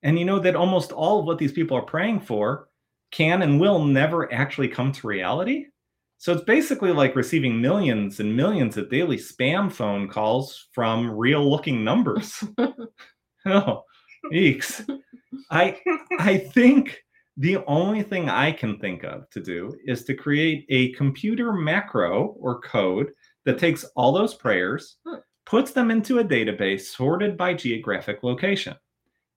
And 0.03 0.19
you 0.19 0.25
know 0.25 0.39
that 0.39 0.57
almost 0.57 0.93
all 0.93 1.21
of 1.21 1.27
what 1.27 1.39
these 1.39 1.53
people 1.53 1.77
are 1.77 1.83
praying 1.83 2.21
for 2.21 2.69
can 3.11 3.43
and 3.43 3.61
will 3.61 3.85
never 3.85 4.33
actually 4.33 4.69
come 4.69 4.93
to 4.93 5.07
reality. 5.07 5.67
So 6.19 6.33
it's 6.35 6.45
basically 6.45 6.93
like 6.93 7.17
receiving 7.17 7.61
millions 7.61 8.21
and 8.21 8.37
millions 8.37 8.77
of 8.77 8.91
daily 8.91 9.17
spam 9.17 9.73
phone 9.73 10.09
calls 10.09 10.69
from 10.73 11.11
real 11.11 11.49
looking 11.51 11.83
numbers. 11.83 12.45
oh, 13.47 13.85
eeks. 14.33 14.87
I 15.51 15.79
I 16.19 16.39
think 16.39 17.03
the 17.37 17.59
only 17.67 18.03
thing 18.03 18.29
I 18.29 18.53
can 18.53 18.79
think 18.79 19.03
of 19.03 19.31
to 19.31 19.41
do 19.41 19.73
is 19.87 20.05
to 20.05 20.15
create 20.15 20.67
a 20.69 20.93
computer 20.93 21.53
macro 21.53 22.37
or 22.39 22.61
code 22.61 23.13
that 23.47 23.59
takes 23.59 23.85
all 23.97 24.13
those 24.13 24.35
prayers, 24.35 24.99
Hmm. 25.07 25.17
puts 25.47 25.73
them 25.73 25.91
into 25.91 26.19
a 26.19 26.25
database 26.25 26.83
sorted 26.83 27.37
by 27.37 27.55
geographic 27.55 28.23
location. 28.23 28.75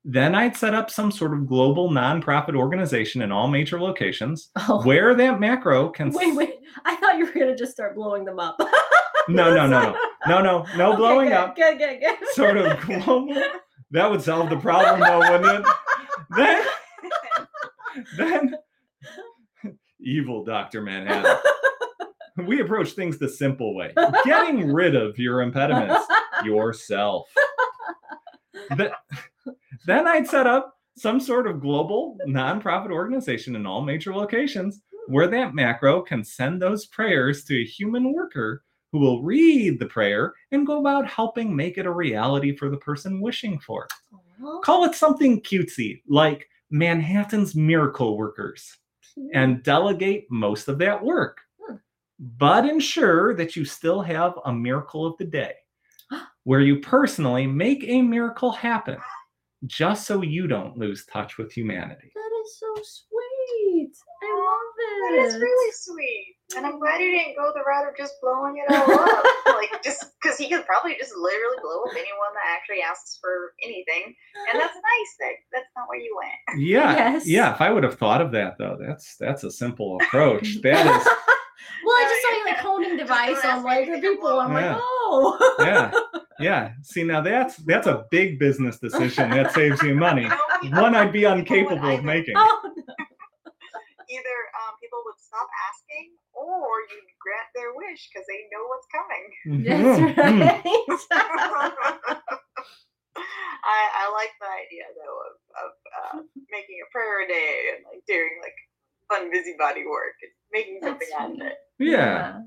Then 0.06 0.36
I'd 0.36 0.58
set 0.58 0.74
up 0.74 0.90
some 0.92 1.12
sort 1.12 1.34
of 1.34 1.48
global 1.48 1.90
nonprofit 1.90 2.56
organization 2.56 3.22
in 3.22 3.32
all 3.32 3.48
major 3.48 3.80
locations 3.80 4.50
Oh, 4.68 4.82
where 4.84 5.16
that 5.16 5.40
macro 5.40 5.90
can 5.90 6.12
wait, 6.12 6.36
wait. 6.36 6.56
I 6.86 6.96
thought 6.98 7.18
you 7.18 7.26
were 7.26 7.32
gonna 7.32 7.56
just 7.56 7.72
start 7.72 7.96
blowing 7.96 8.26
them 8.26 8.40
up. 8.40 8.58
No, 9.30 9.54
no, 9.56 9.68
no, 9.68 9.82
no. 9.82 9.98
No, 10.28 10.42
no, 10.42 10.66
no 10.78 10.90
Okay, 10.90 10.98
blowing 10.98 11.28
good, 11.30 11.36
up. 11.38 11.56
Good, 11.56 11.78
good, 11.78 12.00
good. 12.02 12.28
Sort 12.34 12.58
of 12.58 12.80
global. 12.82 13.34
That 13.92 14.10
would 14.10 14.22
solve 14.22 14.50
the 14.50 14.58
problem 14.58 15.00
though, 15.00 15.20
wouldn't 15.20 15.66
it? 15.66 15.74
Then 16.36 16.66
then 18.18 18.56
evil 20.02 20.44
Dr. 20.44 20.82
Manhattan. 20.82 21.38
We 22.46 22.62
approach 22.62 22.92
things 22.94 23.20
the 23.20 23.30
simple 23.30 23.76
way. 23.76 23.94
Getting 24.26 24.74
rid 24.74 24.96
of 24.96 25.18
your 25.20 25.42
impediments 25.42 26.04
yourself. 26.44 27.28
Then 29.86 30.08
I'd 30.08 30.28
set 30.28 30.48
up 30.48 30.74
some 30.98 31.20
sort 31.20 31.48
of 31.48 31.62
global 31.62 32.18
nonprofit 32.28 32.92
organization 32.92 33.56
in 33.56 33.66
all 33.66 33.82
major 33.82 34.14
locations 34.14 34.82
where 35.08 35.28
that 35.28 35.56
macro 35.56 36.02
can 36.02 36.24
send 36.24 36.62
those 36.62 36.86
prayers 36.86 37.44
to 37.46 37.60
a 37.60 37.66
human 37.66 38.14
worker 38.14 38.64
who 38.92 39.00
will 39.00 39.24
read 39.24 39.80
the 39.80 39.86
prayer 39.86 40.34
and 40.52 40.68
go 40.68 40.80
about 40.80 41.08
helping 41.08 41.54
make 41.54 41.78
it 41.78 41.86
a 41.86 41.92
reality 41.92 42.56
for 42.56 42.70
the 42.70 42.78
person 42.78 43.20
wishing 43.20 43.60
for 43.60 43.86
it. 43.86 44.62
Call 44.64 44.86
it 44.86 44.96
something 44.96 45.42
cutesy, 45.42 46.02
like 46.08 46.48
Manhattan's 46.70 47.56
miracle 47.56 48.18
workers, 48.18 48.78
and 49.34 49.64
delegate 49.64 50.26
most 50.30 50.68
of 50.68 50.78
that 50.78 51.04
work. 51.04 51.40
Hmm. 51.60 51.76
But 52.20 52.70
ensure 52.70 53.36
that 53.36 53.56
you 53.56 53.66
still 53.66 54.02
have 54.02 54.34
a 54.46 54.54
miracle 54.54 55.06
of 55.06 55.18
the 55.18 55.26
day 55.26 55.54
where 56.44 56.62
you 56.62 56.80
personally 56.80 57.48
make 57.48 57.84
a 57.88 58.02
miracle 58.02 58.52
happen 58.52 58.98
just 59.66 60.06
so 60.08 60.22
you 60.22 60.48
don't 60.48 60.78
lose 60.78 61.06
touch 61.06 61.38
with 61.38 61.52
humanity. 61.52 62.12
that 62.14 62.32
is 62.46 62.60
so 62.60 62.74
sweet. 62.76 63.94
I 64.24 64.36
love 64.36 64.74
it. 64.78 65.22
That 65.22 65.26
is 65.26 65.42
really 65.42 65.72
sweet. 65.72 66.36
And 66.56 66.66
I'm 66.66 66.80
glad 66.80 67.00
you 67.02 67.12
didn't 67.12 67.36
go 67.36 67.52
the 67.54 67.64
route 67.66 67.88
of 67.90 67.98
just 67.98 68.14
blowing 68.22 68.58
it 68.58 68.72
all 68.74 69.00
up. 69.00 69.26
like, 69.48 69.84
just 69.84 70.06
because 70.22 70.38
he 70.38 70.50
could 70.50 70.66
probably 70.66 70.96
just 71.00 71.14
literally 71.16 71.58
blow 71.62 71.82
up 71.84 71.92
anyone 71.92 72.34
that 72.36 72.56
actually 72.56 72.82
asks 72.82 73.18
for 73.22 73.54
anything. 73.64 74.14
And 74.52 74.62
that's 74.62 74.76
nice 74.76 75.12
that 75.20 75.34
that's 75.52 75.70
not 75.76 75.88
where 75.88 76.00
you 76.00 76.16
went. 76.18 76.60
Yeah. 76.62 76.94
Yes. 76.96 77.28
Yeah, 77.28 77.54
if 77.54 77.62
I 77.62 77.72
would 77.72 77.84
have 77.84 77.98
thought 77.98 78.22
of 78.22 78.32
that 78.34 78.58
though, 78.58 78.78
that's 78.80 79.16
that's 79.20 79.44
a 79.44 79.52
simple 79.52 79.98
approach. 80.02 80.58
That 80.64 80.86
is 80.86 81.08
well, 81.86 81.96
I 81.96 82.04
just 82.10 82.22
saw 82.22 82.38
you 82.38 82.46
like 82.46 82.58
honing 82.58 82.98
device 82.98 83.46
on 83.46 83.58
ask 83.58 83.66
like 83.66 83.86
the 83.88 84.00
people. 84.00 84.40
I'm 84.40 84.52
Yeah. 84.54 84.74
like, 84.76 84.82
oh. 84.82 85.56
yeah. 85.60 85.92
Yeah. 86.40 86.72
See 86.82 87.04
now 87.04 87.22
that's 87.22 87.58
that's 87.58 87.88
a 87.88 88.06
big 88.12 88.40
business 88.40 88.80
decision 88.80 89.30
that 89.32 89.54
saves 89.54 89.82
you 89.82 89.96
money. 89.96 90.28
You 90.64 90.70
know, 90.70 90.82
One 90.84 90.96
I'd 90.96 91.12
be 91.12 91.26
incapable 91.26 91.90
of 91.94 92.06
making. 92.06 92.36
Oh, 92.38 92.62
no. 92.64 92.72
Either 92.80 94.38
um, 94.56 94.76
people 94.82 95.02
would 95.04 95.20
stop 95.20 95.48
asking, 95.68 96.12
or 96.44 96.76
you'd 96.92 97.16
grant 97.24 97.48
their 97.56 97.72
wish 97.76 98.10
because 98.12 98.28
they 98.28 98.44
know 98.52 98.64
what's 98.68 98.88
coming. 98.92 99.24
That's 99.64 99.96
right. 100.18 102.20
I, 103.16 103.90
I 103.96 104.12
like 104.12 104.32
the 104.42 104.48
idea 104.48 104.84
though 104.98 105.20
of, 105.30 105.36
of 105.64 105.72
uh, 106.02 106.18
making 106.52 106.78
a 106.84 106.88
prayer 106.92 107.22
a 107.24 107.28
day 107.28 107.70
and 107.76 107.86
like 107.92 108.04
doing 108.08 108.40
like 108.42 108.56
fun 109.10 109.30
busybody 109.32 109.86
work 109.86 110.16
and 110.22 110.32
making 110.52 110.80
something 110.82 111.08
That's 111.12 111.22
out 111.22 111.32
of 111.32 111.40
it. 111.48 111.58
Yeah. 111.80 112.42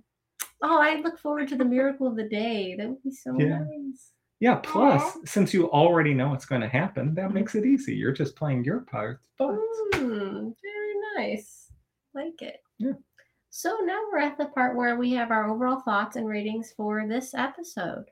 Oh, 0.62 0.80
I 0.80 0.96
look 1.00 1.18
forward 1.18 1.48
to 1.48 1.56
the 1.56 1.64
miracle 1.64 2.06
of 2.06 2.16
the 2.16 2.28
day. 2.28 2.74
That 2.76 2.88
would 2.88 3.02
be 3.02 3.10
so 3.12 3.38
Yeah. 3.38 3.58
nice. 3.60 4.12
Yeah, 4.38 4.56
plus 4.56 5.02
Aw. 5.02 5.12
since 5.24 5.54
you 5.54 5.70
already 5.70 6.12
know 6.12 6.28
what's 6.28 6.44
going 6.44 6.60
to 6.60 6.68
happen, 6.68 7.14
that 7.14 7.32
makes 7.32 7.54
it 7.54 7.64
easy. 7.64 7.94
You're 7.94 8.12
just 8.12 8.36
playing 8.36 8.64
your 8.64 8.80
part. 8.80 9.20
But 9.38 9.56
Mm, 9.94 10.54
very 10.62 10.94
nice. 11.16 11.70
Like 12.14 12.42
it. 12.42 12.60
Yeah. 12.78 12.92
So 13.48 13.78
now 13.84 13.98
we're 14.16 14.22
at 14.22 14.38
the 14.38 14.46
part 14.46 14.74
where 14.74 14.96
we 14.96 15.12
have 15.12 15.30
our 15.30 15.50
overall 15.50 15.80
thoughts 15.80 16.16
and 16.16 16.26
ratings 16.26 16.72
for 16.74 17.06
this 17.06 17.34
episode. 17.34 18.06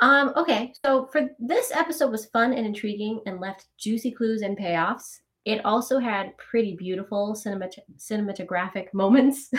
Um, 0.00 0.32
okay, 0.34 0.72
so 0.82 1.10
for 1.12 1.28
this 1.38 1.70
episode 1.72 2.10
was 2.10 2.24
fun 2.26 2.54
and 2.54 2.66
intriguing 2.66 3.20
and 3.26 3.38
left 3.38 3.66
juicy 3.78 4.10
clues 4.10 4.40
and 4.40 4.56
payoffs. 4.56 5.18
It 5.44 5.62
also 5.66 5.98
had 5.98 6.36
pretty 6.38 6.74
beautiful 6.74 7.34
cinemat- 7.34 7.78
cinematographic 7.98 8.94
moments. 8.94 9.50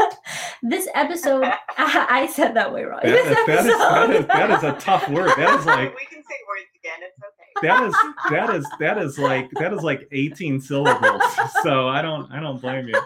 this 0.64 0.88
episode, 0.96 1.44
I, 1.44 1.56
I 2.10 2.26
said 2.26 2.54
that 2.54 2.72
way 2.72 2.82
wrong. 2.82 3.00
that, 3.04 3.12
This 3.12 3.28
that, 3.28 3.46
that, 3.46 3.66
is, 3.66 3.78
that, 3.78 4.10
is, 4.10 4.16
episode- 4.16 4.28
that 4.28 4.50
is 4.50 4.64
a 4.64 4.84
tough 4.84 5.08
word. 5.10 5.30
That 5.36 5.60
is 5.60 5.64
like 5.66 5.94
we 5.96 6.06
can 6.06 6.24
say 6.24 6.34
words 6.48 6.70
again. 6.74 6.98
It's 7.02 7.20
okay. 7.22 7.68
that 7.68 7.84
is 7.84 7.94
that 8.30 8.56
is 8.56 8.66
that 8.80 8.98
is 8.98 9.16
like 9.16 9.48
that 9.60 9.72
is 9.72 9.82
like 9.84 10.08
18 10.10 10.60
syllables. 10.60 11.22
So 11.62 11.86
I 11.88 12.02
don't 12.02 12.32
I 12.32 12.40
don't 12.40 12.60
blame 12.60 12.88
you. 12.88 13.00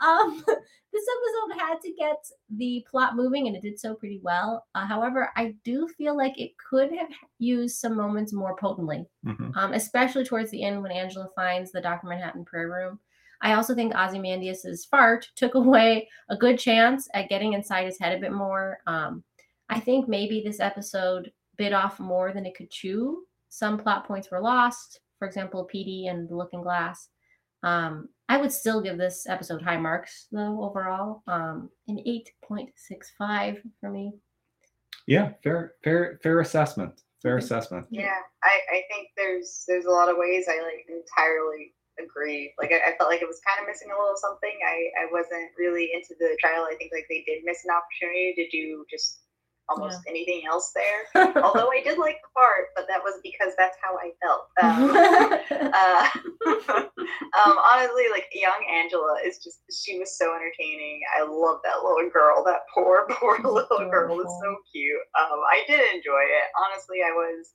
Um 0.00 0.42
this 0.92 1.04
episode 1.16 1.60
had 1.60 1.80
to 1.82 1.92
get 1.92 2.16
the 2.56 2.84
plot 2.90 3.14
moving 3.16 3.46
and 3.46 3.54
it 3.56 3.62
did 3.62 3.78
so 3.78 3.94
pretty 3.94 4.20
well. 4.22 4.66
Uh, 4.74 4.86
however 4.86 5.30
i 5.36 5.54
do 5.64 5.86
feel 5.96 6.16
like 6.16 6.38
it 6.38 6.50
could 6.70 6.90
have 6.92 7.08
used 7.38 7.76
some 7.78 7.96
moments 7.96 8.32
more 8.32 8.56
potently 8.56 9.04
Mhm. 9.24 9.56
um, 9.56 9.72
especially 9.72 10.24
towards 10.24 10.50
the 10.50 10.64
end 10.64 10.82
when 10.82 10.90
angela 10.92 11.28
finds 11.36 11.70
the 11.70 11.80
dr 11.80 12.06
manhattan 12.06 12.44
prayer 12.44 12.68
room. 12.68 12.98
I 13.42 13.54
also 13.54 13.74
think 13.74 13.94
ozymandias's 13.94 14.84
fart 14.84 15.26
took 15.36 15.54
away 15.62 16.08
a 16.28 16.36
good 16.36 16.58
chance 16.58 17.08
at 17.14 17.28
getting 17.28 17.52
inside 17.54 17.86
his 17.86 17.98
head 17.98 18.16
a 18.16 18.20
bit 18.20 18.32
more. 18.32 18.78
Um, 18.86 19.22
i 19.68 19.78
think 19.78 20.08
maybe 20.08 20.42
this 20.42 20.60
episode 20.60 21.30
bit 21.56 21.72
off 21.72 22.00
more 22.00 22.32
than 22.32 22.46
it 22.46 22.56
could 22.56 22.70
chew. 22.70 23.24
Some 23.50 23.78
plot 23.78 24.06
points 24.06 24.30
were 24.30 24.40
lost 24.40 25.00
for 25.18 25.26
example 25.28 25.64
Petey 25.64 26.06
and 26.08 26.28
the 26.28 26.34
looking 26.36 26.62
glass 26.62 27.08
um, 27.62 28.08
I 28.28 28.36
would 28.36 28.52
still 28.52 28.80
give 28.80 28.96
this 28.96 29.26
episode 29.28 29.62
high 29.62 29.76
marks 29.76 30.26
though 30.30 30.62
overall. 30.62 31.22
Um, 31.26 31.70
an 31.88 32.00
eight 32.06 32.30
point 32.44 32.70
six 32.76 33.12
five 33.18 33.60
for 33.80 33.90
me. 33.90 34.12
Yeah, 35.06 35.32
fair 35.42 35.74
fair 35.82 36.18
fair 36.22 36.40
assessment. 36.40 37.02
Fair 37.22 37.36
assessment. 37.36 37.86
Yeah, 37.90 38.16
I, 38.42 38.60
I 38.72 38.80
think 38.88 39.08
there's 39.16 39.64
there's 39.68 39.84
a 39.84 39.90
lot 39.90 40.08
of 40.08 40.16
ways 40.16 40.46
I 40.48 40.62
like 40.62 40.86
entirely 40.88 41.74
agree. 42.00 42.54
Like 42.58 42.72
I, 42.72 42.92
I 42.92 42.96
felt 42.96 43.10
like 43.10 43.20
it 43.20 43.28
was 43.28 43.40
kind 43.44 43.60
of 43.60 43.68
missing 43.68 43.92
a 43.92 43.98
little 43.98 44.16
something. 44.16 44.56
I, 44.64 45.04
I 45.04 45.12
wasn't 45.12 45.52
really 45.58 45.90
into 45.92 46.14
the 46.18 46.36
trial. 46.40 46.64
I 46.64 46.76
think 46.76 46.92
like 46.94 47.06
they 47.10 47.22
did 47.26 47.44
miss 47.44 47.64
an 47.64 47.76
opportunity 47.76 48.32
to 48.36 48.48
do 48.48 48.86
just 48.88 49.20
almost 49.70 50.00
anything 50.08 50.42
else 50.50 50.72
there. 50.74 51.32
Although 51.42 51.70
I 51.70 51.80
did 51.82 51.98
like 51.98 52.20
the 52.22 52.28
part, 52.34 52.74
but 52.74 52.86
that 52.88 53.02
was 53.02 53.20
because 53.22 53.52
that's 53.56 53.76
how 53.82 53.96
I 53.96 54.12
felt. 54.20 54.48
Um, 54.60 54.90
uh, 55.72 56.08
um, 57.46 57.56
honestly, 57.58 58.04
like 58.10 58.26
young 58.34 58.60
Angela 58.70 59.16
is 59.24 59.38
just 59.38 59.60
she 59.72 59.98
was 59.98 60.16
so 60.16 60.34
entertaining. 60.34 61.00
I 61.16 61.22
love 61.22 61.60
that 61.64 61.82
little 61.82 62.10
girl. 62.10 62.44
That 62.44 62.60
poor, 62.74 63.06
poor 63.10 63.38
little 63.42 63.90
girl 63.90 64.20
is 64.20 64.32
so 64.42 64.56
cute. 64.72 65.00
Um, 65.18 65.40
I 65.50 65.64
did 65.66 65.80
enjoy 65.94 66.22
it. 66.22 66.46
Honestly, 66.66 66.98
I 67.04 67.12
was 67.12 67.52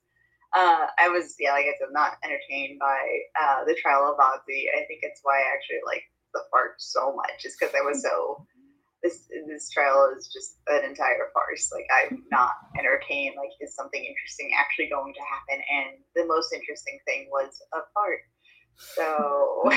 uh, 0.56 0.88
I 1.00 1.10
was 1.10 1.36
yeah, 1.40 1.52
like 1.52 1.66
I 1.66 1.76
said, 1.80 1.92
not 1.92 2.14
entertained 2.24 2.80
by 2.80 3.00
uh, 3.40 3.66
the 3.66 3.76
trial 3.76 4.08
of 4.08 4.18
Ozzy. 4.18 4.66
I 4.76 4.86
think 4.88 5.02
it's 5.04 5.20
why 5.24 5.40
I 5.40 5.54
actually 5.54 5.84
like 5.86 6.04
the 6.34 6.42
fart 6.52 6.76
so 6.80 7.16
much, 7.16 7.46
is 7.46 7.56
because 7.60 7.76
I 7.76 7.82
was 7.82 8.02
so 8.02 8.46
this 9.06 9.30
this 9.46 9.70
trial 9.70 10.10
is 10.18 10.28
just 10.34 10.58
an 10.68 10.84
entire 10.84 11.30
farce. 11.30 11.70
Like 11.70 11.86
I'm 11.94 12.26
not 12.32 12.58
entertained. 12.78 13.38
Like 13.38 13.54
is 13.62 13.78
something 13.78 14.02
interesting 14.02 14.50
actually 14.58 14.90
going 14.90 15.14
to 15.14 15.22
happen? 15.22 15.62
And 15.62 16.02
the 16.18 16.26
most 16.26 16.54
interesting 16.54 16.98
thing 17.06 17.30
was 17.30 17.62
a 17.74 17.86
fart. 17.94 18.26
So 18.76 19.64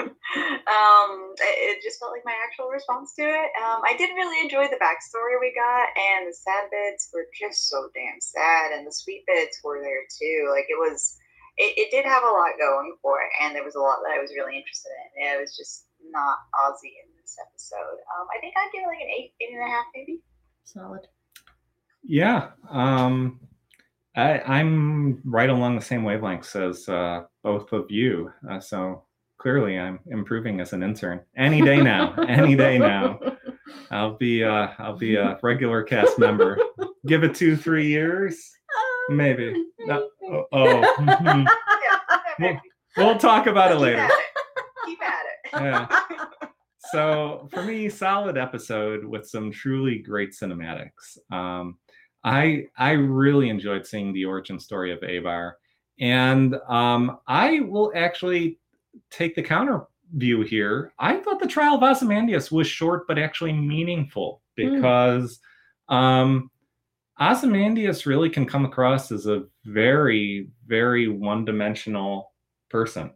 um, 0.00 1.10
it 1.36 1.82
just 1.82 2.00
felt 2.00 2.16
like 2.16 2.24
my 2.24 2.38
actual 2.46 2.72
response 2.72 3.12
to 3.18 3.26
it. 3.26 3.50
Um, 3.60 3.84
I 3.84 3.94
did 3.98 4.14
really 4.16 4.40
enjoy 4.40 4.72
the 4.72 4.80
backstory 4.80 5.36
we 5.36 5.52
got, 5.52 5.92
and 5.92 6.24
the 6.24 6.32
sad 6.32 6.72
bits 6.72 7.10
were 7.12 7.28
just 7.36 7.68
so 7.68 7.90
damn 7.92 8.20
sad, 8.24 8.72
and 8.72 8.86
the 8.86 8.92
sweet 8.92 9.24
bits 9.26 9.60
were 9.62 9.82
there 9.82 10.08
too. 10.08 10.48
Like 10.48 10.64
it 10.72 10.80
was, 10.80 11.18
it, 11.58 11.76
it 11.76 11.90
did 11.92 12.08
have 12.08 12.24
a 12.24 12.32
lot 12.32 12.56
going 12.56 12.96
for 13.02 13.20
it, 13.20 13.28
and 13.44 13.54
there 13.54 13.68
was 13.68 13.76
a 13.76 13.84
lot 13.84 14.00
that 14.00 14.16
I 14.16 14.22
was 14.22 14.32
really 14.32 14.56
interested 14.56 14.96
in. 15.20 15.36
It 15.36 15.40
was 15.40 15.52
just 15.52 15.84
not 16.08 16.38
in 16.80 17.11
this 17.32 17.44
episode. 17.46 17.98
Um, 18.18 18.26
I 18.36 18.40
think 18.40 18.54
I'd 18.56 18.70
give 18.72 18.82
it 18.82 18.86
like 18.86 19.00
an 19.00 19.08
eight, 19.08 19.32
eight 19.40 19.54
and 19.54 19.62
a 19.62 19.70
half, 19.70 19.84
maybe. 19.94 20.20
Solid. 20.64 21.06
Yeah. 22.02 22.50
Um, 22.70 23.40
I, 24.16 24.40
I'm 24.40 25.20
right 25.24 25.48
along 25.50 25.76
the 25.76 25.82
same 25.82 26.02
wavelengths 26.02 26.56
as 26.56 26.88
uh, 26.88 27.24
both 27.42 27.72
of 27.72 27.90
you. 27.90 28.30
Uh, 28.50 28.60
so 28.60 29.04
clearly, 29.38 29.78
I'm 29.78 30.00
improving 30.06 30.60
as 30.60 30.72
an 30.72 30.82
intern. 30.82 31.20
Any 31.36 31.62
day 31.62 31.80
now. 31.80 32.14
any 32.28 32.54
day 32.56 32.78
now. 32.78 33.18
I'll 33.90 34.16
be 34.16 34.44
uh, 34.44 34.68
I'll 34.78 34.96
be 34.96 35.16
a 35.16 35.38
regular 35.42 35.82
cast 35.82 36.18
member. 36.18 36.58
Give 37.06 37.24
it 37.24 37.34
two, 37.34 37.56
three 37.56 37.86
years, 37.88 38.50
maybe. 39.08 39.66
No, 39.80 40.08
oh, 40.30 40.44
oh. 40.52 41.46
Yeah, 42.38 42.58
We'll, 42.96 43.06
we'll 43.08 43.18
talk 43.18 43.46
about 43.46 43.70
it 43.72 43.74
Keep 43.74 43.82
later. 43.82 43.98
at 43.98 44.10
it. 44.10 44.16
Keep 44.86 45.02
at 45.02 45.24
it. 45.26 45.62
Yeah. 45.62 46.01
So 46.92 47.48
for 47.52 47.62
me 47.62 47.88
solid 47.88 48.36
episode 48.36 49.04
with 49.04 49.28
some 49.28 49.50
truly 49.50 49.98
great 49.98 50.32
cinematics. 50.32 51.18
Um 51.30 51.78
i 52.24 52.64
i 52.76 52.92
really 52.92 53.48
enjoyed 53.48 53.84
seeing 53.86 54.12
the 54.12 54.24
origin 54.24 54.58
story 54.58 54.92
of 54.92 55.00
abar 55.00 55.54
and 55.98 56.54
um 56.68 57.18
i 57.26 57.60
will 57.60 57.92
actually 57.96 58.60
take 59.10 59.34
the 59.34 59.42
counter 59.42 59.86
view 60.14 60.42
here. 60.42 60.92
I 60.98 61.16
thought 61.16 61.40
the 61.40 61.48
trial 61.48 61.76
of 61.76 61.82
ozymandias 61.82 62.52
was 62.52 62.66
short 62.66 63.08
but 63.08 63.18
actually 63.18 63.52
meaningful 63.52 64.42
because 64.56 65.40
um 65.88 66.50
ozymandias 67.20 68.06
really 68.06 68.28
can 68.30 68.46
come 68.46 68.64
across 68.64 69.10
as 69.10 69.26
a 69.26 69.44
very 69.64 70.48
very 70.66 71.08
one-dimensional 71.08 72.32
person 72.70 73.10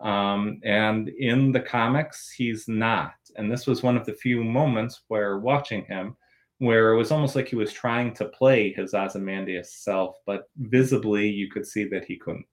um, 0.00 0.60
and 0.64 1.08
in 1.08 1.52
the 1.52 1.60
comics, 1.60 2.30
he's 2.30 2.68
not. 2.68 3.14
And 3.36 3.50
this 3.50 3.66
was 3.66 3.82
one 3.82 3.96
of 3.96 4.06
the 4.06 4.14
few 4.14 4.44
moments 4.44 5.02
where 5.08 5.38
watching 5.38 5.84
him, 5.84 6.16
where 6.58 6.92
it 6.92 6.96
was 6.96 7.10
almost 7.10 7.36
like 7.36 7.48
he 7.48 7.56
was 7.56 7.72
trying 7.72 8.14
to 8.14 8.26
play 8.26 8.72
his 8.72 8.94
Ozymandias 8.94 9.74
self, 9.74 10.16
but 10.26 10.48
visibly 10.56 11.28
you 11.28 11.50
could 11.50 11.66
see 11.66 11.84
that 11.88 12.04
he 12.04 12.16
couldn't. 12.16 12.46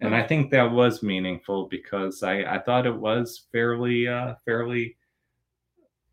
And 0.00 0.14
I 0.14 0.26
think 0.26 0.50
that 0.50 0.70
was 0.70 1.02
meaningful 1.02 1.68
because 1.68 2.22
I, 2.22 2.42
I 2.42 2.58
thought 2.58 2.86
it 2.86 2.94
was 2.94 3.46
fairly 3.52 4.08
uh, 4.08 4.34
fairly 4.44 4.96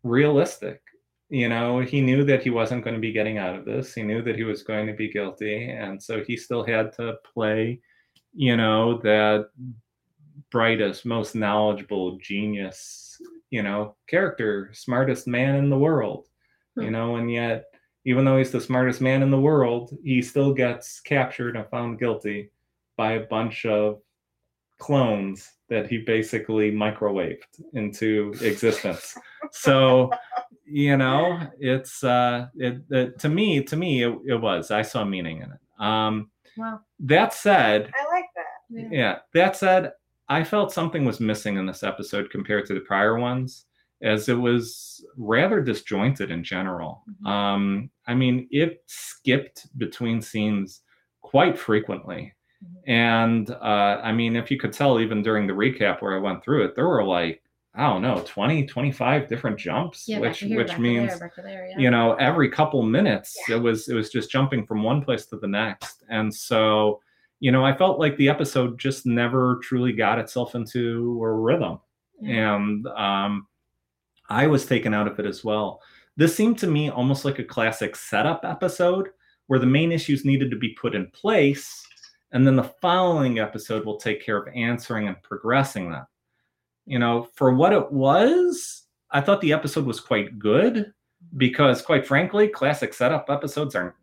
realistic. 0.02 0.80
You 1.28 1.48
know, 1.48 1.80
he 1.80 2.00
knew 2.00 2.24
that 2.24 2.42
he 2.42 2.50
wasn't 2.50 2.84
going 2.84 2.94
to 2.94 3.00
be 3.00 3.12
getting 3.12 3.38
out 3.38 3.56
of 3.56 3.64
this. 3.64 3.92
He 3.94 4.02
knew 4.02 4.22
that 4.22 4.36
he 4.36 4.44
was 4.44 4.62
going 4.62 4.86
to 4.86 4.92
be 4.92 5.10
guilty, 5.10 5.70
and 5.70 6.02
so 6.02 6.22
he 6.22 6.36
still 6.36 6.64
had 6.64 6.92
to 6.94 7.16
play, 7.34 7.80
you 8.34 8.56
know, 8.56 8.98
that 8.98 9.50
brightest, 10.50 11.04
most 11.04 11.34
knowledgeable, 11.34 12.18
genius, 12.18 13.20
you 13.50 13.62
know, 13.62 13.96
character, 14.06 14.70
smartest 14.72 15.26
man 15.26 15.56
in 15.56 15.68
the 15.70 15.78
world, 15.78 16.28
you 16.76 16.86
Hmm. 16.86 16.92
know, 16.92 17.16
and 17.16 17.30
yet, 17.30 17.64
even 18.04 18.24
though 18.24 18.38
he's 18.38 18.50
the 18.50 18.60
smartest 18.60 19.00
man 19.00 19.22
in 19.22 19.30
the 19.30 19.40
world, 19.40 19.96
he 20.02 20.22
still 20.22 20.52
gets 20.52 21.00
captured 21.00 21.56
and 21.56 21.68
found 21.68 21.98
guilty 22.00 22.50
by 22.96 23.12
a 23.12 23.26
bunch 23.26 23.64
of 23.66 24.00
clones 24.78 25.52
that 25.68 25.88
he 25.88 25.98
basically 25.98 26.72
microwaved 26.72 27.44
into 27.74 28.34
existence. 28.42 29.16
so, 29.52 30.10
you 30.64 30.96
know, 31.02 31.38
it's 31.60 32.02
uh, 32.02 32.48
it, 32.56 32.82
it 32.90 33.18
to 33.20 33.28
me, 33.28 33.62
to 33.64 33.76
me, 33.76 34.02
it, 34.02 34.18
it 34.26 34.40
was. 34.40 34.70
I 34.70 34.82
saw 34.82 35.04
meaning 35.04 35.38
in 35.38 35.52
it. 35.52 35.60
Um, 35.84 36.30
Wow. 36.56 36.80
that 37.00 37.32
said, 37.32 37.90
I 37.98 38.12
like 38.12 38.26
that. 38.36 38.44
Yeah. 38.68 38.88
yeah. 38.90 39.18
That 39.32 39.56
said, 39.56 39.92
I 40.32 40.42
felt 40.44 40.72
something 40.72 41.04
was 41.04 41.20
missing 41.20 41.56
in 41.58 41.66
this 41.66 41.82
episode 41.82 42.30
compared 42.30 42.64
to 42.66 42.74
the 42.74 42.80
prior 42.80 43.18
ones, 43.18 43.66
as 44.02 44.28
it 44.28 44.34
was 44.48 45.04
rather 45.16 45.60
disjointed 45.60 46.30
in 46.30 46.42
general. 46.42 47.04
Mhm. 47.22 47.26
Um, 47.28 47.90
I 48.06 48.14
mean, 48.14 48.48
it 48.50 48.82
skipped 48.86 49.66
between 49.78 50.20
scenes 50.22 50.80
quite 51.20 51.58
frequently. 51.58 52.32
Mhm. 52.64 52.88
And 52.88 53.50
uh, 53.50 54.00
I 54.02 54.12
mean, 54.12 54.36
if 54.36 54.50
you 54.50 54.58
could 54.58 54.72
tell, 54.72 54.98
even 55.00 55.22
during 55.22 55.46
the 55.46 55.52
recap 55.52 56.00
where 56.00 56.16
I 56.16 56.20
went 56.20 56.42
through 56.42 56.64
it, 56.64 56.74
there 56.74 56.88
were 56.88 57.04
like, 57.04 57.42
I 57.74 57.82
don't 57.88 58.02
know, 58.02 58.22
20, 58.26 58.66
25 58.66 59.28
different 59.28 59.58
jumps, 59.58 60.06
Yeah, 60.08 60.18
which 60.20 60.40
here, 60.40 60.56
which 60.58 60.78
means 60.78 61.18
there, 61.18 61.32
there, 61.36 61.66
yeah. 61.70 61.78
you 61.78 61.90
know 61.90 62.14
every 62.14 62.48
couple 62.50 62.82
minutes 62.82 63.36
Yeah. 63.48 63.56
it 63.56 63.60
was 63.60 63.88
it 63.88 63.94
was 63.94 64.10
just 64.10 64.30
jumping 64.30 64.66
from 64.66 64.82
one 64.82 65.00
place 65.02 65.24
to 65.26 65.36
the 65.38 65.46
next 65.48 66.02
and 66.10 66.32
so 66.34 67.00
you 67.42 67.50
know 67.50 67.64
i 67.64 67.76
felt 67.76 67.98
like 67.98 68.16
the 68.16 68.28
episode 68.28 68.78
just 68.78 69.04
never 69.04 69.58
truly 69.64 69.92
got 69.92 70.20
itself 70.20 70.54
into 70.54 71.20
a 71.22 71.30
rhythm. 71.30 71.80
Yeah. 72.20 72.54
and 72.54 72.86
um 72.86 73.48
i 74.30 74.46
was 74.46 74.64
taken 74.64 74.94
out 74.94 75.08
of 75.08 75.18
it 75.18 75.26
as 75.26 75.44
well. 75.44 75.82
This 76.16 76.36
seemed 76.36 76.58
to 76.58 76.66
me 76.66 76.88
almost 76.88 77.24
like 77.24 77.40
a 77.40 77.44
classic 77.44 77.96
setup 77.96 78.44
episode 78.44 79.08
where 79.48 79.58
the 79.58 79.66
main 79.66 79.90
issues 79.90 80.24
needed 80.24 80.50
to 80.50 80.56
be 80.56 80.74
put 80.80 80.94
in 80.94 81.10
place 81.10 81.84
and 82.30 82.46
then 82.46 82.54
the 82.54 82.72
following 82.80 83.40
episode 83.40 83.84
will 83.84 83.96
take 83.96 84.24
care 84.24 84.36
of 84.36 84.54
answering 84.54 85.08
and 85.08 85.20
progressing 85.22 85.90
them. 85.90 86.06
You 86.86 87.00
know 87.00 87.26
for 87.34 87.52
what 87.52 87.72
it 87.72 87.90
was 87.90 88.84
i 89.10 89.20
thought 89.20 89.40
the 89.40 89.52
episode 89.52 89.84
was 89.84 89.98
quite 89.98 90.38
good 90.38 90.92
because 91.36 91.82
quite 91.82 92.06
frankly 92.06 92.46
classic 92.46 92.94
setup 92.94 93.30
episodes 93.30 93.74
are 93.74 93.96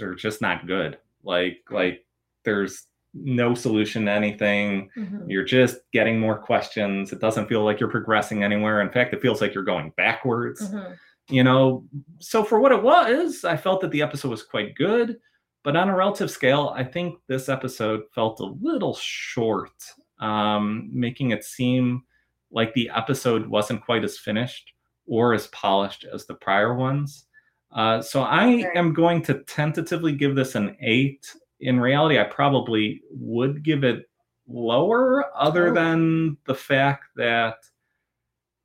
are 0.00 0.14
just 0.14 0.40
not 0.40 0.68
good. 0.68 0.98
Like 1.24 1.58
like 1.70 2.04
there's 2.48 2.84
no 3.14 3.54
solution 3.54 4.04
to 4.06 4.10
anything. 4.12 4.90
Mhm. 4.96 5.24
you're 5.28 5.44
just 5.58 5.76
getting 5.92 6.18
more 6.20 6.38
questions. 6.38 7.12
It 7.12 7.20
doesn't 7.20 7.48
feel 7.48 7.62
like 7.64 7.78
you're 7.80 7.90
progressing 7.98 8.42
anywhere. 8.42 8.80
In 8.80 8.90
fact 8.90 9.12
it 9.14 9.20
feels 9.22 9.40
like 9.40 9.54
you're 9.54 9.64
going 9.74 9.92
backwards. 9.96 10.60
Mhm. 10.70 10.96
you 11.30 11.44
know 11.44 11.84
so 12.20 12.42
for 12.42 12.58
what 12.58 12.72
it 12.72 12.82
was 12.82 13.44
i 13.44 13.54
felt 13.54 13.82
that 13.82 13.90
the 13.90 14.00
episode 14.00 14.30
was 14.30 14.42
quite 14.42 14.74
good 14.74 15.18
but 15.62 15.76
on 15.76 15.90
a 15.90 15.94
relative 15.94 16.30
scale 16.30 16.72
i 16.74 16.82
think 16.82 17.18
this 17.26 17.50
episode 17.50 18.00
felt 18.14 18.40
a 18.40 18.54
little 18.68 18.94
short 18.98 19.76
um, 20.20 20.88
making 20.90 21.30
it 21.32 21.44
seem 21.44 22.02
like 22.50 22.72
the 22.72 22.90
episode 22.94 23.46
wasn't 23.46 23.84
quite 23.84 24.04
as 24.04 24.16
finished 24.18 24.72
or 25.06 25.34
as 25.34 25.48
polished 25.48 26.06
as 26.14 26.24
the 26.26 26.34
prior 26.46 26.72
ones. 26.74 27.26
Uh, 27.72 28.00
so 28.00 28.22
i 28.22 28.46
am 28.74 28.94
going 28.94 29.20
to 29.28 29.34
tentatively 29.44 30.12
give 30.22 30.34
this 30.34 30.54
an 30.54 30.74
eight 30.80 31.24
in 31.60 31.78
reality 31.80 32.18
i 32.18 32.24
probably 32.24 33.02
would 33.10 33.62
give 33.62 33.84
it 33.84 34.08
lower 34.48 35.24
other 35.36 35.68
Oh. 35.68 35.74
than 35.74 36.36
the 36.46 36.54
fact 36.54 37.04
that 37.16 37.56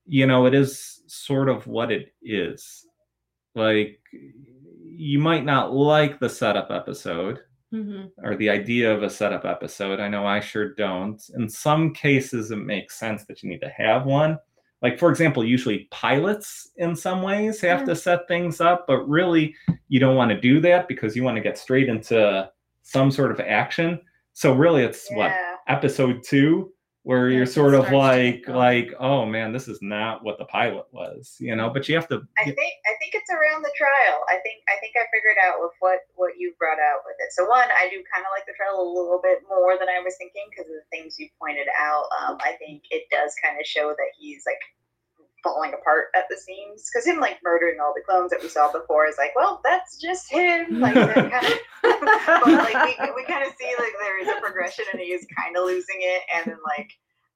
you 0.05 0.25
know 0.27 0.45
it 0.45 0.53
is 0.53 1.01
sort 1.07 1.49
of 1.49 1.65
what 1.67 1.91
it 1.91 2.13
is 2.21 2.85
like 3.55 3.99
you 4.85 5.19
might 5.19 5.45
not 5.45 5.73
like 5.73 6.19
the 6.19 6.29
setup 6.29 6.71
episode 6.71 7.39
Mhm. 7.73 8.11
or 8.23 8.35
the 8.35 8.49
idea 8.51 8.93
of 8.93 9.01
a 9.03 9.09
setup 9.09 9.45
episode 9.45 9.99
i 9.99 10.07
know 10.07 10.25
i 10.27 10.39
sure 10.39 10.73
don't 10.75 11.21
in 11.35 11.49
some 11.49 11.93
cases 11.93 12.51
it 12.51 12.57
makes 12.57 12.99
sense 12.99 13.25
that 13.25 13.41
you 13.41 13.49
need 13.49 13.61
to 13.61 13.69
have 13.69 14.05
one 14.05 14.37
like 14.83 14.99
for 14.99 15.09
example 15.09 15.43
usually 15.43 15.87
pilots 15.89 16.71
in 16.77 16.95
some 16.95 17.21
ways 17.23 17.59
have 17.61 17.79
Yeah. 17.79 17.85
to 17.87 17.95
set 17.95 18.27
things 18.27 18.61
up 18.61 18.85
but 18.87 19.07
really 19.09 19.55
you 19.87 19.99
don't 19.99 20.15
want 20.15 20.29
to 20.31 20.39
do 20.39 20.59
that 20.61 20.87
because 20.87 21.15
you 21.15 21.23
want 21.23 21.35
to 21.37 21.41
get 21.41 21.57
straight 21.57 21.89
into 21.89 22.49
some 22.84 23.11
sort 23.11 23.31
of 23.31 23.39
action 23.39 23.99
so 24.34 24.53
really 24.53 24.84
it's 24.84 25.09
what 25.11 25.31
episode 25.67 26.21
two 26.23 26.71
where 27.03 27.29
Yeah, 27.29 27.38
you're 27.38 27.45
sort 27.45 27.73
of 27.73 27.91
like 27.91 28.47
like 28.47 28.93
oh 28.99 29.25
man 29.25 29.51
this 29.51 29.67
is 29.67 29.79
not 29.81 30.23
what 30.23 30.38
the 30.38 30.45
pilot 30.45 30.86
was 30.91 31.36
you 31.39 31.55
know 31.55 31.69
but 31.69 31.88
you 31.89 31.95
have 31.95 32.07
to 32.07 32.21
I 32.38 32.43
think 32.45 32.73
I 32.88 32.93
think 32.99 33.15
it's 33.15 33.29
around 33.29 33.63
the 33.63 33.71
trial. 33.75 34.23
I 34.27 34.39
think 34.43 34.63
I 34.67 34.79
think 34.79 34.95
I 34.95 35.05
figured 35.11 35.39
out 35.39 35.59
with 35.59 35.71
what 35.79 35.99
what 36.15 36.39
you 36.39 36.55
brought 36.57 36.79
out 36.79 37.03
with 37.05 37.15
it. 37.19 37.31
So 37.31 37.45
one, 37.47 37.67
I 37.67 37.88
do 37.91 38.01
kind 38.11 38.25
of 38.25 38.31
like 38.36 38.47
the 38.47 38.57
trial 38.57 38.79
a 38.79 38.84
little 38.84 39.19
bit 39.21 39.43
more 39.47 39.77
than 39.77 39.88
I 39.88 39.99
was 40.03 40.15
thinking 40.17 40.47
because 40.49 40.67
of 40.67 40.75
the 40.75 40.89
things 40.91 41.19
you 41.19 41.29
pointed 41.39 41.67
out. 41.77 42.07
Um, 42.19 42.38
I 42.41 42.55
think 42.57 42.84
it 42.91 43.07
does 43.11 43.36
kind 43.43 43.59
of 43.59 43.65
show 43.67 43.91
that 43.95 44.11
he's 44.17 44.43
like 44.47 44.59
falling 45.43 45.73
apart 45.73 46.07
at 46.15 46.25
the 46.29 46.37
seams 46.37 46.89
because 46.89 47.05
him 47.05 47.19
like 47.19 47.37
murdering 47.43 47.77
all 47.79 47.93
the 47.93 48.01
clones 48.07 48.31
that 48.31 48.41
we 48.41 48.47
saw 48.47 48.71
before 48.71 49.05
is 49.05 49.17
like, 49.17 49.35
well, 49.35 49.61
that's 49.63 49.99
just 49.99 50.31
him. 50.31 50.79
Like 50.79 50.93
kind 50.95 51.45
of, 51.45 51.59
but 51.83 52.47
like 52.47 52.99
we, 52.99 53.11
we 53.15 53.23
kind 53.25 53.45
of 53.45 53.53
see 53.59 53.73
like 53.77 53.93
there 53.99 54.21
is 54.21 54.27
a 54.27 54.41
progression 54.41 54.85
and 54.91 55.01
he 55.01 55.11
is 55.11 55.27
kind 55.37 55.55
of 55.57 55.65
losing 55.65 55.99
it, 55.99 56.21
and 56.33 56.45
then 56.47 56.59
like 56.77 56.89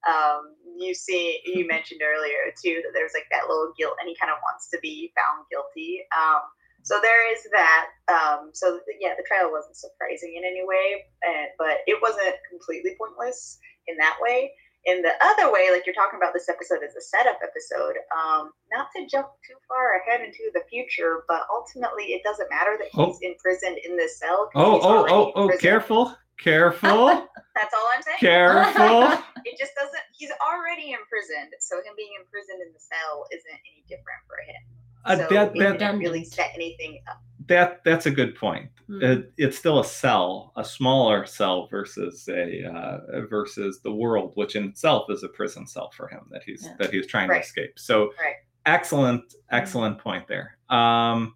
um 0.08 0.56
you 0.78 0.94
see 0.94 1.40
you 1.46 1.68
mentioned 1.68 2.02
earlier 2.02 2.54
too 2.64 2.82
that 2.86 2.92
there's 2.94 3.12
like 3.14 3.26
that 3.32 3.50
little 3.50 3.74
guilt 3.78 3.98
and 4.00 4.08
he 4.08 4.16
kind 4.16 4.32
of 4.32 4.38
wants 4.42 4.70
to 4.70 4.80
be 4.82 5.12
found 5.18 5.46
guilty. 5.52 6.02
Um, 6.16 6.42
so 6.84 7.00
there 7.02 7.34
is 7.34 7.44
that. 7.52 7.88
Um, 8.08 8.52
so 8.54 8.80
yeah, 9.02 9.14
the 9.18 9.26
trial 9.28 9.52
wasn't 9.52 9.76
surprising 9.76 10.36
in 10.38 10.46
any 10.48 10.64
way, 10.64 11.04
and, 11.24 11.52
but 11.60 11.84
it 11.86 12.00
wasn't 12.02 12.36
completely 12.50 12.96
pointless 12.98 13.60
in 13.88 13.98
that 13.98 14.18
way 14.22 14.52
in 14.86 15.02
the 15.02 15.12
other 15.22 15.52
way, 15.52 15.68
like 15.72 15.86
you're 15.86 15.96
talking 15.96 16.18
about 16.18 16.34
this 16.34 16.48
episode 16.50 16.80
as 16.84 16.96
a 16.96 17.02
setup 17.02 17.40
episode, 17.44 17.96
um, 18.16 18.52
not 18.72 18.88
to 18.96 19.06
jump 19.08 19.28
too 19.46 19.56
far 19.68 20.00
ahead 20.00 20.22
into 20.26 20.50
the 20.54 20.62
future, 20.70 21.24
but 21.28 21.42
ultimately 21.52 22.06
it 22.16 22.24
doesn't 22.24 22.50
matter 22.50 22.78
that 22.80 22.88
he's 22.92 23.18
Oh. 23.18 23.20
imprisoned 23.22 23.78
in 23.84 23.98
this 23.98 24.18
cell. 24.20 24.50
Oh, 24.56 24.80
oh, 24.82 25.06
oh, 25.10 25.32
oh, 25.36 25.58
careful, 25.58 26.16
careful, 26.40 27.08
That's 27.56 27.74
all 27.74 27.90
I'm 27.94 28.02
saying. 28.04 28.18
careful. 28.20 29.24
It 29.48 29.58
just 29.58 29.72
doesn't. 29.76 30.04
He's 30.12 30.32
already 30.44 30.92
imprisoned, 30.92 31.54
so 31.62 31.78
him 31.78 31.94
being 31.96 32.12
imprisoned 32.20 32.60
in 32.62 32.74
the 32.74 32.80
cell 32.80 33.24
isn't 33.32 33.48
any 33.64 33.82
different 33.88 34.20
for 34.28 34.36
him. 34.44 34.62
Uh, 35.06 35.16
so 35.16 35.34
that, 35.34 35.56
it 35.56 35.60
that, 35.60 35.80
didn't 35.80 36.00
really 36.00 36.26
set 36.26 36.52
anything 36.54 37.00
up. 37.10 37.22
That, 37.48 37.84
that's 37.84 38.06
a 38.06 38.12
good 38.12 38.36
point. 38.36 38.70
Hmm. 38.88 39.02
It, 39.04 39.34
it's 39.38 39.58
still 39.58 39.80
a 39.80 39.86
cell, 39.86 40.54
a 40.56 40.64
smaller 40.64 41.26
cell 41.26 41.68
versus 41.70 42.28
a 42.30 42.64
uh, 42.66 43.26
versus 43.30 43.82
the 43.82 43.92
world, 43.92 44.32
which 44.36 44.56
in 44.56 44.64
itself 44.66 45.10
is 45.10 45.24
a 45.24 45.30
prison 45.30 45.68
cell 45.68 45.92
for 45.96 46.08
him 46.08 46.22
that 46.32 46.44
he's 46.46 46.64
Yeah. 46.66 46.76
that 46.80 46.94
he's 46.94 47.08
trying 47.08 47.30
Right. 47.30 47.42
to 47.44 47.46
escape. 47.46 47.74
So, 47.78 48.06
Right. 48.22 48.36
excellent, 48.66 49.34
excellent 49.52 49.98
point 50.00 50.28
there. 50.28 50.58
Um, 50.70 51.36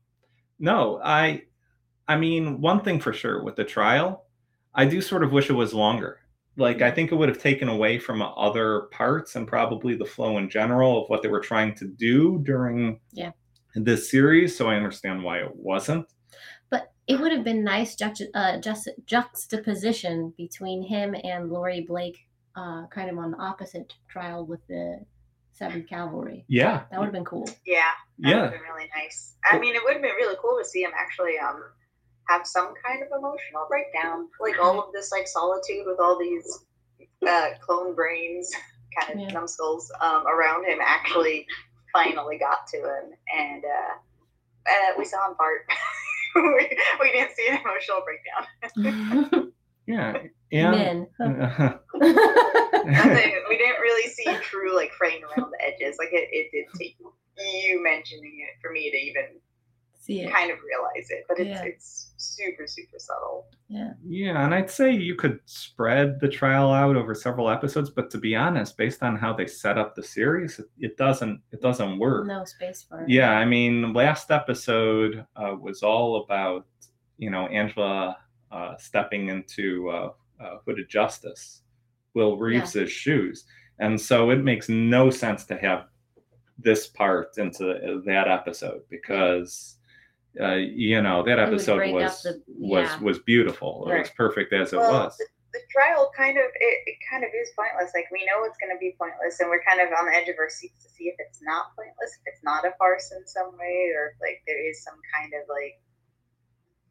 no, 0.59 0.99
I, 1.03 1.43
I 2.07 2.17
mean, 2.17 2.61
one 2.61 2.81
thing 2.81 2.99
for 2.99 3.13
sure 3.13 3.43
with 3.43 3.55
the 3.55 3.63
trial, 3.63 4.25
I 4.73 4.85
do 4.85 5.01
sort 5.01 5.23
of 5.23 5.31
wish 5.31 5.49
it 5.49 5.53
was 5.53 5.73
longer. 5.73 6.19
Like, 6.57 6.81
I 6.81 6.91
think 6.91 7.11
it 7.11 7.15
would 7.15 7.29
have 7.29 7.41
taken 7.41 7.69
away 7.69 7.97
from 7.99 8.21
other 8.21 8.81
parts 8.91 9.35
and 9.35 9.47
probably 9.47 9.95
the 9.95 10.05
flow 10.05 10.37
in 10.37 10.49
general 10.49 11.03
of 11.03 11.09
what 11.09 11.21
they 11.21 11.29
were 11.29 11.39
trying 11.39 11.73
to 11.75 11.87
do 11.87 12.39
during 12.43 12.99
Yeah. 13.13 13.31
This 13.75 14.09
series. 14.11 14.55
So 14.57 14.67
I 14.69 14.75
understand 14.75 15.23
why 15.23 15.39
it 15.39 15.55
wasn't. 15.55 16.05
But 16.69 16.91
it 17.07 17.19
would 17.19 17.31
have 17.31 17.43
been 17.43 17.63
nice 17.63 17.95
juxta- 17.95 18.29
uh, 18.33 18.57
just 18.59 18.89
juxtaposition 19.05 20.33
between 20.37 20.83
him 20.83 21.15
and 21.23 21.49
Laurie 21.49 21.81
Blake, 21.87 22.19
uh, 22.55 22.87
kind 22.87 23.09
of 23.09 23.17
on 23.17 23.31
the 23.31 23.37
opposite 23.37 23.93
trial 24.09 24.45
with 24.45 24.65
the 24.67 25.05
Seventh 25.51 25.87
Kavalry. 25.89 26.43
Yeah. 26.47 26.83
That 26.89 26.99
would 26.99 27.05
have 27.05 27.13
been 27.13 27.25
cool. 27.25 27.47
Yeah, 27.65 27.83
that 28.19 28.27
would 28.27 28.29
Yeah. 28.29 28.41
have 28.43 28.51
been 28.51 28.61
really 28.61 28.89
nice. 28.95 29.35
I 29.51 29.59
mean, 29.59 29.75
it 29.75 29.83
would 29.83 29.93
have 29.93 30.01
been 30.01 30.15
really 30.15 30.35
cool 30.41 30.57
to 30.57 30.65
see 30.65 30.83
him 30.83 30.91
actually 30.97 31.37
um 31.37 31.61
have 32.29 32.47
some 32.47 32.73
kind 32.85 33.01
of 33.03 33.09
emotional 33.17 33.65
breakdown, 33.67 34.29
like 34.39 34.57
all 34.61 34.79
of 34.81 34.93
this 34.93 35.11
like 35.11 35.27
solitude 35.27 35.85
with 35.85 35.99
all 35.99 36.17
these 36.17 36.65
uh, 37.27 37.49
clone 37.59 37.93
brains, 37.93 38.49
kind 38.97 39.13
of 39.13 39.19
Yeah. 39.19 39.33
numbskulls 39.33 39.91
um, 40.01 40.25
around 40.27 40.65
him. 40.65 40.79
Actually, 40.81 41.45
finally 41.93 42.37
got 42.37 42.67
to 42.67 42.77
him, 42.77 43.11
and 43.35 43.63
uh, 43.63 44.69
uh, 44.69 44.93
we 44.97 45.05
saw 45.05 45.29
him 45.29 45.35
part. 45.35 45.61
we, 46.35 46.77
we 46.99 47.11
didn't 47.11 47.35
see 47.35 47.47
an 47.49 47.59
emotional 47.63 48.01
breakdown. 48.05 49.51
Yeah. 49.87 50.13
And 50.51 50.71
Men. 50.71 51.07
Nothing. 51.19 51.79
we 53.49 53.57
didn't 53.57 53.81
really 53.81 54.09
see 54.09 54.33
true 54.41 54.75
like 54.75 54.91
fraying 54.93 55.21
around 55.23 55.51
the 55.51 55.65
edges. 55.65 55.97
Like 55.99 56.09
it, 56.11 56.29
it 56.31 56.51
did 56.51 56.65
take 56.79 56.97
you 57.37 57.83
mentioning 57.83 58.45
it 58.47 58.61
for 58.61 58.71
me 58.71 58.91
to 58.91 58.97
even 58.97 59.39
See 60.01 60.21
it. 60.21 60.33
kind 60.33 60.51
of 60.51 60.57
realize 60.63 61.09
it, 61.09 61.25
but 61.27 61.39
it's 61.39 61.49
Yeah. 61.49 61.63
it's 61.63 62.13
super 62.17 62.65
super 62.67 62.97
subtle. 62.99 63.47
yeah, 63.67 63.93
Yeah, 64.03 64.43
and 64.43 64.53
I'd 64.53 64.69
say 64.69 64.91
you 64.91 65.15
could 65.15 65.39
spread 65.45 66.19
the 66.19 66.27
trial 66.27 66.71
out 66.73 66.95
over 66.95 67.13
several 67.15 67.49
episodes, 67.49 67.89
but 67.91 68.09
to 68.11 68.17
be 68.17 68.35
honest, 68.35 68.77
based 68.77 69.03
on 69.03 69.15
how 69.15 69.31
they 69.33 69.45
set 69.47 69.77
up 69.77 69.95
the 69.95 70.03
series, 70.03 70.59
it, 70.59 70.65
it 70.79 70.97
doesn't 70.97 71.41
it 71.51 71.61
doesn't 71.61 71.99
work. 71.99 72.25
No 72.27 72.43
space 72.45 72.83
for 72.83 73.01
it. 73.01 73.09
Yeah, 73.09 73.31
I 73.31 73.45
mean, 73.45 73.93
last 73.93 74.31
episode 74.31 75.25
uh, 75.35 75.55
was 75.59 75.83
all 75.83 76.23
about 76.23 76.65
you 77.17 77.29
know 77.29 77.45
Angela 77.47 78.17
uh, 78.51 78.75
stepping 78.77 79.29
into 79.29 79.89
uh, 79.89 80.11
uh, 80.43 80.57
Hooded 80.65 80.89
Justice, 80.89 81.61
Will 82.15 82.37
Reeves's 82.37 82.91
shoes, 82.91 83.45
and 83.79 83.99
so 84.01 84.31
it 84.31 84.43
makes 84.43 84.67
no 84.67 85.09
sense 85.11 85.45
to 85.45 85.57
have 85.57 85.85
this 86.57 86.87
part 86.87 87.37
into 87.37 88.01
that 88.05 88.27
episode 88.27 88.81
because 88.89 89.77
uh, 90.39 90.55
you 90.55 91.01
know 91.01 91.23
that 91.23 91.39
episode 91.39 91.91
was 91.91 92.23
the- 92.23 92.41
was 92.47 92.87
yeah. 92.87 92.99
was 92.99 93.19
beautiful. 93.19 93.89
It 93.91 93.99
was 93.99 94.09
perfect 94.15 94.53
as 94.53 94.71
it 94.71 94.77
was. 94.77 95.17
The, 95.17 95.27
the 95.53 95.59
trial 95.71 96.11
kind 96.15 96.37
of 96.37 96.45
it, 96.55 96.77
it 96.87 96.97
kind 97.09 97.23
of 97.23 97.31
is 97.35 97.51
pointless. 97.57 97.91
Like 97.93 98.07
we 98.11 98.23
know 98.25 98.43
it's 98.47 98.57
going 98.57 98.71
to 98.71 98.79
be 98.79 98.95
pointless, 98.95 99.39
and 99.39 99.49
we're 99.49 99.63
kind 99.63 99.81
of 99.81 99.91
on 99.91 100.05
the 100.07 100.15
edge 100.15 100.29
of 100.29 100.39
our 100.39 100.49
seats 100.49 100.83
to 100.83 100.89
see 100.89 101.11
if 101.11 101.15
it's 101.19 101.39
not 101.43 101.75
pointless, 101.75 102.15
if 102.15 102.23
it's 102.31 102.43
not 102.43 102.63
a 102.63 102.71
farce 102.79 103.11
in 103.11 103.27
some 103.27 103.51
way, 103.59 103.91
or 103.91 104.15
if 104.15 104.17
like 104.23 104.39
there 104.47 104.63
is 104.63 104.83
some 104.83 104.95
kind 105.11 105.33
of 105.35 105.43
like 105.51 105.75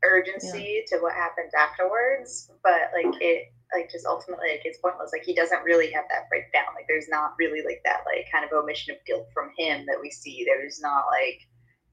urgency 0.05 0.85
to 0.89 0.99
what 1.01 1.13
happens 1.13 1.53
afterwards. 1.57 2.51
But 2.63 2.93
like 2.93 3.17
it, 3.21 3.49
like 3.73 3.91
just 3.91 4.05
ultimately, 4.05 4.53
like 4.53 4.69
it's 4.69 4.85
pointless. 4.85 5.17
Like 5.17 5.25
he 5.25 5.35
doesn't 5.35 5.65
really 5.65 5.91
have 5.93 6.05
that 6.13 6.29
breakdown. 6.29 6.77
Like 6.77 6.85
there's 6.89 7.09
not 7.09 7.35
really 7.39 7.65
like 7.65 7.81
that 7.85 8.05
like 8.05 8.29
kind 8.29 8.45
of 8.45 8.53
omission 8.53 8.93
of 8.93 9.01
guilt 9.07 9.29
from 9.33 9.51
him 9.57 9.87
that 9.89 10.01
we 10.01 10.11
see. 10.11 10.45
There's 10.45 10.81
not 10.81 11.09
like 11.09 11.49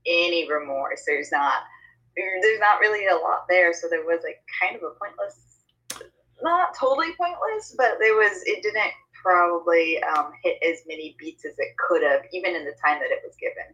any 0.08 0.50
remorse. 0.50 1.04
There's 1.06 1.32
not. 1.32 1.64
There's 2.16 2.60
not 2.60 2.80
really 2.80 3.06
a 3.06 3.16
lot 3.16 3.46
there, 3.48 3.74
so 3.74 3.88
there 3.88 4.04
was 4.04 4.22
like 4.24 4.42
kind 4.60 4.76
of 4.76 4.82
a 4.82 4.90
pointless 4.98 5.48
not 6.42 6.76
totally 6.80 7.14
pointless, 7.18 7.76
but 7.78 7.98
there 8.00 8.16
was 8.16 8.44
it 8.46 8.62
didn't 8.64 8.92
probably 9.14 10.02
um, 10.04 10.32
hit 10.44 10.58
as 10.68 10.80
many 10.88 11.16
beats 11.20 11.46
as 11.46 11.54
it 11.58 11.76
could 11.78 12.04
have, 12.04 12.22
even 12.32 12.56
in 12.56 12.66
the 12.66 12.74
time 12.84 13.00
that 13.00 13.10
it 13.12 13.22
was 13.26 13.36
given. 13.40 13.74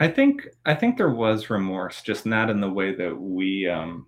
I 0.00 0.08
think 0.08 0.46
I 0.64 0.74
think 0.74 0.96
there 0.96 1.10
was 1.10 1.50
remorse, 1.50 2.02
just 2.02 2.26
not 2.26 2.50
in 2.50 2.60
the 2.60 2.70
way 2.70 2.94
that 2.94 3.18
we 3.18 3.68
um 3.68 4.06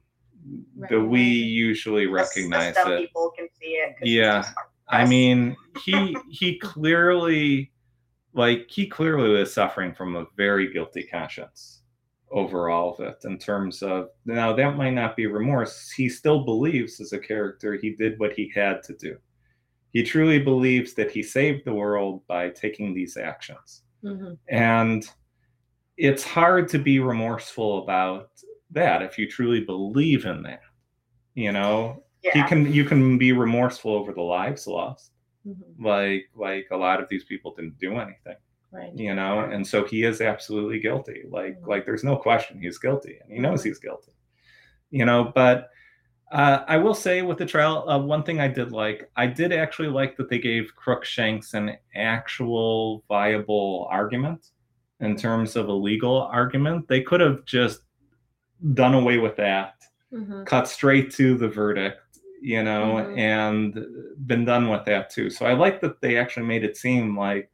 that 0.91 1.01
we 1.01 1.23
usually 1.23 2.07
Us- 2.07 2.31
us 2.31 2.37
recognize 2.37 2.75
it. 2.77 3.01
people 3.01 3.33
can 3.37 3.49
see 3.61 3.69
it. 3.71 3.95
Yeah. 4.03 4.43
too 4.43 4.49
smart 4.53 4.69
for 4.89 4.95
I 4.95 5.07
mean, 5.07 5.57
he 5.85 6.17
he 6.31 6.59
clearly 6.59 7.71
like 8.35 8.67
he 8.69 8.87
clearly 8.87 9.31
was 9.31 9.55
suffering 9.55 9.95
from 9.95 10.17
a 10.17 10.27
very 10.37 10.73
guilty 10.73 11.05
conscience 11.05 11.83
over 12.31 12.69
all 12.69 12.95
of 12.95 13.01
it 13.01 13.25
in 13.25 13.39
terms 13.39 13.81
of 13.81 14.09
now 14.27 14.53
that 14.53 14.77
might 14.77 14.91
not 14.91 15.17
be 15.17 15.27
remorse. 15.27 15.91
He 15.93 16.09
still 16.09 16.45
believes 16.45 17.01
as 17.01 17.13
a 17.13 17.19
character 17.19 17.75
he 17.75 17.91
did 17.91 18.19
what 18.19 18.33
he 18.33 18.51
had 18.55 18.83
to 18.85 18.95
do. 18.95 19.17
He 19.93 20.03
truly 20.03 20.41
believes 20.41 20.95
that 20.95 21.13
he 21.13 21.23
saved 21.23 21.65
the 21.65 21.73
world 21.73 22.27
by 22.27 22.51
taking 22.51 22.93
these 22.93 23.17
actions. 23.17 23.85
Mhm. 24.03 24.37
And 24.49 25.09
it's 25.97 26.25
hard 26.25 26.69
to 26.71 26.79
be 26.79 26.99
remorseful 26.99 27.85
about 27.85 28.31
that 28.73 29.03
if 29.03 29.17
you 29.17 29.31
truly 29.31 29.61
believe 29.61 30.25
in 30.27 30.43
that. 30.43 30.63
You 31.35 31.53
know, 31.53 32.03
yeah, 32.23 32.33
he 32.33 32.43
can 32.49 32.73
you 32.73 32.85
can 32.85 33.17
be 33.17 33.33
remorseful 33.33 33.95
over 33.95 34.13
the 34.13 34.23
lives 34.23 34.67
lost 34.67 35.13
Mhm. 35.47 35.75
like 35.79 36.31
like 36.35 36.67
a 36.71 36.77
lot 36.77 37.01
of 37.03 37.09
these 37.09 37.25
people 37.25 37.55
didn't 37.55 37.79
do 37.79 37.97
anything 37.97 38.37
Right. 38.73 38.93
you 38.97 39.15
know 39.15 39.41
and 39.41 39.67
so 39.67 39.85
he 39.85 40.03
is 40.05 40.21
absolutely 40.21 40.81
guilty 40.81 41.23
like 41.29 41.61
Mhm. 41.61 41.67
like 41.69 41.85
there's 41.87 42.03
no 42.05 42.17
question 42.17 42.61
he's 42.61 42.79
guilty 42.79 43.19
and 43.23 43.31
he 43.33 43.39
knows 43.39 43.63
he's 43.63 43.79
guilty 43.79 44.13
you 44.91 45.05
know 45.05 45.31
but 45.35 45.71
uh, 46.33 46.65
I 46.67 46.79
will 46.79 46.95
say 46.95 47.23
with 47.23 47.39
the 47.39 47.47
trial, 47.47 47.89
uh, 47.89 47.99
one 47.99 48.25
thing 48.25 48.41
I 48.41 48.49
did 48.49 48.73
like, 48.73 49.09
I 49.15 49.27
did 49.27 49.53
actually 49.53 49.87
like 49.89 50.17
that 50.17 50.29
they 50.29 50.39
gave 50.39 50.75
Crookshanks 50.75 51.55
an 51.55 51.77
actual 51.95 53.05
viable 53.07 53.87
argument 53.89 54.51
in 54.99 55.15
terms 55.15 55.55
of 55.55 55.69
a 55.69 55.73
legal 55.73 56.23
argument. 56.23 56.89
They 56.89 57.03
could 57.03 57.21
have 57.21 57.45
just 57.45 57.83
done 58.73 58.95
away 58.95 59.19
with 59.19 59.37
that 59.37 59.75
Mhm. 60.13 60.45
cut 60.47 60.67
straight 60.67 61.13
to 61.13 61.37
the 61.37 61.47
verdict, 61.49 62.01
you 62.45 62.63
know, 62.63 62.97
Mhm. 62.97 63.19
and 63.19 63.87
been 64.27 64.45
done 64.45 64.69
with 64.69 64.85
that 64.85 65.09
too. 65.09 65.31
So 65.31 65.47
I 65.47 65.55
like 65.55 65.81
that 65.81 66.01
they 66.03 66.19
actually 66.19 66.47
made 66.47 66.63
it 66.63 66.77
seem 66.77 67.17
like, 67.17 67.51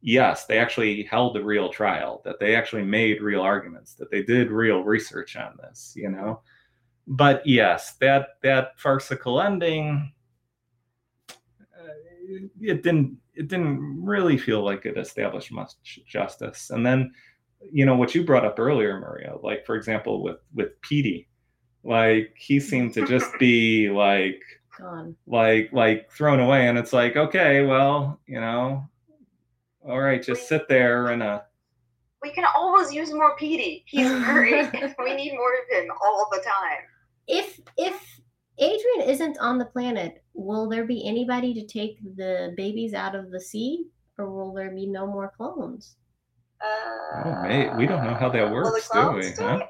yes, 0.00 0.46
they 0.46 0.58
actually 0.58 1.04
held 1.04 1.36
a 1.36 1.44
real 1.44 1.68
trial, 1.68 2.22
that 2.24 2.40
they 2.40 2.56
actually 2.56 2.84
made 2.84 3.22
real 3.22 3.40
arguments, 3.42 3.94
that 3.94 4.10
they 4.10 4.22
did 4.24 4.50
real 4.50 4.82
research 4.82 5.36
on 5.36 5.56
this, 5.62 5.92
you 5.96 6.10
know. 6.10 6.42
But 7.06 7.46
yes, 7.46 7.94
that 8.00 8.30
that 8.42 8.78
farcical 8.80 9.40
ending, 9.40 10.12
uh, 11.30 11.34
it 12.60 12.82
didn't 12.82 13.18
it 13.34 13.48
didn't 13.48 14.04
really 14.04 14.38
feel 14.38 14.64
like 14.64 14.86
it 14.86 14.98
established 14.98 15.52
much 15.52 15.72
justice. 16.06 16.70
And 16.70 16.84
then, 16.84 17.12
you 17.70 17.86
know, 17.86 17.94
what 17.96 18.14
you 18.14 18.24
brought 18.24 18.44
up 18.46 18.58
earlier, 18.58 18.98
Maria, 18.98 19.36
like 19.42 19.64
for 19.66 19.76
example 19.76 20.22
with 20.24 20.38
with 20.54 20.80
Petey, 20.80 21.28
like 21.86 22.34
he 22.36 22.58
seemed 22.60 22.92
to 22.94 23.06
just 23.06 23.30
be 23.38 23.88
like 23.88 24.42
Gone. 24.78 25.16
like 25.26 25.70
like 25.72 26.10
thrown 26.10 26.40
away 26.40 26.68
and 26.68 26.76
it's 26.76 26.92
like 26.92 27.16
okay 27.16 27.64
well 27.64 28.20
you 28.26 28.40
know 28.40 28.86
All 29.88 30.00
right, 30.00 30.22
just 30.22 30.48
sit 30.48 30.68
there 30.68 31.08
and 31.08 31.22
uh. 31.22 31.42
We 32.20 32.32
can 32.32 32.44
always 32.56 32.92
use 32.92 33.12
more 33.12 33.36
Petey. 33.36 33.84
He's 33.86 34.10
great. 34.24 34.72
we 34.98 35.14
need 35.14 35.32
more 35.34 35.54
of 35.54 35.70
him 35.70 35.90
all 36.02 36.28
the 36.32 36.38
time. 36.38 36.82
If 37.28 37.60
if 37.76 38.20
Adrian 38.58 39.08
isn't 39.08 39.38
on 39.38 39.58
the 39.58 39.66
planet, 39.66 40.24
will 40.34 40.68
there 40.68 40.86
be 40.86 41.06
anybody 41.06 41.54
to 41.54 41.64
take 41.66 41.98
the 42.16 42.52
babies 42.56 42.94
out 42.94 43.14
of 43.14 43.30
the 43.30 43.40
sea, 43.40 43.86
or 44.18 44.28
will 44.30 44.52
there 44.52 44.72
be 44.72 44.86
no 44.86 45.06
more 45.06 45.32
clones? 45.36 45.96
Uh, 46.60 46.96
Oh, 47.24 47.42
mate, 47.42 47.76
we 47.76 47.86
don't 47.86 48.04
know 48.04 48.14
how 48.14 48.28
that 48.28 48.50
works, 48.50 48.88
do 48.88 49.10
we? 49.12 49.30
Huh? 49.38 49.60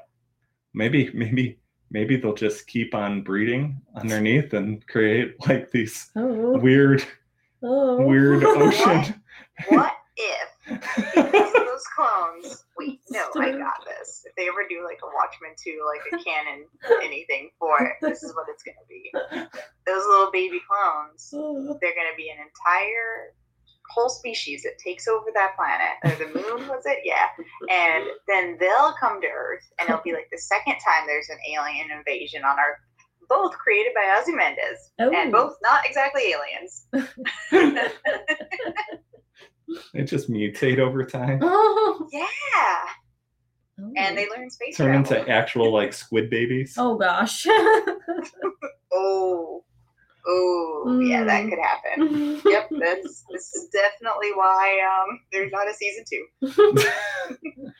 Maybe, 0.73 1.11
maybe, 1.13 1.59
maybe 1.89 2.17
they'll 2.17 2.33
just 2.33 2.67
keep 2.67 2.93
on 2.93 3.21
breeding 3.21 3.81
underneath 3.95 4.53
and 4.53 4.85
create 4.87 5.35
like 5.47 5.71
these 5.71 6.09
Oh, 6.15 6.57
weird, 6.57 7.05
oh. 7.63 8.01
weird 8.05 8.43
ocean. 8.45 9.21
What 9.69 9.93
if 10.17 10.49
those 11.15 11.83
clones? 11.95 12.65
Wait, 12.77 12.99
no, 13.09 13.25
I 13.39 13.51
got 13.51 13.85
this. 13.85 14.23
If 14.25 14.35
they 14.35 14.47
ever 14.47 14.67
do 14.69 14.83
like 14.83 14.99
a 15.03 15.07
Watchmen 15.07 15.51
2, 15.57 15.79
like 15.87 16.19
a 16.19 16.23
canon 16.23 16.65
anything 17.03 17.49
for 17.59 17.81
it, 17.81 17.93
this 18.01 18.21
is 18.23 18.35
what 18.35 18.47
it's 18.49 18.63
gonna 18.63 18.77
be. 18.87 19.11
Those 19.85 20.03
little 20.07 20.31
baby 20.31 20.59
clones, 20.67 21.29
they're 21.31 21.95
gonna 21.95 22.15
be 22.17 22.29
an 22.29 22.37
entire 22.37 23.33
whole 23.89 24.09
species 24.09 24.63
that 24.63 24.77
takes 24.83 25.07
over 25.07 25.25
that 25.33 25.55
planet. 25.55 25.95
Or 26.03 26.11
the 26.11 26.33
moon 26.33 26.67
was 26.69 26.83
it? 26.85 26.99
Yeah. 27.03 27.27
And 27.71 28.05
then 28.27 28.57
they'll 28.59 28.93
come 28.99 29.19
to 29.21 29.27
Earth 29.27 29.63
and 29.79 29.89
it'll 29.89 30.01
be 30.03 30.13
like 30.13 30.27
the 30.31 30.37
second 30.37 30.75
time 30.85 31.05
there's 31.07 31.29
an 31.29 31.37
alien 31.53 31.89
invasion 31.91 32.43
on 32.43 32.57
Earth. 32.59 32.79
Both 33.29 33.57
created 33.57 33.91
by 33.93 34.17
Ozymandias. 34.21 34.91
And 34.99 35.13
Oh. 35.13 35.31
both 35.49 35.57
not 35.61 35.81
exactly 35.85 36.33
aliens. 36.33 36.87
They 39.93 40.03
just 40.03 40.29
mutate 40.31 40.79
over 40.79 41.03
time, 41.03 41.39
Oh. 41.43 42.07
Yeah. 42.13 42.23
Oh. 43.81 43.91
And 43.97 44.17
they 44.17 44.27
learn 44.29 44.49
space 44.49 44.77
turn 44.77 45.03
travel. 45.03 45.17
into 45.23 45.29
actual 45.31 45.73
like 45.73 45.91
squid 45.93 46.29
babies. 46.29 46.75
Oh 46.77 46.95
gosh. 46.97 47.45
Oh, 48.93 49.65
oh, 50.27 50.99
yeah, 51.01 51.23
that 51.23 51.43
Mm. 51.45 51.49
could 51.49 51.59
happen. 51.59 52.41
Yep, 52.45 52.69
that's 52.79 53.23
this 53.31 53.53
is 53.55 53.69
definitely 53.71 54.31
why 54.33 54.79
um 54.91 55.19
there's 55.31 55.51
not 55.51 55.67
a 55.69 55.73
season 55.73 56.03
two. 56.09 56.25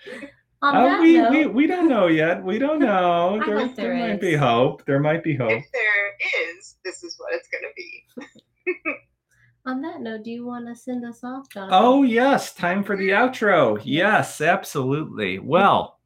Uh, 0.60 0.98
we, 1.02 1.18
note, 1.18 1.32
we 1.32 1.45
we 1.45 1.68
don't 1.68 1.88
know 1.88 2.08
yet. 2.08 2.43
We 2.43 2.58
don't 2.58 2.80
know. 2.89 3.39
There, 3.45 3.68
there 3.68 3.76
there 3.76 3.93
might 3.95 4.20
be 4.20 4.36
hope. 4.36 4.84
There 4.88 5.00
might 5.00 5.24
be 5.24 5.36
hope. 5.36 5.52
If 5.52 5.66
there 5.72 6.58
is, 6.58 6.78
this 6.84 7.04
is 7.04 7.16
what 7.20 7.32
it's 7.36 7.48
gonna 7.50 7.72
be. 7.76 8.95
on 9.68 9.82
that 9.84 10.02
note, 10.02 10.24
do 10.24 10.32
you 10.32 10.48
want 10.48 10.66
to 10.68 10.76
send 10.76 11.06
us 11.06 11.24
off, 11.24 11.48
Jonathan? 11.52 11.78
Oh, 11.80 12.02
yes. 12.02 12.56
Time 12.56 12.84
for 12.84 12.98
the 12.98 13.10
outro. 13.10 13.80
Yes, 13.84 14.41
absolutely. 14.41 15.38
Well, 15.38 15.97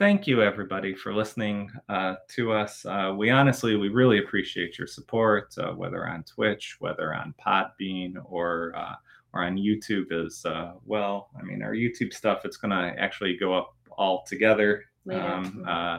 thank 0.00 0.26
you, 0.26 0.42
everybody, 0.42 0.94
for 0.94 1.12
listening 1.12 1.70
uh, 1.90 2.14
to 2.26 2.52
us. 2.52 2.86
Uh, 2.86 3.12
we 3.14 3.28
honestly, 3.28 3.76
we 3.76 3.90
really 3.90 4.18
appreciate 4.18 4.78
your 4.78 4.86
support, 4.86 5.54
uh, 5.58 5.72
whether 5.72 6.08
on 6.08 6.24
Twitch, 6.24 6.76
whether 6.78 7.14
on 7.14 7.34
Podbean, 7.38 8.14
or 8.24 8.72
uh, 8.74 8.94
or 9.34 9.44
on 9.44 9.58
YouTube 9.58 10.10
as 10.10 10.44
uh, 10.46 10.72
well. 10.86 11.28
I 11.38 11.42
mean, 11.42 11.62
our 11.62 11.74
YouTube 11.74 12.14
stuff, 12.14 12.46
it's 12.46 12.56
going 12.56 12.70
to 12.70 12.98
actually 12.98 13.36
go 13.36 13.52
up 13.52 13.74
all 13.90 14.24
together 14.26 14.86
um, 15.12 15.64
uh, 15.68 15.98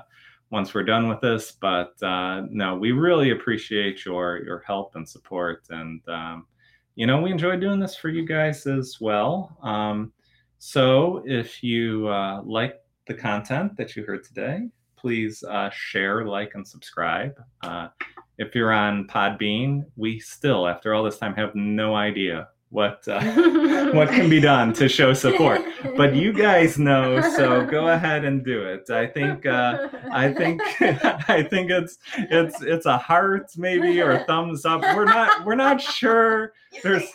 once 0.49 0.73
we're 0.73 0.83
done 0.83 1.07
with 1.07 1.21
this. 1.21 1.51
But 1.51 1.93
uh, 2.01 2.47
no, 2.49 2.75
we 2.75 2.93
really 2.93 3.29
appreciate 3.29 4.03
your 4.03 4.43
your 4.43 4.63
help 4.65 4.95
and 4.95 5.07
support, 5.07 5.67
and 5.69 6.01
um, 6.09 6.47
you 6.95 7.05
know 7.05 7.21
we 7.21 7.29
enjoy 7.29 7.55
doing 7.57 7.79
this 7.79 7.95
for 7.95 8.09
you 8.09 8.25
guys 8.25 8.65
as 8.65 8.99
well. 8.99 9.55
Um, 9.61 10.11
so 10.57 11.23
if 11.25 11.63
you 11.63 12.07
uh, 12.07 12.41
like 12.43 12.80
the 13.11 13.17
content 13.21 13.75
that 13.75 13.95
you 13.95 14.03
heard 14.05 14.23
today, 14.23 14.69
please 14.95 15.43
uh, 15.43 15.69
share, 15.73 16.25
like, 16.25 16.51
and 16.55 16.65
subscribe. 16.65 17.33
Uh, 17.61 17.89
if 18.37 18.55
you're 18.55 18.71
on 18.71 19.05
Podbean, 19.07 19.85
we 19.97 20.19
still, 20.19 20.67
after 20.67 20.93
all 20.93 21.03
this 21.03 21.17
time, 21.17 21.35
have 21.35 21.53
no 21.53 21.93
idea 21.93 22.47
what 22.69 23.05
uh, 23.09 23.21
what 23.91 24.07
can 24.07 24.29
be 24.29 24.39
done 24.39 24.71
to 24.71 24.87
show 24.87 25.11
support 25.11 25.61
but 25.97 26.15
you 26.15 26.31
guys 26.31 26.79
know 26.79 27.19
so 27.19 27.65
go 27.65 27.89
ahead 27.89 28.23
and 28.23 28.45
do 28.45 28.63
it 28.63 28.89
i 28.89 29.05
think 29.05 29.45
uh 29.45 29.89
i 30.13 30.31
think 30.31 30.61
i 31.29 31.43
think 31.43 31.69
it's 31.69 31.97
it's 32.17 32.61
it's 32.61 32.85
a 32.85 32.97
heart 32.97 33.51
maybe 33.57 33.99
or 33.99 34.11
a 34.11 34.23
thumbs 34.23 34.63
up 34.63 34.79
we're 34.95 35.03
not 35.03 35.43
we're 35.43 35.53
not 35.53 35.81
sure 35.81 36.53
There's-. 36.81 37.11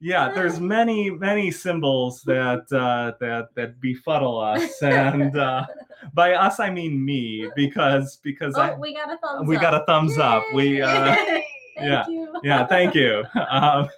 Yeah 0.00 0.30
there's 0.32 0.60
many 0.60 1.10
many 1.10 1.50
symbols 1.50 2.22
that 2.22 2.64
uh 2.72 3.12
that 3.20 3.48
that 3.54 3.80
befuddle 3.80 4.38
us 4.38 4.82
and 4.82 5.36
uh 5.36 5.66
by 6.14 6.32
us 6.34 6.58
i 6.58 6.70
mean 6.70 7.04
me 7.04 7.50
because 7.54 8.16
because 8.22 8.54
Oh, 8.56 8.62
i 8.62 8.74
we 8.78 8.94
got 8.94 9.12
a 9.12 9.18
thumbs 9.18 9.42
up 9.42 9.46
we 9.46 9.56
up. 9.56 9.62
got 9.62 9.74
a 9.74 9.84
thumbs 9.86 10.18
up 10.18 10.42
we 10.54 10.80
uh 10.82 11.14
Thank 11.14 11.44
yeah. 11.76 12.06
you. 12.08 12.34
yeah 12.42 12.66
thank 12.66 12.94
you 12.94 13.24
um 13.50 13.88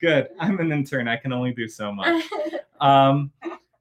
good 0.00 0.28
i'm 0.40 0.58
an 0.60 0.70
intern 0.72 1.08
i 1.08 1.16
can 1.16 1.32
only 1.32 1.52
do 1.52 1.66
so 1.68 1.92
much 1.92 2.24
um, 2.80 3.32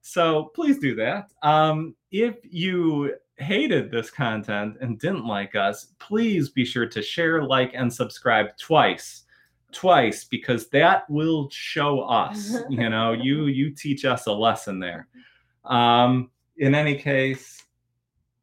so 0.01 0.51
please 0.55 0.77
do 0.79 0.95
that. 0.95 1.31
Um, 1.43 1.95
if 2.11 2.35
you 2.43 3.15
hated 3.37 3.91
this 3.91 4.09
content 4.09 4.77
and 4.79 4.97
didn't 4.99 5.25
like 5.25 5.55
us, 5.55 5.87
please 5.99 6.49
be 6.49 6.63
sure 6.63 6.85
to 6.85 7.01
share, 7.01 7.43
like, 7.43 7.71
and 7.73 7.91
subscribe 7.91 8.55
twice. 8.57 9.23
Twice, 9.75 10.23
because 10.23 10.69
that 10.69 11.03
will 11.09 11.49
show 11.51 11.99
us. 12.01 12.55
You 12.69 12.89
know, 12.89 13.11
you 13.11 13.45
you 13.47 13.75
teach 13.75 14.05
us 14.05 14.25
a 14.25 14.31
lesson 14.31 14.79
there. 14.79 15.07
Um, 15.65 16.31
in 16.57 16.73
any 16.73 16.95
case, 16.95 17.61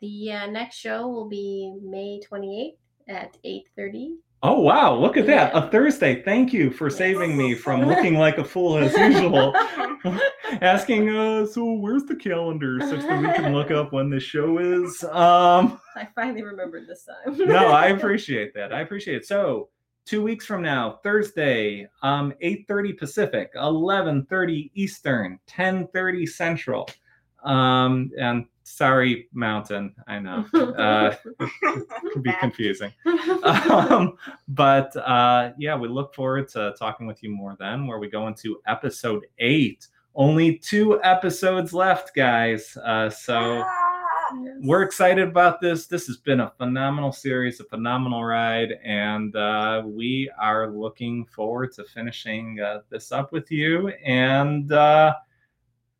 the 0.00 0.32
uh, 0.32 0.46
next 0.46 0.76
show 0.76 1.08
will 1.08 1.28
be 1.28 1.74
May 1.82 2.20
28th 2.30 2.76
at 3.08 3.36
8:30. 3.44 4.16
oh 4.42 4.60
wow, 4.60 4.94
look 4.94 5.16
at 5.16 5.26
that. 5.26 5.54
Yeah. 5.54 5.66
A 5.66 5.70
Thursday. 5.70 6.22
Thank 6.22 6.52
you 6.52 6.70
for 6.70 6.88
Yes. 6.88 6.98
saving 6.98 7.36
me 7.36 7.54
from 7.54 7.86
looking 7.90 8.16
like 8.18 8.38
a 8.38 8.44
fool 8.44 8.76
as 8.78 8.92
usual. 8.96 9.54
asking 10.60 11.08
uh 11.08 11.46
so 11.46 11.64
where's 11.74 12.04
the 12.04 12.14
calendar 12.16 12.78
such 12.80 13.00
that 13.00 13.20
we 13.22 13.28
can 13.32 13.54
look 13.54 13.70
up 13.70 13.92
when 13.92 14.10
the 14.10 14.20
show 14.20 14.58
is 14.58 15.02
um 15.04 15.80
I 15.96 16.08
finally 16.14 16.42
remembered 16.42 16.86
this 16.86 17.06
time. 17.06 17.38
no 17.48 17.68
i 17.68 17.86
appreciate 17.86 18.52
that 18.54 18.72
i 18.72 18.80
appreciate 18.80 19.16
it 19.18 19.26
so 19.26 19.68
two 20.04 20.22
weeks 20.22 20.46
from 20.46 20.62
now 20.62 20.98
thursday 21.02 21.86
um 22.02 22.32
8.30 22.42 22.98
pacific 22.98 23.54
11.30 23.54 24.70
eastern 24.74 25.38
10.30 25.48 26.28
central. 26.28 26.88
Um 27.44 28.10
and 28.18 28.46
sorry 28.64 29.28
mountain 29.32 29.94
i 30.06 30.18
know. 30.18 30.44
Uh 30.54 31.14
it 31.40 32.12
can 32.12 32.22
be 32.22 32.32
confusing. 32.40 32.92
Um, 33.44 34.16
but 34.48 34.94
uh, 34.96 35.52
yeah, 35.58 35.76
we 35.76 35.88
look 35.88 36.14
forward 36.14 36.48
to 36.48 36.74
talking 36.78 37.06
with 37.06 37.22
you 37.22 37.30
more 37.30 37.56
then, 37.58 37.86
where 37.86 37.98
we 37.98 38.08
go 38.08 38.26
into 38.26 38.60
episode 38.66 39.24
eight. 39.38 39.88
Only 40.14 40.58
two 40.58 41.00
episodes 41.02 41.72
left, 41.72 42.14
guys. 42.14 42.76
Uh, 42.76 43.08
so 43.10 43.64
we're 44.60 44.82
excited 44.82 45.28
about 45.28 45.60
this. 45.60 45.86
This 45.86 46.06
has 46.06 46.16
been 46.16 46.40
a 46.40 46.50
phenomenal 46.58 47.12
series, 47.12 47.60
a 47.60 47.64
phenomenal 47.64 48.24
ride, 48.24 48.72
and 48.84 49.34
uh, 49.36 49.82
we 49.84 50.30
are 50.40 50.70
looking 50.70 51.24
forward 51.26 51.72
to 51.74 51.84
finishing 51.84 52.60
uh, 52.60 52.80
this 52.90 53.12
up 53.12 53.32
with 53.32 53.50
you. 53.50 53.88
And 54.04 54.70
uh, 54.72 55.14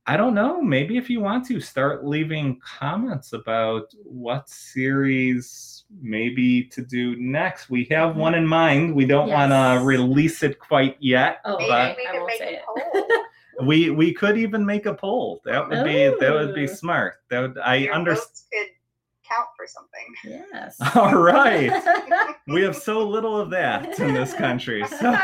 I 0.07 0.17
don't 0.17 0.35
know, 0.35 0.61
maybe 0.61 0.97
if 0.97 1.09
you 1.09 1.21
want 1.21 1.47
to 1.47 1.61
start 1.61 2.05
leaving 2.05 2.61
comments 2.61 3.33
about 3.35 3.93
what 4.05 4.49
series 4.49 5.85
maybe 6.01 6.65
to 6.65 6.83
do 6.83 7.15
next. 7.17 7.69
We 7.71 7.85
have 7.91 8.17
one 8.17 8.35
in 8.35 8.47
mind. 8.47 8.95
We 8.95 9.05
don't 9.05 9.29
want 9.29 9.53
to 9.53 9.85
release 9.85 10.43
it 10.43 10.59
quite 10.59 10.97
yet, 11.01 11.41
Oh, 11.45 11.57
Maybe 11.59 11.69
but 11.69 11.97
we 11.97 12.07
I 12.07 12.13
won't 12.15 12.27
make 12.27 12.39
say 12.39 12.55
a 12.55 12.59
it. 12.59 12.65
poll. 12.67 13.22
We 13.63 13.91
we 13.91 14.13
could 14.13 14.37
even 14.39 14.65
make 14.65 14.87
a 14.87 14.95
poll. 14.95 15.41
That 15.45 15.69
would 15.69 15.85
be 15.85 16.09
that 16.21 16.33
would 16.33 16.55
be 16.55 16.67
smart. 16.67 17.17
That 17.31 17.41
would 17.41 17.59
I 17.59 17.77
Your 17.77 17.95
understand. 17.95 18.37
could 18.53 18.67
count 19.29 19.49
for 19.57 19.67
something. 19.67 20.49
yes. 20.53 20.77
All 20.97 21.15
right. 21.15 21.73
We 22.49 22.61
have 22.63 22.77
so 22.77 23.07
little 23.07 23.41
of 23.41 23.51
that 23.51 23.99
in 24.01 24.13
this 24.15 24.35
country. 24.35 24.85
So 24.87 25.15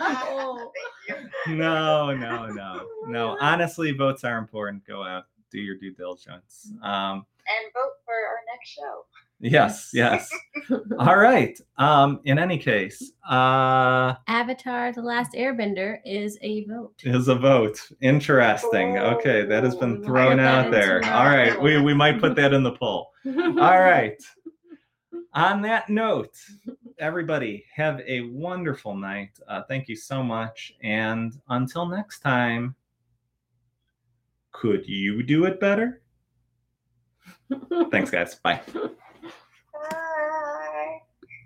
Oh. 0.00 0.72
Thank 1.06 1.20
you. 1.46 1.54
no, 1.56 2.14
no, 2.16 2.46
no, 2.46 2.86
no. 3.06 3.36
Honestly, 3.40 3.92
votes 3.92 4.24
are 4.24 4.38
important. 4.38 4.84
Go 4.86 5.04
out, 5.04 5.24
do 5.50 5.58
your 5.60 5.76
due 5.76 5.92
diligence. 5.92 6.72
Um, 6.82 7.26
And 7.46 7.72
vote 7.74 7.92
for 8.04 8.14
our 8.14 8.40
next 8.52 8.70
show. 8.70 9.04
Yes, 9.40 9.90
yes. 9.92 10.30
All 10.98 11.16
right. 11.18 11.58
Um, 11.76 12.20
in 12.24 12.38
any 12.38 12.58
case, 12.58 13.12
uh, 13.28 14.14
Avatar: 14.26 14.92
The 14.92 15.02
Last 15.02 15.32
Airbender 15.32 15.98
is 16.04 16.38
a 16.42 16.64
vote. 16.64 16.94
is 17.04 17.28
a 17.28 17.34
vote. 17.34 17.80
Interesting. 18.00 18.98
Okay, 18.98 19.44
that 19.44 19.62
has 19.64 19.74
been 19.74 20.02
thrown 20.02 20.40
out 20.40 20.70
there. 20.70 21.04
All 21.06 21.26
right, 21.26 21.60
we 21.60 21.80
we 21.80 21.94
might 21.94 22.20
put 22.20 22.34
that 22.36 22.52
in 22.52 22.62
the 22.62 22.72
poll. 22.72 23.10
All 23.26 23.80
right. 23.80 24.20
On 25.34 25.60
that 25.62 25.88
note, 25.88 26.34
everybody, 26.98 27.64
have 27.74 28.00
a 28.06 28.22
wonderful 28.22 28.96
night. 28.96 29.38
Uh, 29.46 29.62
thank 29.68 29.86
you 29.86 29.94
so 29.94 30.22
much. 30.22 30.72
And 30.82 31.38
until 31.48 31.86
next 31.86 32.20
time, 32.20 32.74
could 34.52 34.88
you 34.88 35.22
do 35.22 35.44
it 35.44 35.60
better? 35.60 36.02
Thanks, 37.90 38.10
guys. 38.10 38.36
Bye. 38.36 38.60